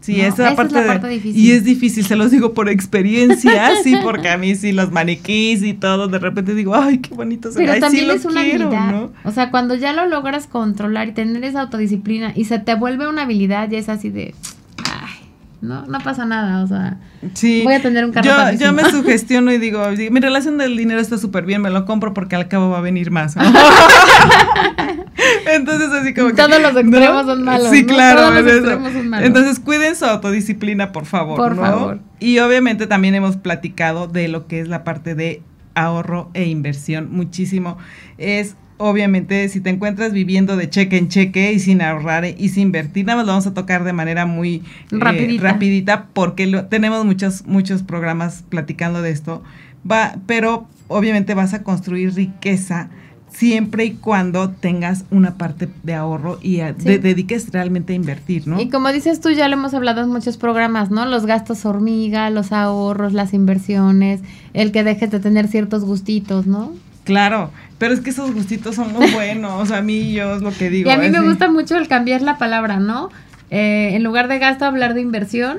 Sí, 0.00 0.16
¿No? 0.16 0.22
esa, 0.22 0.28
Esa 0.28 0.48
es 0.52 0.56
parte, 0.56 0.72
la 0.74 0.80
de- 0.80 0.86
parte 0.86 1.08
difícil. 1.08 1.38
Y 1.44 1.50
es 1.52 1.64
difícil, 1.64 2.06
se 2.06 2.16
los 2.16 2.30
digo 2.30 2.54
por 2.54 2.70
experiencia, 2.70 3.72
sí, 3.84 3.94
porque 4.02 4.30
a 4.30 4.38
mí 4.38 4.54
sí, 4.54 4.72
los 4.72 4.90
maniquís 4.90 5.62
y 5.62 5.74
todo, 5.74 6.08
de 6.08 6.18
repente 6.18 6.54
digo, 6.54 6.74
ay, 6.74 6.96
qué 7.00 7.14
bonito 7.14 7.52
se 7.52 7.58
Pero 7.58 7.74
ay, 7.74 7.80
también 7.80 8.06
sí 8.06 8.10
es 8.12 8.24
una 8.24 8.42
quiero, 8.42 8.68
habilidad. 8.68 8.90
¿no? 8.92 9.12
O 9.24 9.30
sea, 9.32 9.50
cuando 9.50 9.74
ya 9.74 9.92
lo 9.92 10.06
logras 10.06 10.46
controlar 10.46 11.08
y 11.08 11.12
tener 11.12 11.44
esa 11.44 11.60
autodisciplina 11.60 12.32
y 12.34 12.46
se 12.46 12.58
te 12.58 12.74
vuelve 12.74 13.06
una 13.08 13.24
habilidad, 13.24 13.68
ya 13.68 13.76
es 13.76 13.90
así 13.90 14.08
de, 14.08 14.34
no, 15.60 15.84
no 15.86 15.98
pasa 16.00 16.24
nada, 16.24 16.62
o 16.62 16.66
sea, 16.66 16.98
Sí. 17.34 17.62
Voy 17.64 17.74
a 17.74 17.82
tener 17.82 18.04
un 18.04 18.12
carro 18.12 18.28
yo, 18.28 18.36
padrísimo. 18.36 18.70
yo 18.70 18.76
me 18.76 18.90
sugestiono 18.90 19.52
y 19.52 19.58
digo, 19.58 19.82
mi 20.10 20.20
relación 20.20 20.56
del 20.58 20.76
dinero 20.76 21.00
está 21.00 21.18
súper 21.18 21.44
bien, 21.44 21.60
me 21.60 21.70
lo 21.70 21.84
compro 21.84 22.14
porque 22.14 22.36
al 22.36 22.48
cabo 22.48 22.70
va 22.70 22.78
a 22.78 22.82
venir 22.82 23.10
más. 23.10 23.36
Entonces 25.52 25.90
así 25.92 26.14
como 26.14 26.28
que, 26.28 26.34
Todos 26.34 26.60
los 26.62 26.76
extremos 26.76 27.26
son 27.26 27.42
malos, 27.42 27.70
Sí, 27.70 27.84
claro. 27.84 28.20
Todos 28.20 28.34
los 28.42 28.52
extremos 28.52 28.92
son 28.92 29.08
malos. 29.08 29.26
Entonces 29.26 29.60
cuiden 29.60 29.96
su 29.96 30.04
autodisciplina, 30.06 30.92
por 30.92 31.04
favor. 31.06 31.36
Por 31.36 31.56
¿no? 31.56 31.62
favor. 31.62 32.00
Y 32.18 32.38
obviamente 32.38 32.86
también 32.86 33.14
hemos 33.14 33.36
platicado 33.36 34.06
de 34.06 34.28
lo 34.28 34.46
que 34.46 34.60
es 34.60 34.68
la 34.68 34.84
parte 34.84 35.14
de 35.14 35.42
ahorro 35.74 36.30
e 36.34 36.44
inversión 36.44 37.08
muchísimo. 37.10 37.76
Es 38.18 38.56
obviamente, 38.80 39.46
si 39.50 39.60
te 39.60 39.68
encuentras 39.68 40.12
viviendo 40.12 40.56
de 40.56 40.70
cheque 40.70 40.96
en 40.96 41.08
cheque 41.08 41.52
y 41.52 41.60
sin 41.60 41.82
ahorrar 41.82 42.24
y 42.24 42.48
sin 42.48 42.64
invertir, 42.64 43.04
nada 43.04 43.18
más 43.18 43.26
lo 43.26 43.32
vamos 43.32 43.46
a 43.46 43.52
tocar 43.54 43.84
de 43.84 43.92
manera 43.92 44.24
muy 44.24 44.62
eh, 44.90 45.38
rapidita, 45.38 46.06
porque 46.14 46.46
lo, 46.46 46.64
tenemos 46.64 47.04
muchos, 47.04 47.46
muchos 47.46 47.82
programas 47.82 48.42
platicando 48.48 49.02
de 49.02 49.10
esto. 49.10 49.42
Va, 49.88 50.16
pero 50.26 50.66
obviamente 50.88 51.34
vas 51.34 51.52
a 51.52 51.62
construir 51.62 52.14
riqueza 52.14 52.88
siempre 53.30 53.84
y 53.84 53.90
cuando 53.92 54.50
tengas 54.50 55.04
una 55.10 55.36
parte 55.36 55.68
de 55.82 55.94
ahorro 55.94 56.38
y 56.42 56.58
te 56.82 56.98
dediques 56.98 57.52
realmente 57.52 57.92
a 57.92 57.96
invertir, 57.96 58.48
¿no? 58.48 58.60
Y 58.60 58.70
como 58.70 58.90
dices 58.92 59.20
tú, 59.20 59.30
ya 59.30 59.46
lo 59.48 59.54
hemos 59.54 59.74
hablado 59.74 60.02
en 60.02 60.08
muchos 60.08 60.38
programas, 60.38 60.90
¿no? 60.90 61.04
Los 61.04 61.26
gastos 61.26 61.66
hormiga, 61.66 62.30
los 62.30 62.50
ahorros, 62.50 63.12
las 63.12 63.34
inversiones, 63.34 64.22
el 64.54 64.72
que 64.72 64.84
dejes 64.84 65.10
de 65.10 65.20
tener 65.20 65.48
ciertos 65.48 65.84
gustitos, 65.84 66.46
¿no? 66.46 66.72
Claro, 67.10 67.50
pero 67.78 67.92
es 67.92 68.00
que 68.00 68.10
esos 68.10 68.32
gustitos 68.32 68.76
son 68.76 68.92
muy 68.92 69.10
buenos, 69.10 69.72
a 69.72 69.82
mí 69.82 70.12
yo 70.12 70.36
es 70.36 70.42
lo 70.42 70.52
que 70.52 70.70
digo. 70.70 70.88
Y 70.88 70.92
a 70.92 70.96
mí 70.96 71.10
me 71.10 71.20
gusta 71.20 71.50
mucho 71.50 71.76
el 71.76 71.88
cambiar 71.88 72.22
la 72.22 72.38
palabra, 72.38 72.78
¿no? 72.78 73.10
Eh, 73.50 73.90
en 73.94 74.04
lugar 74.04 74.28
de 74.28 74.38
gasto, 74.38 74.64
hablar 74.64 74.94
de 74.94 75.00
inversión 75.00 75.58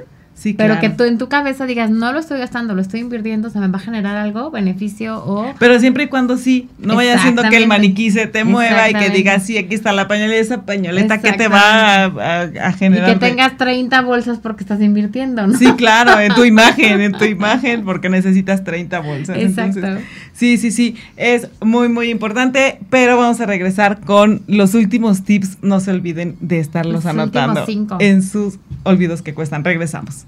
pero 0.58 0.80
que 0.80 0.90
tú 0.90 1.04
en 1.04 1.18
tu 1.18 1.30
cabeza 1.30 1.66
digas, 1.66 1.90
no 1.90 2.12
lo 2.14 2.20
estoy 2.20 2.40
gastando, 2.40 2.74
lo 2.74 2.82
estoy 2.82 3.02
invirtiendo, 3.02 3.50
se 3.50 3.60
me 3.60 3.68
va 3.68 3.78
a 3.78 3.82
generar 3.82 4.18
algo, 4.18 4.50
beneficio 4.50 5.24
o... 5.24 5.54
Pero 5.60 5.80
siempre 5.80 6.06
y 6.06 6.08
cuando 6.08 6.38
sí, 6.38 6.68
no 6.80 6.96
vaya 6.96 7.16
haciendo 7.16 7.44
que 7.44 7.58
el 7.58 7.68
maniquí 7.68 8.10
se 8.12 8.28
te 8.28 8.44
mueva 8.44 8.90
y 8.90 8.94
que 8.94 9.10
digas, 9.10 9.44
sí, 9.44 9.58
aquí 9.58 9.76
está 9.76 9.92
la 9.94 10.08
pañoleta, 10.08 10.42
esa 10.42 10.62
pañoleta 10.64 11.22
que 11.22 11.34
te 11.34 11.48
va 11.48 12.06
a, 12.06 12.74
generar... 12.74 13.10
Y 13.10 13.14
que 13.14 13.20
tengas 13.20 13.58
30 13.58 14.02
bolsas 14.02 14.40
porque 14.40 14.64
estás 14.64 14.82
invirtiendo, 14.82 15.46
¿no? 15.46 15.58
Sí, 15.58 15.72
claro, 15.74 16.20
en 16.20 16.34
tu 16.34 16.44
imagen, 16.46 17.02
en 17.02 17.12
tu 17.12 17.26
imagen, 17.26 17.84
porque 17.84 18.10
necesitas 18.10 18.64
30 18.64 19.00
bolsas. 19.00 19.38
Exacto. 19.38 19.88
sí, 20.34 20.58
sí, 20.58 20.72
sí, 20.72 20.96
es 21.18 21.50
muy, 21.62 21.90
muy 21.90 22.10
importante, 22.10 22.80
pero 22.90 23.18
vamos 23.18 23.40
a 23.42 23.46
regresar 23.46 24.00
con 24.00 24.42
los 24.48 24.74
últimos 24.74 25.24
tips, 25.24 25.60
no 25.62 25.80
se 25.80 25.92
olviden 25.92 26.36
de 26.40 26.60
estarlos 26.60 27.06
anotando 27.06 27.66
en 28.00 28.24
sus 28.24 28.58
olvidos 28.84 29.22
que 29.22 29.34
cuestan. 29.34 29.64
Regresamos. 29.64 30.21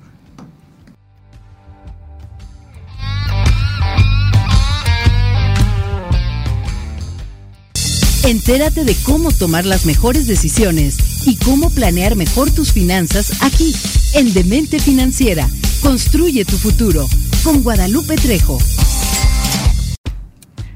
Entérate 8.25 8.85
de 8.85 8.95
cómo 9.03 9.31
tomar 9.31 9.65
las 9.65 9.85
mejores 9.85 10.27
decisiones 10.27 11.27
y 11.27 11.35
cómo 11.35 11.69
planear 11.69 12.15
mejor 12.15 12.49
tus 12.51 12.71
finanzas 12.71 13.43
aquí, 13.43 13.75
en 14.15 14.33
Demente 14.33 14.79
Financiera. 14.79 15.45
Construye 15.81 16.45
tu 16.45 16.55
futuro 16.55 17.05
con 17.43 17.63
Guadalupe 17.63 18.15
Trejo. 18.15 18.59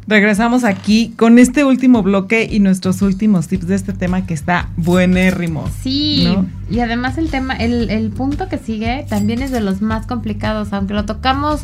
Regresamos 0.08 0.66
aquí 0.66 1.14
con 1.16 1.40
este 1.40 1.64
último 1.64 2.04
bloque 2.04 2.50
y 2.52 2.60
nuestros 2.60 3.02
últimos 3.02 3.48
tips 3.48 3.68
de 3.68 3.76
este 3.76 3.94
tema 3.94 4.26
que 4.26 4.34
está 4.34 4.70
buenérrimo. 4.76 5.70
Sí, 5.82 6.28
y 6.70 6.80
además 6.82 7.18
el 7.18 7.30
tema, 7.30 7.56
el, 7.56 7.90
el 7.90 8.10
punto 8.10 8.50
que 8.50 8.58
sigue 8.58 9.06
también 9.08 9.42
es 9.42 9.52
de 9.52 9.62
los 9.62 9.82
más 9.82 10.06
complicados, 10.06 10.74
aunque 10.74 10.94
lo 10.94 11.06
tocamos 11.06 11.62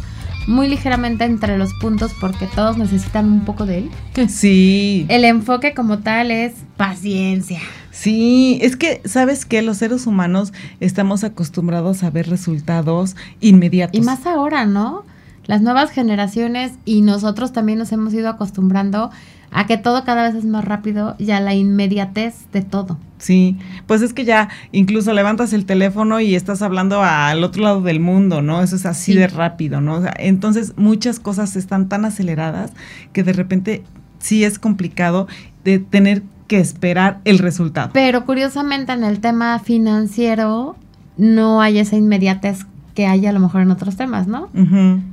muy 0.47 0.67
ligeramente 0.67 1.23
entre 1.23 1.57
los 1.57 1.73
puntos 1.75 2.11
porque 2.19 2.47
todos 2.47 2.77
necesitan 2.77 3.31
un 3.31 3.45
poco 3.45 3.65
de 3.65 3.79
él. 3.79 3.91
Sí. 4.29 5.05
El 5.09 5.25
enfoque 5.25 5.73
como 5.73 5.99
tal 5.99 6.31
es 6.31 6.53
paciencia. 6.77 7.59
Sí, 7.91 8.59
es 8.61 8.75
que, 8.75 9.01
¿sabes 9.05 9.45
qué? 9.45 9.61
Los 9.61 9.77
seres 9.77 10.07
humanos 10.07 10.51
estamos 10.79 11.23
acostumbrados 11.23 12.03
a 12.03 12.09
ver 12.09 12.29
resultados 12.29 13.15
inmediatos. 13.39 13.95
Y 13.95 14.01
más 14.01 14.25
ahora, 14.25 14.65
¿no? 14.65 15.05
Las 15.45 15.61
nuevas 15.61 15.91
generaciones 15.91 16.73
y 16.85 17.01
nosotros 17.01 17.51
también 17.51 17.79
nos 17.79 17.91
hemos 17.91 18.13
ido 18.13 18.29
acostumbrando 18.29 19.11
a 19.51 19.67
que 19.67 19.77
todo 19.77 20.03
cada 20.03 20.23
vez 20.23 20.35
es 20.35 20.45
más 20.45 20.65
rápido 20.65 21.15
y 21.19 21.31
a 21.31 21.39
la 21.39 21.53
inmediatez 21.53 22.51
de 22.51 22.61
todo. 22.61 22.97
Sí, 23.19 23.57
pues 23.87 24.01
es 24.01 24.13
que 24.13 24.25
ya 24.25 24.49
incluso 24.71 25.13
levantas 25.13 25.53
el 25.53 25.65
teléfono 25.65 26.19
y 26.19 26.35
estás 26.35 26.61
hablando 26.61 27.01
al 27.03 27.43
otro 27.43 27.63
lado 27.63 27.81
del 27.81 27.99
mundo, 27.99 28.41
¿no? 28.41 28.61
Eso 28.61 28.75
es 28.75 28.85
así 28.85 29.13
de 29.13 29.27
rápido, 29.27 29.79
¿no? 29.79 30.01
entonces 30.17 30.73
muchas 30.75 31.19
cosas 31.19 31.55
están 31.55 31.87
tan 31.87 32.03
aceleradas 32.03 32.73
que 33.13 33.23
de 33.23 33.33
repente 33.33 33.83
sí 34.19 34.43
es 34.43 34.59
complicado 34.59 35.27
de 35.63 35.79
tener 35.79 36.23
que 36.47 36.59
esperar 36.59 37.19
el 37.23 37.39
resultado. 37.39 37.91
Pero 37.93 38.25
curiosamente 38.25 38.91
en 38.91 39.03
el 39.03 39.19
tema 39.19 39.59
financiero 39.59 40.75
no 41.17 41.61
hay 41.61 41.79
esa 41.79 41.95
inmediatez 41.95 42.65
que 42.93 43.07
hay 43.07 43.25
a 43.25 43.31
lo 43.31 43.39
mejor 43.39 43.61
en 43.61 43.71
otros 43.71 43.95
temas, 43.95 44.27
¿no? 44.27 44.49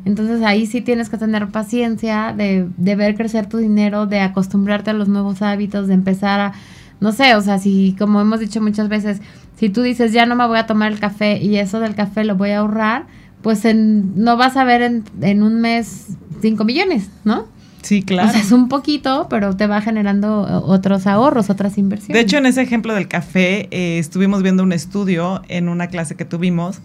Entonces 0.04 0.42
ahí 0.42 0.66
sí 0.66 0.80
tienes 0.80 1.08
que 1.08 1.16
tener 1.16 1.48
paciencia 1.48 2.34
de, 2.36 2.68
de 2.76 2.96
ver 2.96 3.14
crecer 3.14 3.46
tu 3.46 3.56
dinero, 3.56 4.06
de 4.06 4.20
acostumbrarte 4.20 4.90
a 4.90 4.92
los 4.92 5.08
nuevos 5.08 5.40
hábitos, 5.40 5.88
de 5.88 5.94
empezar 5.94 6.40
a, 6.40 6.52
no 7.00 7.12
sé, 7.12 7.34
o 7.34 7.40
sea, 7.40 7.58
si 7.58 7.96
como 7.98 8.20
hemos 8.20 8.40
dicho 8.40 8.60
muchas 8.60 8.88
veces, 8.88 9.20
si 9.56 9.70
tú 9.70 9.82
dices 9.82 10.12
ya 10.12 10.26
no 10.26 10.36
me 10.36 10.46
voy 10.46 10.58
a 10.58 10.66
tomar 10.66 10.92
el 10.92 10.98
café 10.98 11.38
y 11.38 11.56
eso 11.56 11.80
del 11.80 11.94
café 11.94 12.24
lo 12.24 12.36
voy 12.36 12.50
a 12.50 12.58
ahorrar, 12.58 13.06
pues 13.42 13.64
en, 13.64 14.22
no 14.22 14.36
vas 14.36 14.56
a 14.56 14.64
ver 14.64 14.82
en, 14.82 15.04
en 15.22 15.42
un 15.42 15.60
mes 15.60 16.08
5 16.42 16.64
millones, 16.64 17.08
¿no? 17.24 17.46
Sí, 17.82 18.02
claro. 18.02 18.28
O 18.28 18.32
sea, 18.32 18.40
es 18.42 18.52
un 18.52 18.68
poquito, 18.68 19.26
pero 19.30 19.56
te 19.56 19.66
va 19.66 19.80
generando 19.80 20.62
otros 20.66 21.06
ahorros, 21.06 21.48
otras 21.48 21.78
inversiones. 21.78 22.14
De 22.14 22.20
hecho, 22.20 22.36
en 22.36 22.44
ese 22.44 22.60
ejemplo 22.60 22.94
del 22.94 23.08
café, 23.08 23.68
eh, 23.70 23.98
estuvimos 23.98 24.42
viendo 24.42 24.62
un 24.62 24.72
estudio 24.72 25.40
en 25.48 25.70
una 25.70 25.86
clase 25.86 26.14
que 26.14 26.26
tuvimos 26.26 26.80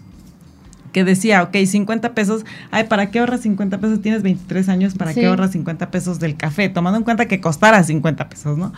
que 0.96 1.04
decía, 1.04 1.42
ok, 1.42 1.54
50 1.54 2.14
pesos, 2.14 2.46
ay, 2.70 2.84
¿para 2.84 3.10
qué 3.10 3.18
ahorras 3.18 3.42
50 3.42 3.80
pesos? 3.80 4.00
Tienes 4.00 4.22
23 4.22 4.70
años, 4.70 4.94
¿para 4.94 5.12
qué 5.12 5.26
ahorras 5.26 5.52
50 5.52 5.90
pesos 5.90 6.20
del 6.20 6.38
café? 6.38 6.70
Tomando 6.70 6.96
en 6.96 7.04
cuenta 7.04 7.28
que 7.28 7.38
costara 7.38 7.84
50 7.84 8.30
pesos, 8.30 8.56
¿no? 8.56 8.72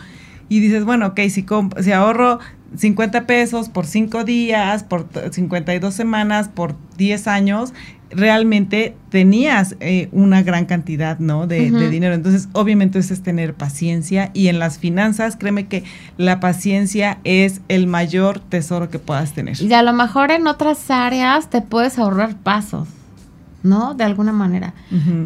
Y 0.49 0.59
dices, 0.59 0.85
bueno, 0.85 1.07
ok, 1.07 1.21
si, 1.29 1.47
si 1.81 1.93
ahorro 1.93 2.41
50 2.77 3.27
pesos 3.27 3.69
por 3.69 3.87
5 3.87 4.25
días, 4.25 4.85
por 4.85 5.07
52 5.31 5.95
semanas, 5.95 6.49
por 6.49 6.75
10 6.97 7.27
años, 7.27 7.73
realmente 8.11 8.97
tenías 9.11 9.77
eh, 9.81 10.09
una 10.13 10.43
gran 10.43 10.67
cantidad, 10.67 11.19
¿no? 11.19 11.47
De, 11.47 11.71
dinero. 11.89 12.15
Entonces, 12.15 12.49
obviamente 12.53 12.99
eso 12.99 13.13
es 13.13 13.23
tener 13.23 13.55
paciencia 13.55 14.31
y 14.35 14.49
en 14.49 14.59
las 14.59 14.79
finanzas, 14.79 15.37
créeme 15.37 15.67
que 15.67 15.85
la 16.17 16.41
paciencia 16.41 17.19
es 17.25 17.61
el 17.69 17.87
mayor 17.87 18.41
tesoro 18.41 18.91
que 18.91 18.99
puedas 18.99 19.33
tener. 19.33 19.61
Y 19.61 19.73
a 19.73 19.83
lo 19.83 19.93
mejor 19.93 20.31
en 20.31 20.47
otras 20.47 20.91
áreas 20.91 21.51
te 21.51 21.61
puedes 21.61 21.99
ahorrar 21.99 22.37
pasos, 22.37 22.89
¿no? 23.63 23.95
De 23.95 24.05
alguna 24.05 24.33
manera. 24.33 24.75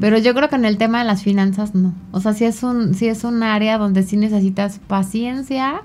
Pero 0.01 0.19
yo 0.19 0.35
creo 0.35 0.49
que 0.49 0.57
en 0.57 0.65
el 0.65 0.79
tema 0.79 1.01
de 1.01 1.05
las 1.05 1.23
finanzas 1.23 1.75
no. 1.75 1.93
O 2.11 2.21
sea, 2.21 2.33
si 2.33 2.45
es 2.45 2.63
un, 2.63 2.95
si 2.95 3.07
es 3.09 3.25
un 3.25 3.43
área 3.43 3.79
donde 3.79 4.03
sí 4.03 4.17
necesitas 4.17 4.81
paciencia 4.87 5.83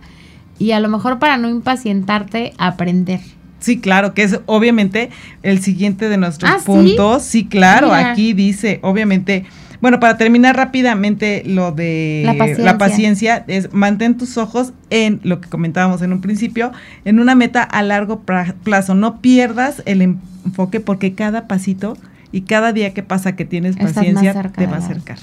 y 0.60 0.72
a 0.72 0.80
lo 0.80 0.89
mejor 0.89 1.20
para 1.20 1.38
no 1.38 1.49
impacientarte, 1.49 2.53
aprender. 2.58 3.22
Sí, 3.60 3.80
claro, 3.80 4.14
que 4.14 4.24
es 4.24 4.39
obviamente 4.45 5.10
el 5.43 5.60
siguiente 5.60 6.10
de 6.10 6.18
nuestros 6.18 6.51
ah, 6.51 6.60
puntos. 6.64 7.24
¿sí? 7.24 7.45
claro, 7.47 7.93
aquí 7.93 8.34
dice, 8.34 8.80
obviamente, 8.84 9.45
bueno, 9.82 9.99
para 9.99 10.18
terminar 10.18 10.55
rápidamente 10.55 11.43
lo 11.45 11.72
de 11.72 12.55
la 12.58 12.78
paciencia. 12.78 13.43
es 13.47 13.74
mantén 13.74 14.18
tus 14.18 14.38
ojos 14.38 14.74
en 14.89 15.20
lo 15.24 15.41
que 15.41 15.49
comentábamos 15.49 16.01
en 16.01 16.14
un 16.14 16.22
principio, 16.22 16.72
en 17.05 17.20
una 17.20 17.36
meta 17.36 17.64
a 17.64 17.82
largo 17.84 18.22
plazo. 18.64 18.95
No 18.95 19.22
pierdas 19.22 19.82
el 19.86 20.01
enfoque 20.01 20.80
porque 20.80 21.14
cada 21.14 21.47
pasito 21.47 21.97
y 22.32 22.41
cada 22.41 22.74
día 22.74 22.93
que 22.93 23.03
pasa 23.03 23.36
que 23.36 23.45
tienes 23.45 23.76
paciencia 23.78 24.34
te 24.51 24.68
va 24.68 24.76
a 24.76 24.80
acercar 24.80 25.20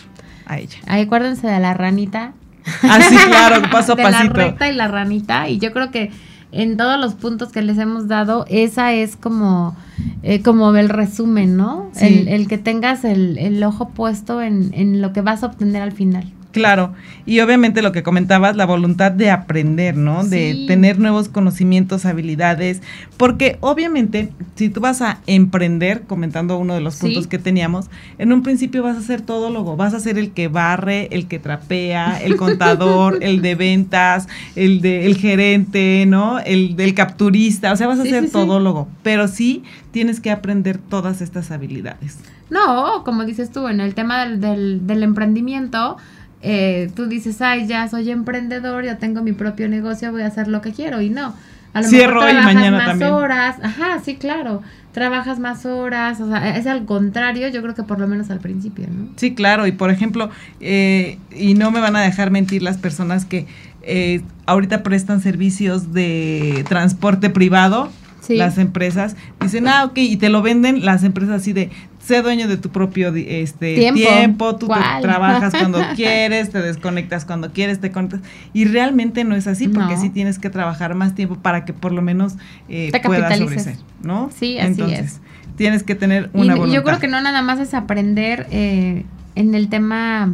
a 0.47 0.59
ella. 0.59 0.79
acuérdense 0.87 1.47
de 1.47 1.61
la 1.61 1.75
ranita. 1.75 2.33
Ah, 2.83 3.01
sí, 3.01 3.17
claro, 3.29 3.63
paso 3.71 3.93
a 3.93 3.97
pasito. 3.97 4.35
La 4.35 4.45
recta 4.45 4.71
y 4.71 4.75
la 4.75 4.89
ranita 4.89 5.49
y 5.49 5.59
yo 5.59 5.73
creo 5.73 5.91
que 5.91 6.11
en 6.53 6.77
todos 6.77 6.99
los 7.01 7.15
puntos 7.15 7.51
que 7.51 7.63
les 7.63 7.79
hemos 7.79 8.07
dado, 8.07 8.47
esa 8.49 8.93
es 8.93 9.17
como, 9.17 9.77
eh, 10.23 10.41
como 10.41 10.75
el 10.77 10.89
resumen, 10.89 11.57
¿no? 11.57 11.91
El, 12.01 12.47
que 12.47 12.59
tengas 12.59 13.05
el, 13.05 13.39
el 13.39 13.63
ojo 13.65 13.89
puesto 13.89 14.41
en, 14.41 14.71
en 14.73 15.03
lo 15.03 15.13
que 15.13 15.21
vas 15.21 15.43
a 15.43 15.47
obtener 15.47 15.83
al 15.83 15.93
final. 15.93 16.25
Claro, 16.55 16.93
y 17.27 17.41
obviamente 17.41 17.83
lo 17.83 17.91
que 17.91 18.05
comentabas, 18.05 18.55
la 18.55 18.65
voluntad 18.65 19.11
de 19.11 19.29
aprender, 19.29 19.97
¿no? 19.97 20.23
De 20.23 20.67
tener 20.69 21.01
nuevos 21.01 21.29
conocimientos, 21.29 22.05
habilidades, 22.05 22.81
porque 23.17 23.59
obviamente 23.59 24.31
si 24.55 24.69
tú 24.69 24.81
vas 24.81 25.03
a 25.03 25.19
emprender, 25.27 26.03
comentando 26.03 26.57
uno 26.57 26.75
de 26.75 26.81
los 26.81 26.95
puntos 26.95 27.27
que 27.27 27.41
teníamos, 27.41 27.91
en 28.19 28.33
un 28.33 28.45
principio 28.45 28.85
vas 28.85 28.97
a 28.97 29.01
ser 29.01 29.21
todólogo, 29.21 29.77
vas 29.77 29.95
a 29.95 30.01
ser 30.01 30.17
el 30.17 30.31
que 30.31 30.47
barre, 30.47 31.09
el 31.11 31.27
que 31.27 31.41
trapea, 31.41 32.23
el 32.23 32.37
contador, 32.39 33.19
el 33.21 33.43
de 33.43 33.57
ventas, 33.57 34.29
el 34.55 34.81
de 34.81 35.07
el 35.07 35.17
gerente, 35.17 36.05
¿no? 36.07 36.39
El 36.39 36.77
del 36.77 36.95
capturista, 36.95 37.73
o 37.73 37.77
sea, 37.77 37.89
vas 37.89 37.99
a 37.99 38.05
ser 38.05 38.31
todólogo, 38.31 38.87
pero 39.03 39.27
sí 39.27 39.65
tienes 39.91 40.21
que 40.21 40.31
aprender 40.31 40.79
todas 40.79 41.21
estas 41.21 41.51
habilidades. 41.51 42.19
No, 42.51 43.03
como 43.05 43.25
dices 43.25 43.51
tú, 43.51 43.67
en 43.67 43.81
el 43.81 43.95
tema 43.95 44.25
del, 44.25 44.41
del, 44.41 44.87
del 44.87 45.03
emprendimiento, 45.03 45.97
eh, 46.45 46.91
tú 46.95 47.07
dices, 47.07 47.41
ay, 47.43 47.67
ya 47.67 47.89
soy 47.89 48.11
emprendedor, 48.11 48.85
ya 48.85 48.99
tengo 48.99 49.23
mi 49.23 49.33
propio 49.33 49.69
negocio, 49.69 50.13
voy 50.13 50.23
a 50.23 50.27
hacer 50.27 50.47
lo 50.49 50.61
que 50.61 50.73
quiero. 50.73 51.01
Y 51.01 51.11
no, 51.11 51.35
A 51.73 51.81
lo 51.83 51.89
Cierro 51.89 52.21
mejor 52.21 52.29
y 52.29 52.33
trabajas 52.33 52.55
mañana 52.55 52.77
más 52.77 52.87
también. 52.87 53.11
horas. 53.13 53.57
Ajá, 53.63 54.01
sí, 54.05 54.17
claro. 54.17 54.63
Trabajas 54.93 55.41
más 55.41 55.67
horas. 55.67 56.21
O 56.21 56.29
sea, 56.29 56.57
es 56.57 56.67
al 56.69 56.85
contrario, 56.85 57.49
yo 57.49 57.63
creo 57.63 57.75
que 57.75 57.83
por 57.83 57.99
lo 57.99 58.07
menos 58.07 58.31
al 58.31 58.39
principio, 58.39 58.87
¿no? 58.89 59.09
Sí, 59.17 59.35
claro, 59.35 59.67
y 59.67 59.73
por 59.73 59.91
ejemplo, 59.91 60.31
eh, 60.61 61.19
y 61.35 61.55
no 61.55 61.71
me 61.73 61.81
van 61.81 61.97
a 61.97 62.03
dejar 62.03 62.31
mentir 62.31 62.63
las 62.63 62.77
personas 62.79 63.25
que 63.25 63.47
eh, 63.83 64.21
ahorita 64.47 64.83
prestan 64.83 65.21
servicios 65.21 65.93
de 65.93 66.65
transporte 66.69 67.29
privado, 67.31 67.91
Sí. 68.21 68.37
las 68.37 68.57
empresas, 68.57 69.17
dicen, 69.43 69.69
ah, 69.69 69.85
ok, 69.85 69.99
y 69.99 70.17
te 70.17 70.31
lo 70.31 70.41
venden 70.41 70.83
las 70.87 71.03
empresas 71.05 71.43
así 71.43 71.53
de, 71.53 71.69
sé 72.05 72.21
dueño 72.23 72.49
de 72.49 72.57
tu 72.59 72.69
propio 72.71 73.15
este, 73.15 73.77
Tiempo. 73.77 73.99
tiempo, 74.01 74.57
tú 74.57 74.69
te 74.69 74.75
trabajas 75.03 75.55
cuando 75.59 75.81
quieres, 75.97 76.51
te 76.51 76.61
desconectas 76.61 77.25
cuando 77.25 77.51
quieres, 77.53 77.81
te 77.81 77.91
conectas, 77.91 78.21
y 78.53 78.67
realmente 78.67 79.25
no 79.25 79.35
es 79.35 79.47
así, 79.47 79.69
porque 79.69 79.95
No. 79.95 80.01
sí 80.01 80.11
tienes 80.11 80.39
que 80.39 80.51
trabajar 80.51 80.95
más 80.95 81.15
tiempo 81.15 81.37
para 81.37 81.65
que 81.65 81.73
por 81.73 81.93
lo 81.93 82.03
menos 82.03 82.35
eh, 82.69 82.91
Te 82.93 83.01
puedas 83.01 83.39
sobresalir, 83.39 83.81
¿no? 84.03 84.31
Sí, 84.37 84.59
así 84.59 84.67
Entonces, 84.73 85.01
es. 85.01 85.21
tienes 85.57 85.83
que 85.83 85.95
tener 85.95 86.31
Y 86.35 86.41
una 86.41 86.55
yo 86.55 86.61
voluntad. 86.61 86.83
creo 86.85 86.99
que 87.01 87.09
no 87.09 87.21
nada 87.23 87.41
más 87.43 87.59
es 87.59 87.73
aprender 87.75 88.47
eh, 88.51 89.05
en 89.35 89.55
el 89.55 89.69
tema 89.69 90.31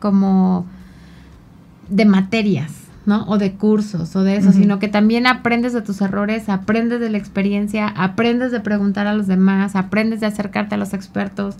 como 0.00 0.66
de 1.88 2.04
materias, 2.04 2.72
¿no? 3.08 3.24
O 3.26 3.38
de 3.38 3.52
cursos 3.54 4.14
o 4.14 4.22
de 4.22 4.36
eso, 4.36 4.52
sino 4.52 4.78
que 4.78 4.86
también 4.86 5.26
aprendes 5.26 5.72
de 5.72 5.80
tus 5.80 6.00
errores, 6.02 6.48
aprendes 6.50 7.00
de 7.00 7.08
la 7.08 7.16
experiencia, 7.16 7.88
aprendes 7.88 8.52
de 8.52 8.60
preguntar 8.60 9.06
a 9.06 9.14
los 9.14 9.26
demás, 9.26 9.74
aprendes 9.74 10.20
de 10.20 10.26
acercarte 10.26 10.74
a 10.74 10.78
los 10.78 10.92
expertos. 10.92 11.56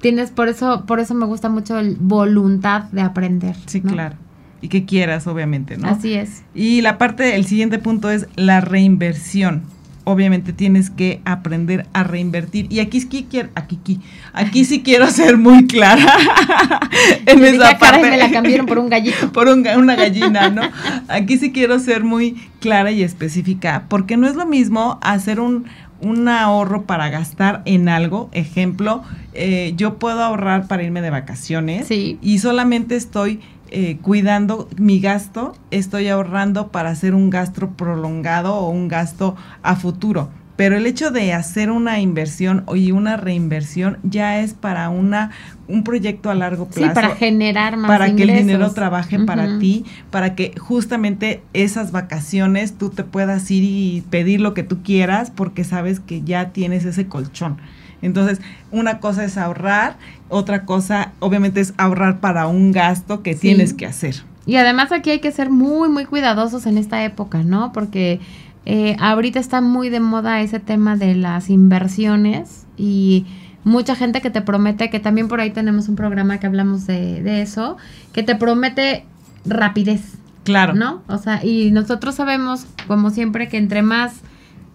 Tienes 0.00 0.30
por 0.30 0.48
eso 0.48 0.86
por 0.86 0.98
eso 0.98 1.14
me 1.14 1.26
gusta 1.26 1.50
mucho 1.50 1.78
el 1.78 1.96
voluntad 2.00 2.84
de 2.92 3.02
aprender. 3.02 3.56
Sí, 3.66 3.82
¿no? 3.84 3.92
claro. 3.92 4.16
Y 4.62 4.68
que 4.68 4.86
quieras, 4.86 5.26
obviamente, 5.26 5.76
¿no? 5.76 5.86
Así 5.86 6.14
es. 6.14 6.42
Y 6.54 6.80
la 6.80 6.96
parte, 6.96 7.36
el 7.36 7.44
siguiente 7.44 7.78
punto 7.78 8.10
es 8.10 8.26
la 8.36 8.62
reinversión. 8.62 9.64
Obviamente 10.08 10.52
tienes 10.52 10.88
que 10.88 11.20
aprender 11.24 11.84
a 11.92 12.04
reinvertir. 12.04 12.68
Y 12.70 12.78
aquí 12.78 13.00
sí 13.00 13.26
quiero, 13.28 13.48
aquí, 13.56 13.76
aquí, 13.80 14.00
aquí 14.32 14.64
sí 14.64 14.82
quiero 14.84 15.08
ser 15.10 15.36
muy 15.36 15.66
clara 15.66 16.06
en 17.26 17.40
Yo 17.40 17.44
esa 17.46 17.52
dije, 17.52 17.64
"Ah, 17.64 17.78
caray, 17.78 18.00
parte. 18.02 18.10
me 18.10 18.16
la 18.16 18.30
cambiaron 18.30 18.66
por 18.66 18.78
un 18.78 18.88
gallito. 18.88 19.32
por 19.32 19.48
un 19.48 19.66
una 19.66 19.96
gallina, 19.96 20.48
¿no? 20.50 20.62
Aquí 21.08 21.38
sí 21.38 21.50
quiero 21.50 21.80
ser 21.80 22.04
muy 22.04 22.36
clara 22.60 22.92
y 22.92 23.02
específica, 23.02 23.84
porque 23.88 24.16
no 24.16 24.28
es 24.28 24.36
lo 24.36 24.46
mismo 24.46 24.98
hacer 25.02 25.40
un, 25.40 25.64
un 26.00 26.28
ahorro 26.28 26.84
para 26.84 27.08
gastar 27.10 27.62
en 27.64 27.88
algo. 27.88 28.30
Ejemplo, 28.32 29.02
eh, 29.34 29.74
yo 29.76 29.98
puedo 29.98 30.22
ahorrar 30.22 30.68
para 30.68 30.84
irme 30.84 31.02
de 31.02 31.10
vacaciones 31.10 31.88
Sí. 31.88 32.18
y 32.22 32.38
solamente 32.38 32.94
estoy 32.94 33.40
eh, 33.70 33.98
cuidando 34.02 34.68
mi 34.78 35.00
gasto, 35.00 35.54
estoy 35.70 36.08
ahorrando 36.08 36.68
para 36.68 36.90
hacer 36.90 37.14
un 37.14 37.30
gasto 37.30 37.70
prolongado 37.70 38.54
o 38.54 38.70
un 38.70 38.88
gasto 38.88 39.36
a 39.62 39.76
futuro. 39.76 40.30
Pero 40.56 40.76
el 40.76 40.86
hecho 40.86 41.10
de 41.10 41.34
hacer 41.34 41.70
una 41.70 42.00
inversión 42.00 42.64
y 42.74 42.90
una 42.90 43.18
reinversión 43.18 43.98
ya 44.02 44.40
es 44.40 44.54
para 44.54 44.88
una 44.88 45.30
un 45.68 45.84
proyecto 45.84 46.30
a 46.30 46.34
largo 46.34 46.68
Sí, 46.70 46.80
plazo 46.80 46.94
para 46.94 47.14
generar 47.14 47.76
más 47.76 47.88
para 47.88 48.14
que 48.14 48.22
el 48.22 48.34
dinero 48.34 48.70
trabaje 48.72 49.18
para 49.18 49.58
ti, 49.58 49.84
para 50.10 50.34
que 50.34 50.54
justamente 50.58 51.42
esas 51.52 51.92
vacaciones 51.92 52.78
tú 52.78 52.88
te 52.90 53.04
puedas 53.04 53.50
ir 53.50 53.64
y 53.64 54.02
pedir 54.08 54.40
lo 54.40 54.54
que 54.54 54.62
tú 54.62 54.82
quieras 54.82 55.30
porque 55.30 55.64
sabes 55.64 56.00
que 56.00 56.22
ya 56.22 56.50
tienes 56.52 56.84
ese 56.84 57.06
colchón. 57.06 57.58
Entonces, 58.02 58.40
una 58.70 58.98
cosa 59.00 59.24
es 59.24 59.36
ahorrar, 59.38 59.96
otra 60.28 60.64
cosa 60.64 61.12
obviamente 61.20 61.60
es 61.60 61.74
ahorrar 61.78 62.20
para 62.20 62.46
un 62.46 62.72
gasto 62.72 63.22
que 63.22 63.34
Sí. 63.34 63.40
tienes 63.40 63.72
que 63.74 63.86
hacer. 63.86 64.16
Y 64.44 64.56
además 64.56 64.92
aquí 64.92 65.10
hay 65.10 65.18
que 65.20 65.32
ser 65.32 65.50
muy, 65.50 65.88
muy 65.88 66.04
cuidadosos 66.04 66.66
en 66.66 66.78
esta 66.78 67.02
época, 67.04 67.42
¿no? 67.42 67.72
Porque 67.72 68.20
eh, 68.64 68.96
ahorita 69.00 69.38
está 69.40 69.60
muy 69.60 69.88
de 69.90 70.00
moda 70.00 70.40
ese 70.40 70.60
tema 70.60 70.96
de 70.96 71.14
las 71.14 71.50
inversiones 71.50 72.66
y 72.76 73.24
mucha 73.64 73.94
gente 73.96 74.20
que 74.20 74.30
te 74.30 74.42
promete, 74.42 74.90
que 74.90 75.00
también 75.00 75.28
por 75.28 75.40
ahí 75.40 75.50
tenemos 75.50 75.88
un 75.88 75.96
programa 75.96 76.38
que 76.38 76.46
hablamos 76.46 76.86
de, 76.86 77.22
de 77.22 77.42
eso, 77.42 77.76
que 78.12 78.22
te 78.22 78.34
promete 78.36 79.04
rapidez, 79.44 80.14
Claro. 80.44 80.74
¿no? 80.74 81.02
O 81.08 81.18
sea, 81.18 81.44
y 81.44 81.70
nosotros 81.72 82.14
sabemos, 82.14 82.66
como 82.86 83.10
siempre, 83.10 83.48
que 83.48 83.56
entre 83.56 83.82
más 83.82 84.14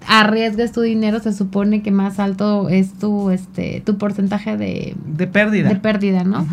arriesgues 0.07 0.71
tu 0.71 0.81
dinero, 0.81 1.19
se 1.19 1.33
supone 1.33 1.81
que 1.81 1.91
más 1.91 2.19
alto 2.19 2.69
es 2.69 2.93
tu, 2.93 3.29
este, 3.29 3.81
tu 3.85 3.97
porcentaje 3.97 4.57
de, 4.57 4.95
De 5.15 5.27
pérdida. 5.27 5.69
de 5.69 5.75
pérdida, 5.75 6.23
¿no? 6.23 6.47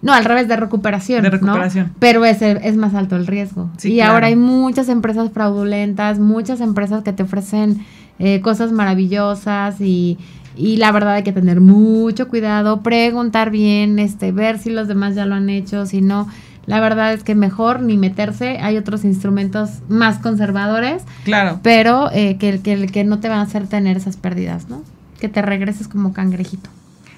No, 0.00 0.12
al 0.12 0.24
revés, 0.24 0.48
de 0.48 0.56
recuperación. 0.56 1.22
De 1.22 1.28
¿no? 1.30 1.32
recuperación. 1.32 1.92
Pero 2.00 2.24
es, 2.24 2.42
es 2.42 2.76
más 2.76 2.94
alto 2.94 3.14
el 3.14 3.26
riesgo. 3.26 3.70
Sí, 3.76 3.92
y 3.92 3.96
claro. 3.96 4.14
ahora 4.14 4.26
hay 4.26 4.36
muchas 4.36 4.88
empresas 4.88 5.30
fraudulentas, 5.32 6.18
muchas 6.18 6.60
empresas 6.60 7.04
que 7.04 7.12
te 7.12 7.22
ofrecen 7.22 7.84
eh, 8.18 8.40
cosas 8.40 8.72
maravillosas 8.72 9.80
y, 9.80 10.18
y 10.56 10.76
la 10.78 10.90
verdad 10.90 11.14
hay 11.14 11.22
que 11.22 11.32
tener 11.32 11.60
mucho 11.60 12.28
cuidado, 12.28 12.82
preguntar 12.82 13.50
bien, 13.50 13.98
este, 14.00 14.32
ver 14.32 14.58
si 14.58 14.70
los 14.70 14.88
demás 14.88 15.14
ya 15.14 15.24
lo 15.24 15.36
han 15.36 15.48
hecho, 15.48 15.86
si 15.86 16.00
no. 16.00 16.26
La 16.66 16.78
verdad 16.80 17.12
es 17.12 17.24
que 17.24 17.34
mejor 17.34 17.80
ni 17.82 17.96
meterse. 17.96 18.58
Hay 18.58 18.76
otros 18.76 19.04
instrumentos 19.04 19.70
más 19.88 20.18
conservadores, 20.18 21.02
Claro. 21.24 21.58
pero 21.62 22.10
eh, 22.12 22.36
que, 22.38 22.60
que, 22.60 22.86
que 22.86 23.04
no 23.04 23.18
te 23.18 23.28
van 23.28 23.38
a 23.38 23.42
hacer 23.42 23.66
tener 23.66 23.96
esas 23.96 24.16
pérdidas, 24.16 24.68
¿no? 24.68 24.82
Que 25.20 25.28
te 25.28 25.42
regreses 25.42 25.88
como 25.88 26.12
cangrejito. 26.12 26.70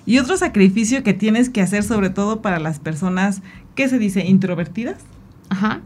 Y 0.06 0.18
otro 0.18 0.36
sacrificio 0.36 1.02
que 1.02 1.14
tienes 1.14 1.48
que 1.50 1.62
hacer 1.62 1.82
sobre 1.82 2.10
todo 2.10 2.42
para 2.42 2.58
las 2.58 2.78
personas, 2.78 3.40
¿qué 3.74 3.88
se 3.88 3.98
dice? 3.98 4.24
Introvertidas, 4.26 4.96
Ajá. 5.50 5.80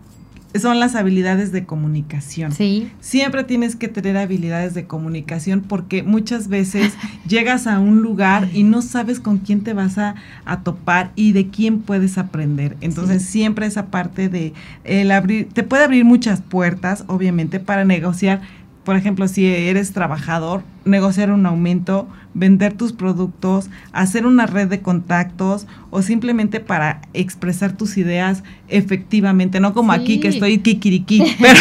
Son 0.55 0.80
las 0.80 0.94
habilidades 0.94 1.53
de 1.53 1.64
comunicación. 1.64 2.53
Sí. 2.53 2.90
Siempre 3.01 3.44
tienes 3.44 3.76
que 3.76 3.88
tener 3.88 4.16
habilidades 4.16 4.74
de 4.74 4.86
comunicación 4.86 5.61
porque 5.61 6.03
muchas 6.03 6.49
veces 6.49 6.94
llegas 7.28 7.66
a 7.66 7.78
un 7.80 8.01
lugar 8.03 8.49
y 8.53 8.62
no 8.62 8.80
sabes 8.82 9.20
con 9.20 9.38
quién 9.38 9.61
te 9.62 9.72
vas 9.74 9.99
a, 9.99 10.14
a 10.44 10.61
topar 10.62 11.12
y 11.16 11.32
de 11.32 11.49
quién 11.49 11.80
puedes 11.80 12.16
aprender. 12.18 12.76
Entonces 12.80 13.22
Sí. 13.22 13.28
siempre 13.32 13.66
esa 13.66 13.86
parte 13.86 14.28
de 14.28 14.53
el 14.84 15.11
abrir, 15.11 15.49
te 15.53 15.62
puede 15.62 15.84
abrir 15.84 16.05
muchas 16.05 16.40
puertas, 16.40 17.05
obviamente, 17.09 17.61
para 17.61 17.84
negociar. 17.84 18.40
Por 18.89 18.97
ejemplo, 18.97 19.28
si 19.28 19.45
eres 19.45 19.93
trabajador, 19.93 20.62
negociar 20.86 21.30
un 21.30 21.45
aumento, 21.45 22.09
vender 22.32 22.72
tus 22.72 22.95
productos, 22.95 23.68
hacer 23.93 24.24
una 24.24 24.47
red 24.47 24.66
de 24.66 24.80
contactos 24.80 25.66
o 25.91 26.01
simplemente 26.01 26.59
para 26.59 27.03
expresar 27.12 27.76
tus 27.76 27.99
ideas 27.99 28.45
efectivamente, 28.68 29.61
no 29.61 29.74
como 29.74 29.93
aquí 29.93 30.20
que 30.20 30.28
estoy 30.28 30.61
kikiriki, 30.61 31.36
pero 31.39 31.61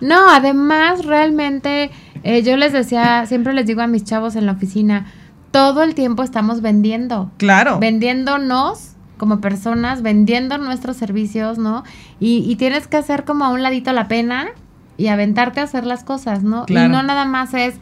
No, 0.00 0.30
además, 0.30 1.04
realmente, 1.04 1.90
eh, 2.22 2.42
yo 2.42 2.56
les 2.56 2.72
decía, 2.72 3.26
siempre 3.26 3.52
les 3.52 3.66
digo 3.66 3.82
a 3.82 3.86
mis 3.86 4.04
chavos 4.04 4.34
en 4.34 4.46
la 4.46 4.52
oficina, 4.52 5.12
todo 5.50 5.82
el 5.82 5.94
tiempo 5.94 6.22
estamos 6.22 6.62
vendiendo, 6.62 7.30
claro. 7.36 7.78
vendiéndonos 7.80 8.92
como 9.18 9.42
personas, 9.42 10.00
vendiendo 10.00 10.56
nuestros 10.56 10.96
servicios, 10.96 11.58
¿no? 11.58 11.84
Y, 12.18 12.50
y 12.50 12.56
tienes 12.56 12.86
que 12.86 12.96
hacer 12.96 13.26
como 13.26 13.44
a 13.44 13.50
un 13.50 13.62
ladito 13.62 13.92
la 13.92 14.08
pena 14.08 14.48
y 15.00 15.08
aventarte 15.08 15.60
a 15.60 15.64
hacer 15.64 15.86
las 15.86 16.04
cosas, 16.04 16.42
¿no? 16.42 16.66
Claro. 16.66 16.86
Y 16.86 16.90
no 16.92 17.02
nada 17.02 17.24
más 17.24 17.54
es 17.54 17.74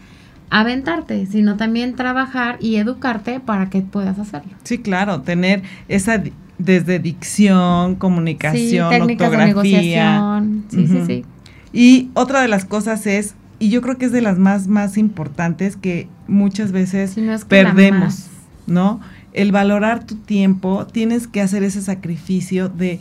aventarte, 0.50 1.26
sino 1.26 1.56
también 1.56 1.94
trabajar 1.94 2.56
y 2.60 2.76
educarte 2.76 3.40
para 3.40 3.68
que 3.68 3.82
puedas 3.82 4.18
hacerlo. 4.18 4.52
Sí, 4.62 4.78
claro, 4.78 5.22
tener 5.22 5.62
esa 5.88 6.22
desde 6.58 6.98
dicción, 6.98 7.96
comunicación, 7.96 8.90
técnicas 8.90 9.30
de 9.30 9.36
ortografía. 9.36 10.20
negociación. 10.20 10.64
Sí, 10.70 10.86
sí, 10.86 11.02
sí. 11.06 11.24
Y 11.72 12.10
otra 12.14 12.40
de 12.40 12.48
las 12.48 12.64
cosas 12.64 13.06
es, 13.06 13.34
y 13.58 13.70
yo 13.70 13.82
creo 13.82 13.98
que 13.98 14.06
es 14.06 14.12
de 14.12 14.22
las 14.22 14.38
más 14.38 14.68
más 14.68 14.96
importantes 14.96 15.76
que 15.76 16.08
muchas 16.28 16.72
veces 16.72 17.10
Si 17.10 17.20
no 17.20 17.34
es 17.34 17.44
que 17.44 17.62
la 17.62 17.74
perdemos. 17.74 18.28
¿no? 18.68 19.00
El 19.32 19.52
valorar 19.52 20.04
tu 20.04 20.16
tiempo, 20.16 20.86
tienes 20.86 21.26
que 21.26 21.40
hacer 21.40 21.62
ese 21.62 21.82
sacrificio 21.82 22.68
de 22.68 23.00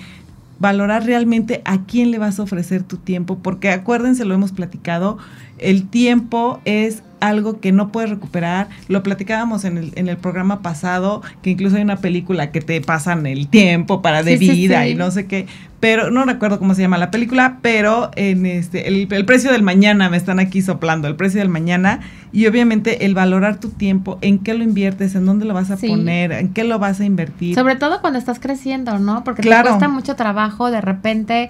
valorar 0.59 1.05
realmente 1.05 1.61
a 1.65 1.85
quién 1.85 2.11
le 2.11 2.19
vas 2.19 2.39
a 2.39 2.43
ofrecer 2.43 2.83
tu 2.83 2.97
tiempo, 2.97 3.39
porque 3.41 3.69
acuérdense, 3.69 4.25
lo 4.25 4.33
hemos 4.33 4.51
platicado, 4.51 5.17
el 5.57 5.87
tiempo 5.87 6.59
es 6.65 7.03
algo 7.19 7.59
que 7.59 7.71
no 7.71 7.91
puedes 7.91 8.09
recuperar. 8.09 8.67
Lo 8.87 9.03
platicábamos 9.03 9.65
en 9.65 9.77
el, 9.77 9.91
en 9.95 10.07
el 10.07 10.17
programa 10.17 10.61
pasado, 10.61 11.21
que 11.41 11.49
incluso 11.51 11.75
hay 11.77 11.81
una 11.83 11.97
película 11.97 12.51
que 12.51 12.61
te 12.61 12.79
pasan 12.81 13.25
el 13.25 13.47
tiempo 13.47 14.01
para 14.01 14.23
de 14.23 14.37
Sí, 14.37 14.49
vida 14.49 14.83
sí. 14.83 14.89
y 14.91 14.95
no 14.95 15.11
sé 15.11 15.25
qué. 15.27 15.47
Pero 15.79 16.09
no 16.09 16.25
recuerdo 16.25 16.57
cómo 16.57 16.73
se 16.73 16.81
llama 16.81 16.97
la 16.97 17.11
película, 17.11 17.59
pero 17.61 18.09
en 18.15 18.47
este, 18.47 18.87
el, 18.87 19.07
el 19.11 19.25
precio 19.25 19.51
del 19.51 19.61
mañana 19.61 20.09
me 20.09 20.17
están 20.17 20.39
aquí 20.39 20.63
soplando, 20.63 21.07
el 21.07 21.15
precio 21.15 21.39
del 21.39 21.49
mañana. 21.49 21.99
Y 22.31 22.47
obviamente 22.47 23.05
el 23.05 23.13
valorar 23.13 23.59
tu 23.59 23.69
tiempo, 23.69 24.17
en 24.21 24.39
qué 24.39 24.53
lo 24.55 24.63
inviertes, 24.63 25.13
en 25.15 25.25
dónde 25.25 25.45
lo 25.45 25.53
vas 25.53 25.69
a 25.69 25.77
poner, 25.77 26.31
en 26.31 26.49
qué 26.49 26.63
lo 26.63 26.79
vas 26.79 26.99
a 26.99 27.05
invertir. 27.05 27.53
Sobre 27.55 27.75
todo 27.75 28.01
cuando 28.01 28.17
estás 28.17 28.39
creciendo, 28.39 28.97
¿no? 28.99 29.23
Porque 29.23 29.43
Claro. 29.43 29.65
te 29.65 29.69
cuesta 29.69 29.87
mucho 29.87 30.15
trabajo, 30.15 30.71
de 30.71 30.81
repente 30.81 31.49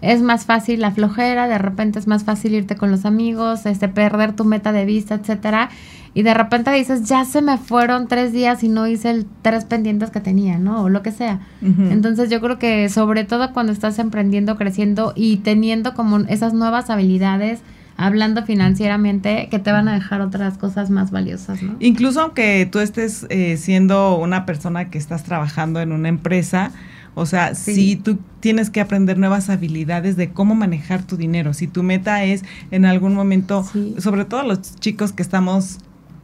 es 0.00 0.22
más 0.22 0.44
fácil 0.44 0.80
la 0.80 0.90
flojera, 0.90 1.48
de 1.48 1.58
repente 1.58 1.98
es 1.98 2.06
más 2.06 2.24
fácil 2.24 2.54
irte 2.54 2.76
con 2.76 2.90
los 2.90 3.04
amigos, 3.04 3.66
este, 3.66 3.88
perder 3.88 4.32
tu 4.34 4.44
meta 4.44 4.72
de 4.72 4.84
vista, 4.84 5.16
etcétera. 5.16 5.70
Y 6.14 6.22
de 6.22 6.34
repente 6.34 6.72
dices, 6.72 7.08
ya 7.08 7.24
se 7.24 7.42
me 7.42 7.58
fueron 7.58 8.08
tres 8.08 8.32
días 8.32 8.64
y 8.64 8.68
no 8.68 8.86
hice 8.86 9.10
el 9.10 9.26
tres 9.42 9.64
pendientes 9.64 10.10
que 10.10 10.20
tenía, 10.20 10.58
¿no? 10.58 10.82
O 10.82 10.88
lo 10.88 11.02
que 11.02 11.12
sea. 11.12 11.40
Entonces 11.60 12.30
yo 12.30 12.40
creo 12.40 12.58
que 12.58 12.88
sobre 12.88 13.24
todo 13.24 13.52
cuando 13.52 13.72
estás 13.72 13.98
emprendiendo, 13.98 14.56
creciendo 14.56 15.12
y 15.14 15.38
teniendo 15.38 15.94
como 15.94 16.18
esas 16.20 16.54
nuevas 16.54 16.90
habilidades, 16.90 17.60
hablando 17.96 18.44
financieramente 18.44 19.48
que 19.50 19.58
te 19.58 19.70
van 19.70 19.88
a 19.88 19.94
dejar 19.94 20.20
otras 20.20 20.56
cosas 20.56 20.88
más 20.88 21.10
valiosas, 21.10 21.62
¿no? 21.62 21.76
Incluso 21.80 22.20
aunque 22.20 22.66
tú 22.70 22.78
estés 22.78 23.26
eh, 23.28 23.56
siendo 23.56 24.16
una 24.16 24.46
persona 24.46 24.88
que 24.88 24.98
estás 24.98 25.24
trabajando 25.24 25.80
en 25.80 25.92
una 25.92 26.08
empresa, 26.08 26.70
o 27.18 27.26
sea, 27.26 27.54
si 27.54 27.96
tú 27.96 28.18
tienes 28.40 28.70
que 28.70 28.80
aprender 28.80 29.18
nuevas 29.18 29.50
habilidades 29.50 30.16
de 30.16 30.30
cómo 30.30 30.54
manejar 30.54 31.02
tu 31.02 31.16
dinero. 31.16 31.52
Si 31.54 31.66
tu 31.66 31.82
meta 31.82 32.24
es 32.24 32.44
en 32.70 32.84
algún 32.84 33.14
momento, 33.14 33.66
sobre 33.98 34.24
todo 34.24 34.42
los 34.44 34.76
chicos 34.76 35.12
que 35.12 35.22
estamos 35.22 35.78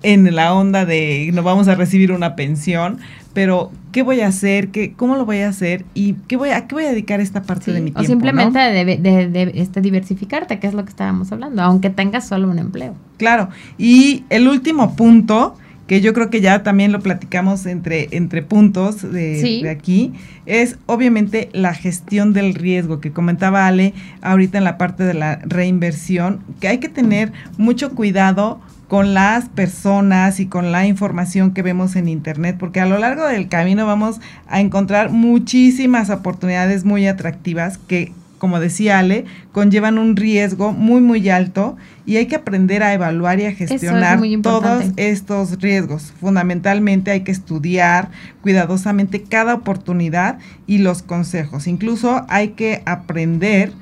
en 0.04 0.34
la 0.34 0.54
onda 0.54 0.84
de 0.84 1.30
no 1.32 1.42
vamos 1.42 1.66
a 1.66 1.74
recibir 1.74 2.12
una 2.12 2.36
pensión, 2.36 2.98
pero 3.32 3.72
¿qué 3.90 4.02
voy 4.02 4.20
a 4.20 4.28
hacer? 4.28 4.68
¿Qué, 4.68 4.92
¿Cómo 4.92 5.16
lo 5.16 5.24
voy 5.24 5.38
a 5.40 5.48
hacer? 5.48 5.84
¿Y 5.94 6.12
qué 6.28 6.36
voy 6.36 6.50
a, 6.50 6.66
qué 6.68 6.74
voy 6.74 6.84
a 6.84 6.90
dedicar 6.90 7.20
esta 7.20 7.42
parte 7.42 7.72
de 7.72 7.80
mi 7.80 7.90
tiempo? 7.90 8.02
O 8.02 8.04
simplemente 8.04 8.58
de, 8.58 9.52
este, 9.54 9.80
diversificarte, 9.80 10.60
que 10.60 10.66
es 10.66 10.74
lo 10.74 10.84
que 10.84 10.90
estábamos 10.90 11.32
hablando, 11.32 11.62
aunque 11.62 11.90
tengas 11.90 12.28
solo 12.28 12.48
un 12.50 12.58
empleo. 12.58 12.94
Claro. 13.16 13.48
Y 13.78 14.24
el 14.28 14.46
último 14.46 14.94
punto, 14.94 15.56
que 15.86 16.00
yo 16.00 16.12
creo 16.14 16.30
que 16.30 16.40
ya 16.40 16.62
también 16.62 16.92
lo 16.92 17.00
platicamos 17.00 17.66
entre, 17.66 18.08
entre 18.12 18.42
puntos 18.42 19.02
de, 19.02 19.60
de, 19.62 19.70
aquí, 19.70 20.12
es 20.46 20.78
obviamente 20.86 21.50
la 21.52 21.74
gestión 21.74 22.32
del 22.32 22.54
riesgo 22.54 23.00
que 23.00 23.12
comentaba 23.12 23.66
Ale 23.66 23.92
ahorita 24.22 24.58
en 24.58 24.64
la 24.64 24.78
parte 24.78 25.04
de 25.04 25.14
la 25.14 25.40
reinversión, 25.44 26.40
que 26.60 26.68
hay 26.68 26.78
que 26.78 26.88
tener 26.88 27.32
mucho 27.58 27.90
cuidado 27.94 28.60
con 28.88 29.14
las 29.14 29.48
personas 29.48 30.40
y 30.40 30.46
con 30.46 30.70
la 30.70 30.86
información 30.86 31.52
que 31.52 31.62
vemos 31.62 31.96
en 31.96 32.08
Internet, 32.08 32.56
porque 32.58 32.80
a 32.80 32.86
lo 32.86 32.98
largo 32.98 33.26
del 33.26 33.48
camino 33.48 33.86
vamos 33.86 34.20
a 34.46 34.60
encontrar 34.60 35.10
muchísimas 35.10 36.10
oportunidades 36.10 36.84
muy 36.84 37.06
atractivas 37.06 37.78
que, 37.78 38.12
como 38.44 38.60
decía 38.60 38.98
Ale, 38.98 39.24
conllevan 39.52 39.96
un 39.96 40.16
riesgo 40.16 40.72
muy, 40.72 41.00
muy 41.00 41.30
alto 41.30 41.78
y 42.04 42.16
hay 42.16 42.26
que 42.26 42.36
aprender 42.36 42.82
a 42.82 42.92
evaluar 42.92 43.40
y 43.40 43.46
a 43.46 43.52
gestionar 43.52 44.20
todos 44.42 44.84
estos 44.98 45.62
riesgos. 45.62 46.12
Fundamentalmente 46.20 47.10
hay 47.10 47.22
que 47.22 47.32
estudiar 47.32 48.10
cuidadosamente 48.42 49.22
cada 49.22 49.54
oportunidad 49.54 50.40
y 50.66 50.76
los 50.76 51.02
consejos. 51.02 51.66
Incluso 51.66 52.26
hay 52.28 52.48
que 52.48 52.82
aprender 52.84 53.72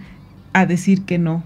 a 0.52 0.64
decir 0.64 1.02
que 1.02 1.18
no. 1.18 1.42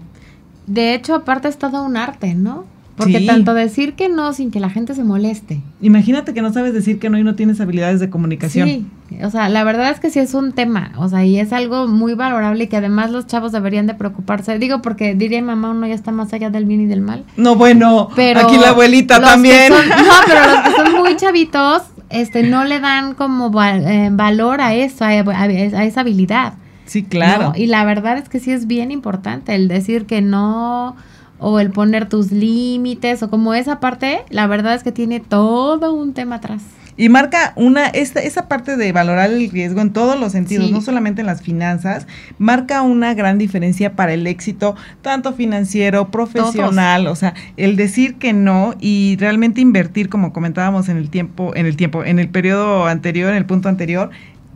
De 0.67 0.93
hecho, 0.93 1.15
aparte 1.15 1.47
es 1.47 1.57
todo 1.57 1.83
un 1.83 1.97
arte, 1.97 2.35
¿no? 2.35 2.65
Porque 2.97 3.21
tanto 3.21 3.53
decir 3.53 3.93
que 3.93 4.09
no 4.09 4.33
sin 4.33 4.49
que 4.49 4.59
la 4.59 4.71
gente 4.71 4.95
se 4.95 5.03
moleste. 5.03 5.61
Imagínate 5.81 6.33
que 6.33 6.41
no 6.41 6.51
sabes 6.51 6.73
decir 6.73 6.97
que 6.97 7.11
no 7.11 7.19
y 7.19 7.23
no 7.23 7.35
tienes 7.35 7.61
habilidades 7.61 7.99
de 7.99 8.09
comunicación. 8.09 8.67
Sí, 8.67 8.87
o 9.23 9.29
sea, 9.29 9.49
la 9.49 9.63
verdad 9.63 9.91
es 9.91 9.99
que 9.99 10.09
sí 10.09 10.17
es 10.17 10.33
un 10.33 10.51
tema, 10.51 10.91
o 10.97 11.07
sea, 11.07 11.23
y 11.23 11.39
es 11.39 11.53
algo 11.53 11.87
muy 11.87 12.15
valorable 12.15 12.63
y 12.63 12.67
que 12.67 12.77
además 12.77 13.11
los 13.11 13.27
chavos 13.27 13.51
deberían 13.51 13.85
de 13.85 13.93
preocuparse. 13.93 14.57
Digo, 14.57 14.81
porque 14.81 15.13
diría 15.13 15.43
mamá, 15.43 15.69
uno 15.69 15.85
ya 15.85 15.93
está 15.93 16.11
más 16.11 16.33
allá 16.33 16.49
del 16.49 16.65
bien 16.65 16.81
y 16.81 16.85
del 16.87 17.01
mal. 17.01 17.23
No, 17.37 17.55
bueno, 17.55 18.09
pero 18.15 18.39
aquí 18.39 18.57
la 18.57 18.69
abuelita 18.69 19.21
también. 19.21 19.71
no, 19.71 19.77
pero 20.25 20.51
los 20.51 20.59
que 20.61 20.71
son 20.71 20.93
muy 20.99 21.15
chavitos, 21.17 21.83
este, 22.09 22.41
no 22.43 22.65
le 22.65 22.79
dan 22.79 23.13
como 23.13 23.51
eh, 23.63 24.09
valor 24.11 24.59
a 24.59 24.73
eso, 24.73 25.05
a, 25.05 25.45
esa 25.45 26.01
habilidad. 26.01 26.53
Sí, 26.85 27.03
claro. 27.03 27.53
Y 27.55 27.67
la 27.67 27.85
verdad 27.85 28.17
es 28.17 28.27
que 28.27 28.39
sí 28.39 28.51
es 28.51 28.65
bien 28.65 28.91
importante 28.91 29.53
el 29.53 29.67
decir 29.67 30.07
que 30.07 30.21
no 30.21 30.95
o 31.39 31.59
el 31.59 31.71
poner 31.71 32.09
tus 32.09 32.31
límites 32.31 33.23
o 33.23 33.29
como 33.29 33.53
esa 33.53 33.79
parte, 33.79 34.23
la 34.29 34.47
verdad 34.47 34.75
es 34.75 34.83
que 34.83 34.91
tiene 34.91 35.19
todo 35.19 35.93
un 35.93 36.13
tema 36.13 36.35
atrás. 36.35 36.61
Y 36.99 37.09
marca 37.09 37.53
una, 37.55 37.85
esta, 37.85 38.21
esa 38.21 38.47
parte 38.47 38.75
de 38.75 38.91
valorar 38.91 39.29
el 39.29 39.51
riesgo 39.51 39.81
en 39.81 39.93
todos 39.93 40.19
los 40.19 40.31
sentidos, 40.31 40.71
no 40.71 40.81
solamente 40.81 41.21
en 41.21 41.27
las 41.27 41.43
finanzas, 41.43 42.07
marca 42.39 42.81
una 42.81 43.13
gran 43.13 43.37
diferencia 43.37 43.95
para 43.95 44.13
el 44.13 44.25
éxito, 44.25 44.75
tanto 45.03 45.33
financiero, 45.33 46.09
profesional, 46.09 47.05
o 47.05 47.15
sea, 47.15 47.35
el 47.55 47.75
decir 47.75 48.15
que 48.15 48.33
no 48.33 48.73
y 48.79 49.15
realmente 49.19 49.61
invertir, 49.61 50.09
como 50.09 50.33
comentábamos 50.33 50.89
en 50.89 50.97
el 50.97 51.11
tiempo, 51.11 51.55
en 51.55 51.67
el 51.67 51.77
tiempo, 51.77 52.03
en 52.03 52.17
el 52.17 52.29
periodo 52.29 52.87
anterior, 52.87 53.29
en 53.29 53.37
el 53.37 53.45
punto 53.45 53.69
anterior, 53.69 54.09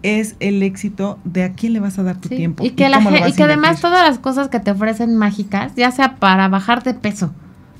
es 0.03 0.35
el 0.39 0.63
éxito 0.63 1.19
de 1.23 1.43
a 1.43 1.53
quién 1.53 1.73
le 1.73 1.79
vas 1.79 1.99
a 1.99 2.03
dar 2.03 2.17
tu 2.17 2.29
tiempo. 2.29 2.63
Y 2.63 2.71
que, 2.71 2.89
y 3.27 3.33
que 3.33 3.43
además 3.43 3.81
todas 3.81 4.07
las 4.07 4.19
cosas 4.19 4.49
que 4.49 4.59
te 4.59 4.71
ofrecen 4.71 5.15
mágicas, 5.15 5.73
ya 5.75 5.91
sea 5.91 6.15
para 6.15 6.47
bajar 6.47 6.83
de 6.83 6.93
peso, 6.93 7.33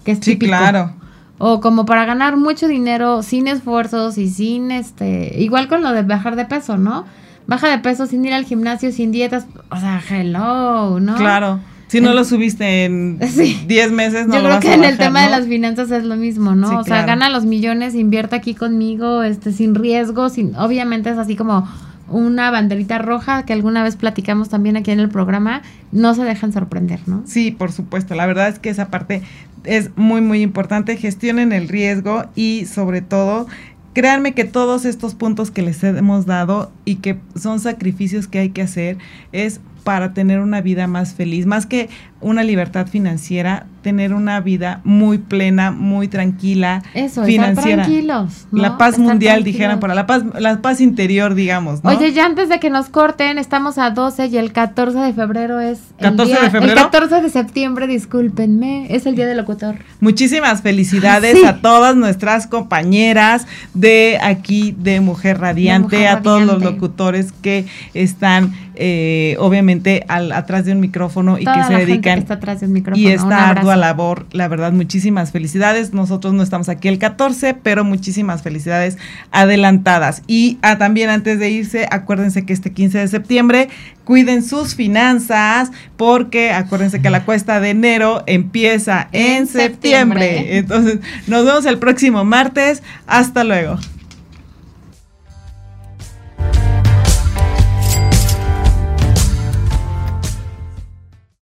que 0.04 0.12
es 0.12 0.20
sí, 0.22 0.38
claro. 0.38 0.94
O 1.38 1.60
como 1.60 1.86
para 1.86 2.06
ganar 2.06 2.38
mucho 2.38 2.68
dinero 2.68 3.24
sin 3.24 3.48
esfuerzos 3.48 4.18
y 4.18 4.30
sin 4.30 4.72
este, 4.72 5.42
igual 5.42 5.68
con 5.68 5.82
lo 5.82 5.92
de 5.92 6.04
bajar 6.04 6.36
de 6.36 6.46
peso, 6.46 6.78
¿no? 6.78 7.06
Baja 7.48 7.68
de 7.70 7.80
peso 7.80 8.06
sin 8.06 8.24
ir 8.24 8.34
al 8.34 8.46
gimnasio, 8.46 8.92
sin 8.92 9.12
dietas, 9.12 9.48
o 9.72 9.78
sea, 9.78 10.02
hello, 10.08 11.00
¿no? 11.00 11.16
Claro. 11.16 11.60
Si 11.88 12.00
no 12.00 12.14
lo 12.14 12.24
subiste 12.24 12.86
en 12.86 13.20
10 13.68 13.92
meses, 13.92 14.28
no 14.28 14.36
Yo 14.36 14.42
lo 14.44 14.48
creo 14.48 14.60
que 14.62 14.74
en 14.76 14.86
el 14.86 14.98
tema 14.98 15.24
de 15.24 15.30
las 15.30 15.48
finanzas 15.48 15.92
es 15.92 16.06
lo 16.06 16.16
mismo, 16.16 16.56
¿no? 16.56 16.80
o 16.80 16.84
sea, 16.86 17.06
gana 17.06 17.30
los 17.30 17.44
millones, 17.44 17.96
invierte 17.96 18.36
aquí 18.36 18.54
conmigo, 18.54 19.24
este, 19.24 19.52
sin 19.52 19.76
riesgo, 19.76 20.30
sin, 20.30 20.56
obviamente 20.56 21.10
es 21.10 21.18
así 21.18 21.36
como 21.36 21.68
una 22.12 22.52
banderita 22.52 22.98
roja 23.00 23.44
que 23.46 23.54
alguna 23.54 23.84
vez 23.84 23.96
platicamos 23.96 24.50
también 24.50 24.78
aquí 24.78 24.92
en 24.92 25.00
el 25.00 25.10
programa, 25.10 25.62
no 25.92 26.14
se 26.14 26.24
dejan 26.24 26.54
sorprender, 26.54 27.00
¿no? 27.08 27.24
Sí, 27.26 27.52
por 27.52 27.72
supuesto. 27.72 28.16
La 28.16 28.26
verdad 28.26 28.50
es 28.50 28.60
que 28.60 28.70
esa 28.70 28.90
parte 28.90 29.22
es 29.64 29.92
muy, 29.96 30.22
muy 30.22 30.42
importante. 30.42 30.98
Gestionen 30.98 31.54
el 31.54 31.68
riesgo 31.68 32.26
y 32.36 32.66
sobre 32.66 33.02
todo 33.02 33.48
créanme 33.94 34.34
que 34.34 34.46
todos 34.46 34.86
estos 34.86 35.16
puntos 35.16 35.52
que 35.52 35.62
les 35.62 35.84
hemos 35.84 36.26
dado 36.26 36.72
y 36.86 36.96
que 36.96 37.20
son 37.36 37.60
sacrificios 37.60 38.28
que 38.28 38.40
hay 38.40 38.50
que 38.50 38.62
hacer 38.62 38.98
es 39.32 39.60
para 39.84 40.14
tener 40.14 40.40
una 40.40 40.62
vida 40.62 40.88
más 40.88 41.14
feliz, 41.14 41.46
más 41.46 41.66
que 41.66 41.90
una 42.22 42.44
libertad 42.44 42.88
financiera, 42.88 43.66
tener 43.82 44.14
una 44.14 44.40
vida 44.42 44.82
muy 44.84 45.18
plena, 45.18 45.72
muy 45.72 46.08
tranquila, 46.08 46.84
Eso, 46.94 47.24
financiera. 47.24 47.84
tranquilos. 47.84 48.48
La 48.52 48.78
paz 48.78 49.00
mundial, 49.00 49.44
dijeran, 49.44 49.80
para 49.80 49.96
la 49.96 50.06
paz, 50.06 50.24
la 50.40 50.62
paz 50.62 50.82
interior, 50.82 51.34
digamos. 51.34 51.84
¿no? 51.84 51.90
Oye, 51.90 52.14
ya 52.14 52.26
antes 52.26 52.50
de 52.50 52.60
que 52.60 52.70
nos 52.70 52.90
corten, 52.90 53.38
estamos 53.38 53.78
a 53.78 53.90
12 53.90 54.28
y 54.28 54.38
el 54.38 54.52
14 54.52 55.00
de 55.00 55.14
febrero 55.14 55.60
es. 55.60 55.80
El 55.98 56.16
¿14 56.16 56.28
de 56.28 56.50
febrero? 56.52 56.74
El 56.74 56.76
14 56.76 57.22
de 57.22 57.30
septiembre, 57.30 57.88
discúlpenme, 57.88 58.88
es 58.90 59.06
el 59.06 59.16
día 59.16 59.26
del 59.26 59.38
locutor. 59.38 59.76
Muchísimas 60.00 60.62
felicidades 60.62 61.44
a 61.44 61.58
todas 61.58 61.96
nuestras 61.96 62.48
compañeras 62.48 63.48
de 63.74 64.20
aquí 64.22 64.76
de 64.78 65.02
Mujer 65.02 65.40
Radiante, 65.40 66.08
a 66.08 66.22
todos 66.22 66.44
los 66.44 66.62
locutores 66.62 67.32
que 67.32 67.66
están, 67.94 68.54
eh, 68.76 69.36
obviamente, 69.40 70.06
al, 70.08 70.32
atrás 70.32 70.66
de 70.66 70.74
un 70.74 70.80
micrófono 70.80 71.40
y 71.40 71.46
que 71.46 71.64
se 71.68 71.74
dedican 71.74 72.11
está 72.20 72.36
atrás 72.36 72.62
del 72.62 72.70
micrófono. 72.70 73.02
Y 73.02 73.12
esta 73.12 73.50
ardua 73.50 73.76
labor, 73.76 74.26
la 74.32 74.48
verdad, 74.48 74.72
muchísimas 74.72 75.32
felicidades. 75.32 75.94
Nosotros 75.94 76.34
no 76.34 76.44
estamos 76.44 76.70
aquí 76.70 76.88
el 76.88 77.00
14, 77.00 77.54
pero 77.54 77.84
muchísimas 77.84 78.42
felicidades 78.42 78.98
adelantadas. 79.32 80.24
Y 80.28 80.58
ah, 80.62 80.78
también 80.78 81.10
antes 81.10 81.40
de 81.40 81.50
irse, 81.50 81.88
acuérdense 81.92 82.46
que 82.46 82.54
este 82.54 82.72
15 82.72 83.00
de 83.00 83.08
septiembre 83.08 83.70
cuiden 84.04 84.44
sus 84.44 84.76
finanzas 84.76 85.72
porque 85.98 86.52
acuérdense 86.52 87.02
que 87.02 87.10
la 87.10 87.24
cuesta 87.24 87.60
de 87.60 87.70
enero 87.70 88.24
empieza 88.28 89.08
en, 89.12 89.48
septiembre. 89.48 90.58
Entonces, 90.58 91.00
nos 91.28 91.46
vemos 91.46 91.66
el 91.66 91.78
próximo 91.78 92.24
martes. 92.24 92.84
Hasta 93.08 93.44
luego. 93.44 93.78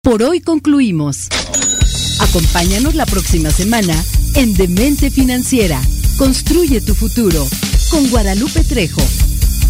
Por 0.05 0.23
hoy 0.23 0.43
concluimos. 0.43 1.29
Acompáñanos 2.21 2.95
la 2.95 3.07
próxima 3.07 3.51
semana 3.51 3.95
en 4.35 4.53
Demente 4.53 5.11
Financiera. 5.11 5.81
Construye 6.19 6.83
tu 6.83 6.95
futuro 6.95 7.49
con 7.89 8.11
Guadalupe 8.11 8.63
Trejo. 8.65 9.01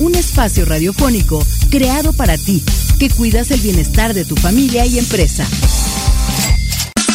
Un 0.00 0.16
espacio 0.16 0.64
radiofónico 0.64 1.38
creado 1.70 2.12
para 2.12 2.36
ti 2.36 2.64
que 2.98 3.10
cuidas 3.10 3.52
el 3.52 3.60
bienestar 3.60 4.12
de 4.12 4.24
tu 4.24 4.34
familia 4.34 4.84
y 4.86 4.98
empresa. 4.98 5.46